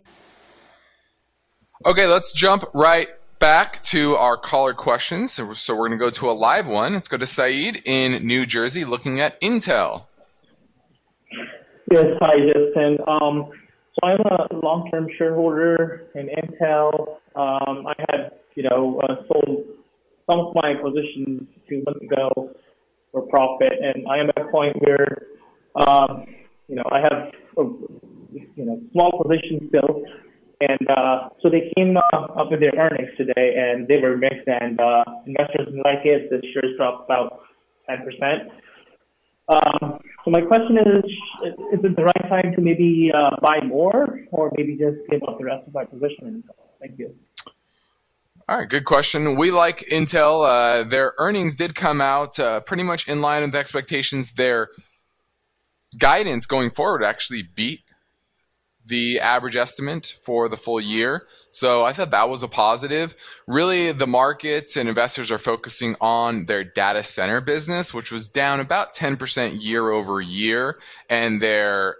Okay, 1.83 2.07
let's 2.07 2.31
jump 2.31 2.63
right 2.73 3.09
back 3.39 3.81
to 3.83 4.15
our 4.15 4.37
caller 4.37 4.73
questions. 4.73 5.33
So 5.33 5.45
we're, 5.45 5.89
going 5.89 5.91
to 5.91 5.97
go 5.97 6.09
to 6.09 6.29
a 6.29 6.31
live 6.31 6.67
one. 6.67 6.93
Let's 6.93 7.09
go 7.09 7.17
to 7.17 7.25
Saeed 7.25 7.81
in 7.83 8.25
New 8.25 8.45
Jersey 8.45 8.85
looking 8.85 9.19
at 9.19 9.39
Intel. 9.41 10.05
Yes, 11.91 12.05
hi, 12.21 12.35
Justin. 12.37 12.97
Um, 13.07 13.51
so 13.93 14.07
I'm 14.07 14.19
a 14.21 14.47
long-term 14.63 15.09
shareholder 15.17 16.07
in 16.15 16.29
Intel. 16.29 17.17
Um, 17.35 17.85
I 17.87 17.93
had, 18.09 18.31
you 18.55 18.63
know, 18.63 19.01
uh, 19.01 19.15
sold 19.27 19.65
some 20.29 20.39
of 20.39 20.55
my 20.55 20.75
positions 20.81 21.47
a 21.57 21.67
few 21.67 21.83
months 21.85 22.01
ago 22.01 22.51
for 23.11 23.23
profit, 23.23 23.73
and 23.81 24.07
I 24.07 24.17
am 24.17 24.29
at 24.29 24.41
a 24.41 24.49
point 24.49 24.77
where, 24.79 25.23
um, 25.75 26.25
you 26.69 26.75
know, 26.75 26.83
I 26.89 27.01
have, 27.01 27.33
a, 27.57 27.63
you 28.33 28.65
know, 28.65 28.81
small 28.93 29.21
position 29.21 29.67
still, 29.69 30.03
and 30.61 30.87
uh, 30.89 31.29
so 31.41 31.49
they 31.49 31.71
came 31.75 31.97
uh, 31.97 32.17
up 32.39 32.51
with 32.51 32.59
their 32.59 32.73
earnings 32.77 33.09
today, 33.17 33.55
and 33.57 33.87
they 33.87 33.99
were 33.99 34.17
mixed, 34.17 34.47
and 34.47 34.79
uh, 34.79 35.03
investors 35.25 35.65
didn't 35.65 35.83
like 35.83 36.05
it. 36.05 36.29
The 36.29 36.41
shares 36.53 36.75
dropped 36.77 37.05
about 37.05 37.41
10%. 37.89 38.49
Um, 39.47 39.99
so 40.23 40.31
my 40.31 40.41
question 40.41 40.77
is, 40.77 41.03
is 41.73 41.79
it 41.83 41.95
the 41.95 42.03
right 42.03 42.29
time 42.29 42.53
to 42.55 42.61
maybe 42.61 43.11
uh, 43.13 43.35
buy 43.41 43.59
more 43.63 44.19
or 44.31 44.51
maybe 44.57 44.75
just 44.75 44.97
give 45.09 45.21
up 45.27 45.37
the 45.37 45.45
rest 45.45 45.67
of 45.67 45.73
my 45.73 45.85
position? 45.85 46.43
Thank 46.79 46.97
you. 46.97 47.13
All 48.47 48.59
right, 48.59 48.69
good 48.69 48.85
question. 48.85 49.37
We 49.37 49.51
like 49.51 49.85
Intel. 49.91 50.45
Uh, 50.47 50.83
their 50.83 51.13
earnings 51.17 51.55
did 51.55 51.73
come 51.73 51.99
out 51.99 52.39
uh, 52.39 52.59
pretty 52.61 52.83
much 52.83 53.07
in 53.07 53.21
line 53.21 53.43
with 53.43 53.55
expectations. 53.55 54.33
Their 54.33 54.69
guidance 55.97 56.45
going 56.45 56.71
forward 56.71 57.03
actually 57.03 57.43
beat 57.43 57.84
the 58.85 59.19
average 59.19 59.55
estimate 59.55 60.13
for 60.21 60.47
the 60.47 60.57
full 60.57 60.79
year. 60.79 61.25
So 61.49 61.83
I 61.83 61.93
thought 61.93 62.11
that 62.11 62.29
was 62.29 62.43
a 62.43 62.47
positive. 62.47 63.15
Really, 63.47 63.91
the 63.91 64.07
markets 64.07 64.77
and 64.77 64.87
investors 64.87 65.31
are 65.31 65.37
focusing 65.37 65.95
on 65.99 66.45
their 66.45 66.63
data 66.63 67.03
center 67.03 67.41
business, 67.41 67.93
which 67.93 68.11
was 68.11 68.27
down 68.27 68.59
about 68.59 68.93
10% 68.93 69.61
year 69.63 69.89
over 69.89 70.21
year, 70.21 70.77
and 71.09 71.41
their 71.41 71.97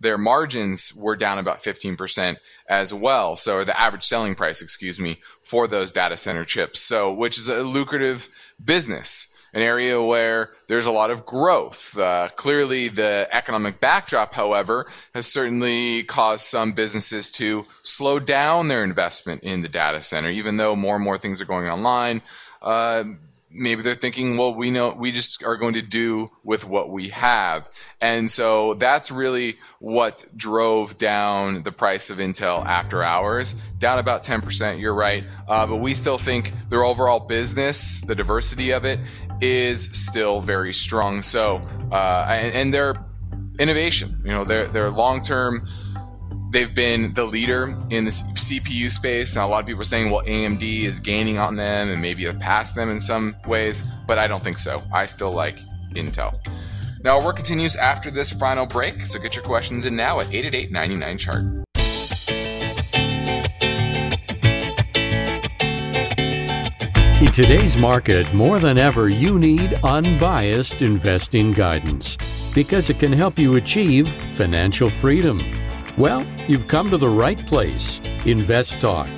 their 0.00 0.18
margins 0.18 0.94
were 0.94 1.16
down 1.16 1.38
about 1.38 1.58
15% 1.58 2.36
as 2.68 2.94
well. 2.94 3.34
So, 3.34 3.64
the 3.64 3.78
average 3.78 4.04
selling 4.04 4.36
price, 4.36 4.62
excuse 4.62 5.00
me, 5.00 5.18
for 5.42 5.66
those 5.66 5.90
data 5.90 6.16
center 6.16 6.44
chips. 6.44 6.78
So, 6.78 7.12
which 7.12 7.36
is 7.36 7.48
a 7.48 7.62
lucrative 7.62 8.54
business 8.64 9.26
an 9.58 9.64
area 9.64 10.00
where 10.00 10.50
there's 10.68 10.86
a 10.86 10.92
lot 10.92 11.10
of 11.10 11.26
growth. 11.26 11.98
Uh, 11.98 12.28
clearly, 12.36 12.88
the 12.88 13.28
economic 13.32 13.80
backdrop, 13.80 14.32
however, 14.32 14.86
has 15.14 15.26
certainly 15.26 16.04
caused 16.04 16.44
some 16.44 16.70
businesses 16.72 17.32
to 17.32 17.64
slow 17.82 18.20
down 18.20 18.68
their 18.68 18.84
investment 18.84 19.42
in 19.42 19.62
the 19.62 19.68
data 19.68 20.00
center, 20.00 20.30
even 20.30 20.58
though 20.58 20.76
more 20.76 20.94
and 20.94 21.04
more 21.04 21.18
things 21.18 21.42
are 21.42 21.44
going 21.44 21.66
online. 21.68 22.22
Uh, 22.62 23.02
maybe 23.50 23.82
they're 23.82 23.94
thinking, 23.94 24.36
well, 24.36 24.54
we 24.54 24.70
know 24.70 24.94
we 24.94 25.10
just 25.10 25.42
are 25.42 25.56
going 25.56 25.74
to 25.74 25.82
do 25.82 26.28
with 26.44 26.64
what 26.64 26.90
we 26.90 27.08
have. 27.08 27.68
And 28.00 28.30
so 28.30 28.74
that's 28.74 29.10
really 29.10 29.56
what 29.80 30.24
drove 30.36 30.98
down 30.98 31.62
the 31.62 31.72
price 31.72 32.10
of 32.10 32.18
Intel 32.18 32.64
after 32.64 33.02
hours, 33.02 33.54
down 33.78 33.98
about 33.98 34.22
10%. 34.22 34.80
You're 34.80 34.94
right. 34.94 35.24
Uh, 35.48 35.66
but 35.66 35.76
we 35.76 35.94
still 35.94 36.18
think 36.18 36.52
their 36.68 36.84
overall 36.84 37.20
business, 37.20 38.00
the 38.02 38.14
diversity 38.14 38.70
of 38.70 38.84
it, 38.84 39.00
is 39.40 39.84
still 39.92 40.40
very 40.40 40.72
strong. 40.72 41.22
So, 41.22 41.60
uh, 41.90 42.26
and, 42.28 42.54
and 42.54 42.74
their 42.74 42.96
innovation, 43.58 44.20
you 44.24 44.30
know, 44.30 44.44
their, 44.44 44.68
their 44.68 44.90
long 44.90 45.20
term 45.20 45.66
they've 46.50 46.74
been 46.74 47.12
the 47.14 47.24
leader 47.24 47.76
in 47.90 48.04
the 48.04 48.10
CPU 48.10 48.90
space. 48.90 49.36
Now, 49.36 49.46
a 49.46 49.48
lot 49.48 49.60
of 49.60 49.66
people 49.66 49.82
are 49.82 49.84
saying, 49.84 50.10
well, 50.10 50.24
AMD 50.24 50.62
is 50.82 50.98
gaining 50.98 51.38
on 51.38 51.56
them 51.56 51.88
and 51.88 52.00
maybe 52.00 52.30
passed 52.40 52.74
them 52.74 52.90
in 52.90 52.98
some 52.98 53.36
ways, 53.46 53.82
but 54.06 54.18
I 54.18 54.26
don't 54.26 54.42
think 54.42 54.58
so. 54.58 54.82
I 54.92 55.06
still 55.06 55.32
like 55.32 55.58
Intel. 55.92 56.38
Now, 57.04 57.18
our 57.18 57.24
work 57.24 57.36
continues 57.36 57.76
after 57.76 58.10
this 58.10 58.30
final 58.30 58.66
break, 58.66 59.02
so 59.02 59.20
get 59.20 59.36
your 59.36 59.44
questions 59.44 59.86
in 59.86 59.94
now 59.94 60.20
at 60.20 60.28
888 60.28 60.72
99 60.72 61.18
chart. 61.18 61.44
In 67.20 67.32
today's 67.32 67.76
market, 67.76 68.32
more 68.32 68.60
than 68.60 68.78
ever, 68.78 69.08
you 69.08 69.40
need 69.40 69.74
unbiased 69.82 70.82
investing 70.82 71.50
guidance 71.50 72.16
because 72.54 72.90
it 72.90 73.00
can 73.00 73.12
help 73.12 73.36
you 73.36 73.56
achieve 73.56 74.08
financial 74.32 74.88
freedom. 74.88 75.42
Well, 75.96 76.24
you've 76.46 76.68
come 76.68 76.88
to 76.90 76.96
the 76.96 77.08
right 77.08 77.44
place, 77.44 77.98
Invest 78.24 78.80
Talk. 78.80 79.08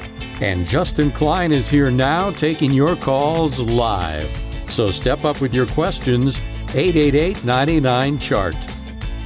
And 0.40 0.66
Justin 0.66 1.10
Klein 1.10 1.52
is 1.52 1.68
here 1.68 1.90
now 1.90 2.30
taking 2.30 2.70
your 2.70 2.96
calls 2.96 3.60
live. 3.60 4.30
So 4.70 4.90
step 4.90 5.26
up 5.26 5.42
with 5.42 5.52
your 5.52 5.66
questions, 5.66 6.40
888 6.74 7.44
99 7.44 8.18
Chart. 8.18 8.54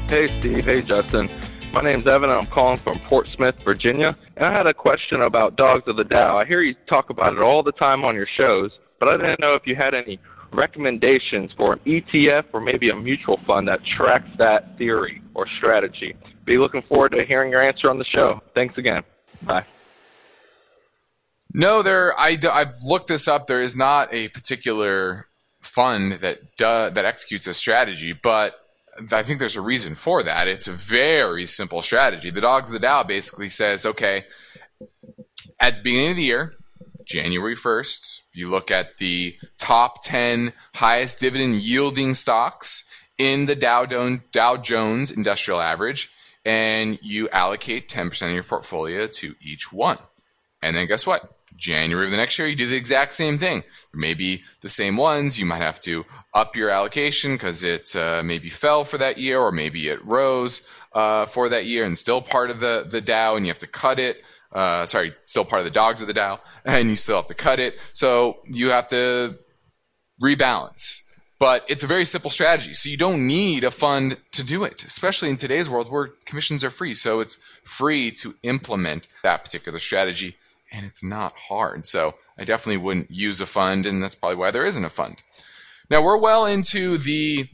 Hey, 0.09 0.41
Steve. 0.41 0.64
Hey, 0.64 0.83
Justin. 0.83 1.31
My 1.72 1.81
name's 1.81 2.09
Evan. 2.09 2.29
I'm 2.29 2.47
calling 2.47 2.79
from 2.79 2.99
Portsmouth, 3.07 3.55
Virginia. 3.62 4.16
And 4.37 4.47
I 4.47 4.53
had 4.59 4.66
a 4.66 4.74
question 4.74 5.22
about 5.22 5.57
Dogs 5.57 5.85
of 5.87 5.97
the 5.97 6.05
Dow. 6.05 6.39
I 6.39 6.47
hear 6.47 6.61
you 6.61 6.74
talk 6.89 7.11
about 7.11 7.35
it 7.35 7.41
all 7.41 7.62
the 7.62 7.72
time 7.72 8.05
on 8.05 8.14
your 8.14 8.26
shows, 8.41 8.72
but 8.99 9.09
I 9.09 9.12
didn't 9.12 9.41
know 9.41 9.53
if 9.53 9.62
you 9.64 9.76
had 9.76 9.95
any 9.95 10.18
recommendations 10.53 11.51
for 11.57 11.74
an 11.74 11.80
ETF 11.87 12.45
or 12.53 12.61
maybe 12.61 12.89
a 12.89 12.97
mutual 12.97 13.39
fund 13.47 13.68
that 13.68 13.80
tracks 13.97 14.28
that 14.39 14.76
theory 14.78 15.22
or 15.35 15.47
strategy 15.59 16.16
be 16.45 16.57
looking 16.57 16.82
forward 16.82 17.11
to 17.11 17.24
hearing 17.24 17.51
your 17.51 17.64
answer 17.64 17.91
on 17.91 17.99
the 17.99 18.05
show. 18.05 18.41
Thanks 18.55 18.76
again. 18.76 19.03
Bye. 19.43 19.64
No, 21.53 21.82
there. 21.82 22.18
I, 22.18 22.37
I've 22.53 22.74
looked 22.85 23.09
this 23.09 23.28
up. 23.28 23.47
There 23.47 23.61
is 23.61 23.76
not 23.76 24.12
a 24.12 24.28
particular 24.28 25.28
fund 25.61 26.14
that 26.14 26.57
does, 26.57 26.93
that 26.95 27.05
executes 27.05 27.47
a 27.47 27.55
strategy, 27.55 28.12
but 28.12 28.55
I 29.12 29.22
think 29.22 29.38
there's 29.38 29.57
a 29.57 29.61
reason 29.61 29.95
for 29.95 30.22
that. 30.22 30.49
It's 30.49 30.68
a 30.68 30.72
very 30.72 31.47
simple 31.47 31.82
strategy. 31.82 32.30
The 32.30 32.40
Dogs 32.40 32.68
of 32.68 32.74
the 32.74 32.78
Dow 32.78 33.03
basically 33.03 33.49
says, 33.49 33.84
okay, 33.86 34.24
at 35.61 35.76
the 35.76 35.82
beginning 35.82 36.11
of 36.11 36.16
the 36.16 36.22
year, 36.22 36.55
January 37.07 37.57
1st, 37.57 38.22
you 38.32 38.49
look 38.49 38.70
at 38.70 38.99
the 38.99 39.36
top 39.59 40.03
10 40.05 40.53
highest 40.74 41.20
dividend 41.20 41.57
yielding 41.57 42.14
stocks 42.14 42.84
in 43.18 43.47
the 43.47 43.55
Dow, 43.55 43.84
Dow 43.86 44.57
Jones 44.57 45.11
Industrial 45.11 45.61
Average 45.61 46.11
and 46.45 46.99
you 47.03 47.28
allocate 47.30 47.88
10% 47.88 48.28
of 48.28 48.34
your 48.34 48.42
portfolio 48.42 49.07
to 49.07 49.34
each 49.40 49.72
one. 49.72 49.99
And 50.62 50.76
then 50.76 50.86
guess 50.86 51.07
what? 51.07 51.38
January 51.57 52.07
of 52.07 52.11
the 52.11 52.16
next 52.16 52.38
year, 52.38 52.48
you 52.48 52.57
do 52.57 52.68
the 52.68 52.76
exact 52.76 53.14
same 53.14 53.38
thing. 53.38 53.62
Maybe 53.92 54.42
the 54.61 54.68
same 54.68 54.96
ones. 54.96 55.38
You 55.38 55.46
might 55.46 55.62
have 55.62 55.80
to 55.80 56.05
up 56.32 56.57
your 56.57 56.70
allocation 56.70 57.34
because 57.34 57.62
it 57.62 57.94
uh, 57.94 58.22
maybe 58.24 58.48
fell 58.48 58.84
for 58.84 58.98
that 58.98 59.18
year, 59.18 59.38
or 59.40 59.52
maybe 59.52 59.88
it 59.88 60.05
rose 60.05 60.68
uh, 60.92 61.26
for 61.26 61.48
that 61.48 61.66
year 61.66 61.84
and 61.84 61.96
still 61.96 62.20
part 62.20 62.50
of 62.50 62.61
the, 62.61 62.86
the 62.90 63.00
Dow, 63.00 63.36
and 63.36 63.46
you 63.46 63.50
have 63.50 63.59
to 63.61 63.66
cut 63.66 63.98
it. 63.98 64.18
Uh, 64.52 64.86
sorry, 64.86 65.12
still 65.24 65.44
part 65.44 65.61
of 65.61 65.64
the 65.64 65.70
dogs 65.70 66.00
of 66.00 66.07
the 66.07 66.14
Dow, 66.14 66.40
and 66.64 66.88
you 66.88 66.94
still 66.94 67.16
have 67.16 67.26
to 67.26 67.34
cut 67.34 67.59
it. 67.59 67.78
So 67.92 68.38
you 68.46 68.70
have 68.70 68.88
to 68.88 69.36
rebalance. 70.22 71.00
But 71.40 71.64
it's 71.68 71.82
a 71.82 71.88
very 71.88 72.05
simple 72.05 72.30
strategy. 72.30 72.72
So 72.74 72.88
you 72.88 72.96
don't 72.96 73.26
need 73.26 73.64
a 73.64 73.70
fund 73.70 74.18
to 74.32 74.44
do 74.44 74.64
it, 74.64 74.84
especially 74.84 75.30
in 75.30 75.36
today's 75.36 75.68
world 75.68 75.90
where 75.90 76.11
commissions 76.24 76.62
are 76.62 76.70
free. 76.70 76.94
So 76.94 77.20
it's 77.20 77.36
free 77.64 78.12
to 78.12 78.36
implement 78.44 79.09
that 79.24 79.44
particular 79.44 79.78
strategy 79.78 80.36
and 80.75 80.85
it's 80.85 81.03
not 81.05 81.35
hard. 81.49 81.87
So 81.87 82.14
I 82.37 82.45
definitely 82.45 82.79
wouldn't 82.79 83.11
use 83.11 83.41
a 83.41 83.47
fund, 83.47 83.87
and 83.87 84.03
that's 84.03 84.16
probably 84.16 84.37
why 84.37 84.51
there 84.51 84.66
isn't 84.66 84.85
a 84.85 84.91
fund. 84.91 85.22
Now 85.89 86.03
we're 86.03 86.18
well 86.18 86.45
into 86.45 86.99
the 86.99 87.47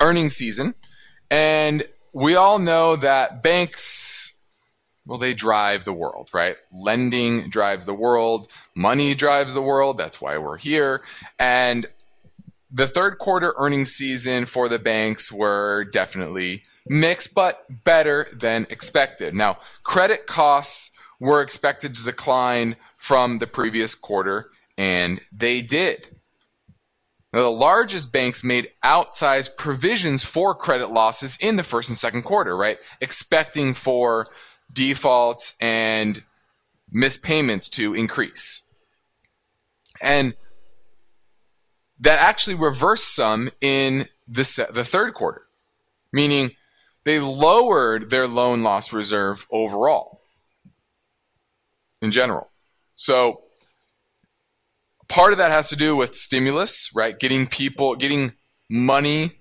earnings 0.00 0.34
season, 0.34 0.74
and 1.30 1.86
we 2.12 2.34
all 2.34 2.58
know 2.58 2.96
that 2.96 3.42
banks 3.42 4.34
well, 5.06 5.18
they 5.18 5.32
drive 5.32 5.84
the 5.86 5.92
world, 5.94 6.28
right? 6.34 6.56
Lending 6.70 7.48
drives 7.48 7.86
the 7.86 7.94
world, 7.94 8.52
money 8.74 9.14
drives 9.14 9.54
the 9.54 9.62
world. 9.62 9.96
That's 9.96 10.20
why 10.20 10.36
we're 10.36 10.58
here. 10.58 11.00
And 11.38 11.86
the 12.70 12.86
third 12.86 13.16
quarter 13.16 13.54
earnings 13.56 13.92
season 13.92 14.44
for 14.44 14.68
the 14.68 14.78
banks 14.78 15.32
were 15.32 15.84
definitely 15.84 16.62
mixed, 16.86 17.34
but 17.34 17.64
better 17.84 18.28
than 18.34 18.66
expected. 18.68 19.34
Now, 19.34 19.56
credit 19.82 20.26
costs 20.26 20.90
were 21.20 21.42
expected 21.42 21.96
to 21.96 22.04
decline 22.04 22.76
from 22.96 23.38
the 23.38 23.46
previous 23.46 23.94
quarter, 23.94 24.50
and 24.76 25.20
they 25.32 25.62
did. 25.62 26.16
Now, 27.32 27.42
the 27.42 27.50
largest 27.50 28.12
banks 28.12 28.42
made 28.42 28.70
outsized 28.84 29.56
provisions 29.56 30.24
for 30.24 30.54
credit 30.54 30.90
losses 30.90 31.36
in 31.40 31.56
the 31.56 31.62
first 31.62 31.88
and 31.88 31.98
second 31.98 32.22
quarter, 32.22 32.56
right? 32.56 32.78
Expecting 33.00 33.74
for 33.74 34.28
defaults 34.72 35.54
and 35.60 36.22
mispayments 36.94 37.68
to 37.72 37.94
increase. 37.94 38.62
And 40.00 40.34
that 42.00 42.20
actually 42.20 42.54
reversed 42.54 43.14
some 43.14 43.50
in 43.60 44.06
the, 44.26 44.68
the 44.72 44.84
third 44.84 45.14
quarter, 45.14 45.42
meaning 46.12 46.52
they 47.04 47.18
lowered 47.18 48.08
their 48.08 48.26
loan 48.26 48.62
loss 48.62 48.92
reserve 48.92 49.46
overall 49.50 50.17
in 52.02 52.10
general. 52.10 52.50
So 52.94 53.42
part 55.08 55.32
of 55.32 55.38
that 55.38 55.50
has 55.50 55.68
to 55.70 55.76
do 55.76 55.96
with 55.96 56.14
stimulus, 56.14 56.90
right? 56.94 57.18
Getting 57.18 57.46
people, 57.46 57.96
getting 57.96 58.34
money 58.70 59.32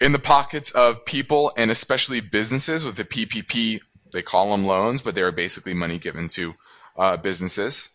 in 0.00 0.12
the 0.12 0.18
pockets 0.18 0.70
of 0.72 1.04
people 1.04 1.52
and 1.56 1.70
especially 1.70 2.20
businesses 2.20 2.84
with 2.84 2.96
the 2.96 3.04
PPP. 3.04 3.80
They 4.12 4.22
call 4.22 4.50
them 4.50 4.66
loans, 4.66 5.02
but 5.02 5.14
they're 5.14 5.32
basically 5.32 5.74
money 5.74 5.98
given 5.98 6.28
to 6.28 6.54
uh, 6.96 7.16
businesses. 7.16 7.90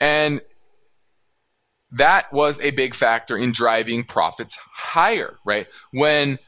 And 0.00 0.40
that 1.92 2.32
was 2.32 2.60
a 2.60 2.72
big 2.72 2.94
factor 2.94 3.36
in 3.36 3.52
driving 3.52 4.04
profits 4.04 4.58
higher, 4.72 5.38
right? 5.44 5.66
When 5.92 6.38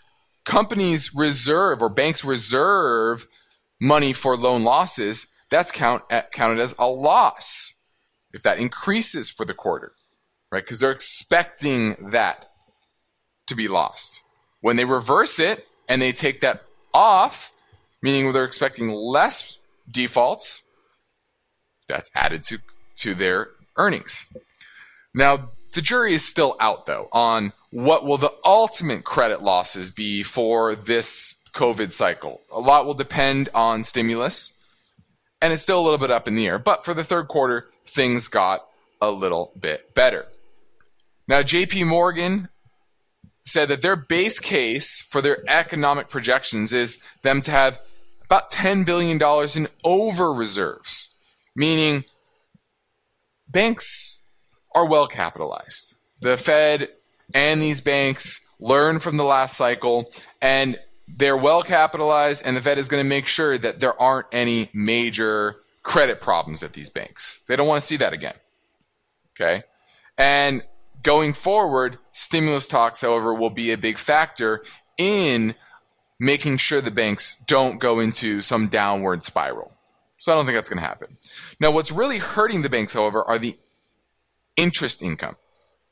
companies 0.44 1.14
reserve 1.14 1.80
or 1.80 1.88
banks 1.88 2.24
reserve 2.24 3.26
money 3.80 4.12
for 4.12 4.36
loan 4.36 4.64
losses, 4.64 5.28
that's 5.50 5.72
count, 5.72 6.02
uh, 6.10 6.22
counted 6.32 6.60
as 6.60 6.74
a 6.78 6.86
loss 6.86 7.74
if 8.32 8.42
that 8.42 8.58
increases 8.58 9.30
for 9.30 9.44
the 9.44 9.54
quarter, 9.54 9.92
right? 10.52 10.64
Because 10.64 10.80
they're 10.80 10.92
expecting 10.92 12.10
that. 12.10 12.46
to 13.46 13.56
be 13.56 13.66
lost. 13.66 14.20
When 14.60 14.76
they 14.76 14.84
reverse 14.84 15.38
it 15.38 15.66
and 15.88 16.02
they 16.02 16.12
take 16.12 16.40
that 16.40 16.64
off, 16.92 17.50
meaning 18.02 18.30
they're 18.30 18.44
expecting 18.44 18.90
less 18.90 19.58
defaults, 19.90 20.68
that's 21.88 22.10
added 22.14 22.42
to, 22.42 22.58
to 22.96 23.14
their 23.14 23.48
earnings. 23.78 24.26
Now, 25.14 25.50
the 25.72 25.80
jury 25.80 26.12
is 26.12 26.28
still 26.28 26.56
out, 26.60 26.84
though, 26.84 27.08
on 27.10 27.54
what 27.70 28.04
will 28.04 28.18
the 28.18 28.34
ultimate 28.44 29.04
credit 29.04 29.42
losses 29.42 29.90
be 29.90 30.22
for 30.22 30.74
this 30.74 31.42
COVID 31.54 31.90
cycle. 31.90 32.42
A 32.52 32.60
lot 32.60 32.84
will 32.84 32.92
depend 32.92 33.48
on 33.54 33.82
stimulus, 33.82 34.57
and 35.40 35.52
it's 35.52 35.62
still 35.62 35.80
a 35.80 35.82
little 35.82 35.98
bit 35.98 36.10
up 36.10 36.26
in 36.26 36.34
the 36.34 36.46
air. 36.46 36.58
But 36.58 36.84
for 36.84 36.94
the 36.94 37.04
third 37.04 37.28
quarter, 37.28 37.68
things 37.84 38.28
got 38.28 38.66
a 39.00 39.10
little 39.10 39.52
bit 39.58 39.94
better. 39.94 40.26
Now, 41.26 41.42
JP 41.42 41.86
Morgan 41.86 42.48
said 43.42 43.68
that 43.68 43.82
their 43.82 43.96
base 43.96 44.40
case 44.40 45.00
for 45.02 45.20
their 45.20 45.42
economic 45.48 46.08
projections 46.08 46.72
is 46.72 46.98
them 47.22 47.40
to 47.42 47.50
have 47.50 47.80
about 48.24 48.50
$10 48.50 48.84
billion 48.84 49.18
in 49.56 49.68
over 49.84 50.32
reserves, 50.32 51.16
meaning 51.56 52.04
banks 53.48 54.24
are 54.74 54.86
well 54.86 55.06
capitalized. 55.06 55.96
The 56.20 56.36
Fed 56.36 56.90
and 57.32 57.62
these 57.62 57.80
banks 57.80 58.46
learn 58.60 58.98
from 58.98 59.16
the 59.16 59.24
last 59.24 59.56
cycle 59.56 60.12
and 60.42 60.78
they're 61.16 61.36
well 61.36 61.62
capitalized, 61.62 62.42
and 62.44 62.56
the 62.56 62.60
Fed 62.60 62.78
is 62.78 62.88
going 62.88 63.02
to 63.02 63.08
make 63.08 63.26
sure 63.26 63.58
that 63.58 63.80
there 63.80 64.00
aren't 64.00 64.26
any 64.32 64.70
major 64.72 65.56
credit 65.82 66.20
problems 66.20 66.62
at 66.62 66.74
these 66.74 66.90
banks. 66.90 67.44
They 67.48 67.56
don't 67.56 67.66
want 67.66 67.80
to 67.80 67.86
see 67.86 67.96
that 67.96 68.12
again. 68.12 68.34
Okay. 69.34 69.62
And 70.16 70.62
going 71.02 71.32
forward, 71.32 71.98
stimulus 72.12 72.66
talks, 72.66 73.00
however, 73.00 73.32
will 73.32 73.50
be 73.50 73.72
a 73.72 73.78
big 73.78 73.98
factor 73.98 74.62
in 74.96 75.54
making 76.20 76.56
sure 76.56 76.80
the 76.80 76.90
banks 76.90 77.36
don't 77.46 77.78
go 77.78 78.00
into 78.00 78.40
some 78.40 78.68
downward 78.68 79.22
spiral. 79.22 79.72
So 80.18 80.32
I 80.32 80.34
don't 80.34 80.44
think 80.44 80.56
that's 80.56 80.68
going 80.68 80.82
to 80.82 80.86
happen. 80.86 81.16
Now, 81.60 81.70
what's 81.70 81.92
really 81.92 82.18
hurting 82.18 82.62
the 82.62 82.68
banks, 82.68 82.92
however, 82.92 83.22
are 83.22 83.38
the 83.38 83.56
interest 84.56 85.02
income 85.02 85.36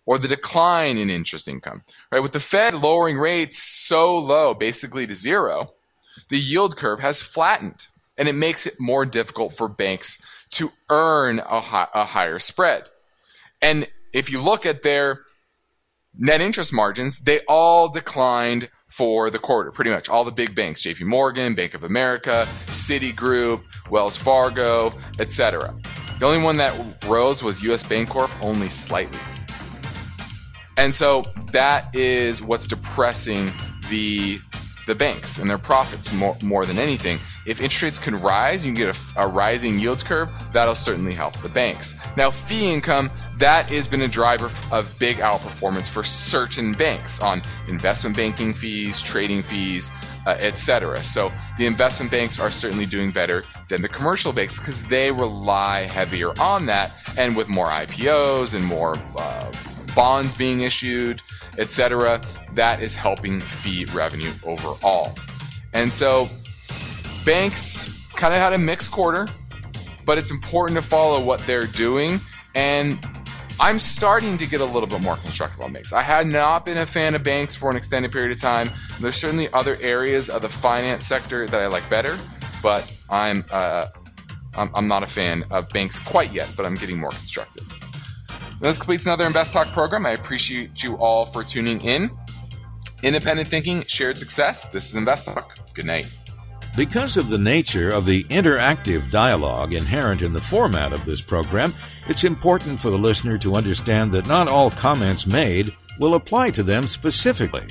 or 0.07 0.19
the 0.19 0.29
decline 0.29 0.97
in 0.97 1.11
interest 1.11 1.49
income. 1.49 1.83
Right? 2.11 2.23
With 2.23 2.33
the 2.33 2.41
Fed 2.41 2.75
lowering 2.75 3.19
rates 3.19 3.59
so 3.59 4.17
low, 4.17 4.55
basically 4.55 5.07
to 5.07 5.15
zero, 5.15 5.73
the 6.31 6.39
yield 6.39 6.77
curve 6.77 7.01
has 7.01 7.23
flattened 7.23 7.89
and 8.17 8.29
it 8.29 8.35
makes 8.35 8.67
it 8.67 8.81
more 8.81 9.05
difficult 9.05 9.53
for 9.53 9.69
banks 9.69 10.47
to 10.53 10.73
earn 10.89 11.41
a, 11.41 11.61
high, 11.61 11.89
a 11.93 12.05
higher 12.05 12.39
spread. 12.39 12.85
And 13.61 13.89
if 14.13 14.31
you 14.31 14.41
look 14.41 14.65
at 14.65 14.83
their 14.83 15.21
net 16.19 16.41
interest 16.41 16.73
margins, 16.73 17.19
they 17.19 17.41
all 17.49 17.89
declined 17.89 18.71
for 18.89 19.31
the 19.31 19.39
quarter, 19.39 19.71
pretty 19.71 19.91
much 19.91 20.09
all 20.09 20.25
the 20.25 20.31
big 20.31 20.55
banks, 20.55 20.83
JP 20.83 21.03
Morgan, 21.03 21.55
Bank 21.55 21.75
of 21.75 21.85
America, 21.85 22.47
Citigroup, 22.69 23.63
Wells 23.91 24.17
Fargo, 24.17 24.95
etc. 25.19 25.75
The 26.19 26.25
only 26.25 26.43
one 26.43 26.57
that 26.57 26.75
rose 27.07 27.43
was 27.43 27.63
US 27.63 27.83
Bancorp, 27.83 28.31
only 28.43 28.69
slightly. 28.69 29.19
And 30.77 30.95
so 30.95 31.25
that 31.53 31.95
is 31.95 32.43
what's 32.43 32.67
depressing 32.67 33.51
the 33.89 34.39
the 34.87 34.95
banks 34.95 35.39
and 35.39 35.51
their 35.51 35.59
profits 35.59 36.13
more, 36.13 36.37
more 36.43 36.65
than 36.65 36.79
anything. 36.79 37.19
If 37.45 37.61
interest 37.61 37.83
rates 37.83 37.99
can 37.99 38.21
rise, 38.21 38.65
you 38.65 38.73
can 38.73 38.83
get 38.83 38.97
a, 38.97 39.25
a, 39.25 39.27
rising 39.27 39.79
yield 39.79 40.05
curve, 40.05 40.31
that'll 40.53 40.75
certainly 40.75 41.13
help 41.13 41.37
the 41.39 41.49
banks. 41.49 41.97
Now, 42.17 42.31
fee 42.31 42.73
income, 42.73 43.11
that 43.39 43.69
has 43.71 43.89
been 43.89 44.03
a 44.03 44.09
driver 44.09 44.49
of 44.71 44.97
big 44.99 45.17
outperformance 45.17 45.89
for 45.89 46.03
certain 46.05 46.73
banks 46.73 47.21
on 47.21 47.43
investment 47.69 48.17
banking 48.17 48.53
fees, 48.53 49.03
trading 49.03 49.43
fees, 49.43 49.91
uh, 50.27 50.31
etc. 50.39 51.03
So 51.03 51.33
the 51.59 51.67
investment 51.67 52.11
banks 52.11 52.41
are 52.41 52.51
certainly 52.51 52.87
doing 52.87 53.11
better 53.11 53.45
than 53.69 53.83
the 53.83 53.89
commercial 53.89 54.33
banks 54.33 54.59
because 54.59 54.85
they 54.87 55.11
rely 55.11 55.85
heavier 55.85 56.33
on 56.41 56.67
that 56.67 56.93
and 57.19 57.37
with 57.37 57.49
more 57.49 57.69
IPOs 57.69 58.55
and 58.55 58.65
more 58.65 58.97
uh, 59.17 59.36
bonds 59.97 60.35
being 60.35 60.61
issued, 60.61 61.23
etc., 61.59 62.23
that 62.53 62.81
is 62.81 62.95
helping 62.95 63.41
fee 63.41 63.87
revenue 63.87 64.31
overall. 64.45 65.19
And 65.73 65.93
so 65.93 66.29
banks 67.25 68.07
kind 68.15 68.33
of 68.33 68.39
had 68.39 68.53
a 68.53 68.59
mixed 68.59 68.93
quarter, 68.93 69.27
but 70.05 70.19
it's 70.19 70.31
important 70.31 70.79
to 70.81 70.87
follow 70.87 71.21
what 71.25 71.41
they're 71.41 71.67
doing. 71.67 72.21
And 72.55 73.05
I'm 73.59 73.79
starting 73.79 74.37
to 74.39 74.47
get 74.47 74.61
a 74.61 74.65
little 74.65 74.87
bit 74.87 75.01
more 75.01 75.17
constructive 75.17 75.61
on 75.63 75.73
banks. 75.73 75.93
I 75.93 76.03
had 76.03 76.27
not 76.27 76.67
been 76.67 76.79
a 76.79 76.87
fan 76.87 77.15
of 77.15 77.23
banks 77.23 77.57
for 77.57 77.71
an 77.71 77.77
extended 77.77 78.13
period 78.13 78.31
of 78.33 78.41
time. 78.41 78.71
There's 79.01 79.17
certainly 79.17 79.51
other 79.53 79.77
areas 79.81 80.29
of 80.29 80.43
the 80.43 80.49
finance 80.49 81.07
sector 81.07 81.47
that 81.47 81.61
I 81.61 81.67
like 81.67 81.89
better, 81.89 82.19
but 82.63 82.91
I'm 83.09 83.45
uh, 83.51 83.87
I'm, 84.55 84.71
I'm 84.75 84.87
not 84.87 85.03
a 85.03 85.07
fan 85.07 85.45
of 85.51 85.69
banks 85.71 85.99
quite 85.99 86.33
yet. 86.33 86.53
But 86.57 86.67
I'm 86.67 86.75
getting 86.75 86.99
more 86.99 87.11
constructive. 87.11 87.73
This 88.61 88.79
completes 88.79 89.05
another 89.05 89.27
Invest 89.27 89.53
Talk 89.53 89.69
program. 89.69 90.07
I 90.07 90.11
appreciate 90.11 90.83
you 90.83 90.97
all 90.97 91.27
for 91.27 91.43
tuning 91.43 91.81
in. 91.83 92.11
Independent 93.03 93.49
thinking, 93.49 93.83
shared 93.83 94.17
success. 94.17 94.65
This 94.67 94.89
is 94.89 94.97
Invest 94.97 95.27
Talk. 95.27 95.59
Good 95.75 95.85
night. 95.85 96.11
Because 96.77 97.17
of 97.17 97.31
the 97.31 97.39
nature 97.39 97.91
of 97.91 98.07
the 98.07 98.25
interactive 98.25 99.11
dialogue 99.11 99.75
inherent 99.75 100.23
in 100.23 100.33
the 100.33 100.41
format 100.41 100.93
of 100.93 101.05
this 101.05 101.21
program, 101.21 101.73
it's 102.09 102.25
important 102.25 102.81
for 102.81 102.91
the 102.91 102.99
listener 102.99 103.39
to 103.39 103.55
understand 103.55 104.13
that 104.13 104.27
not 104.27 104.49
all 104.49 104.71
comments 104.71 105.27
made 105.27 105.73
will 105.99 106.15
apply 106.15 106.51
to 106.51 106.63
them 106.63 106.87
specifically. 106.87 107.67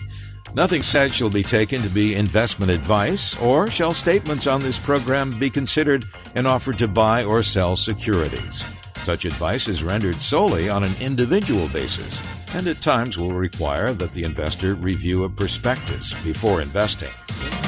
Nothing 0.56 0.84
said 0.84 1.12
shall 1.12 1.30
be 1.30 1.44
taken 1.44 1.82
to 1.82 1.90
be 1.90 2.16
investment 2.16 2.72
advice, 2.72 3.40
or 3.42 3.70
shall 3.70 3.94
statements 3.94 4.48
on 4.48 4.62
this 4.62 4.80
program 4.80 5.38
be 5.38 5.50
considered 5.50 6.06
an 6.36 6.46
offer 6.46 6.74
to 6.74 6.88
buy 6.88 7.24
or 7.24 7.44
sell 7.44 7.76
securities. 7.76 8.64
Such 9.06 9.26
advice 9.26 9.68
is 9.68 9.84
rendered 9.84 10.20
solely 10.20 10.68
on 10.68 10.84
an 10.84 10.96
individual 11.00 11.68
basis 11.70 12.24
and 12.56 12.66
at 12.66 12.82
times 12.82 13.20
will 13.20 13.34
require 13.34 13.94
that 13.94 14.14
the 14.14 14.24
investor 14.24 14.74
review 14.74 15.26
a 15.26 15.30
prospectus 15.30 16.16
before 16.24 16.60
investing. 16.60 17.65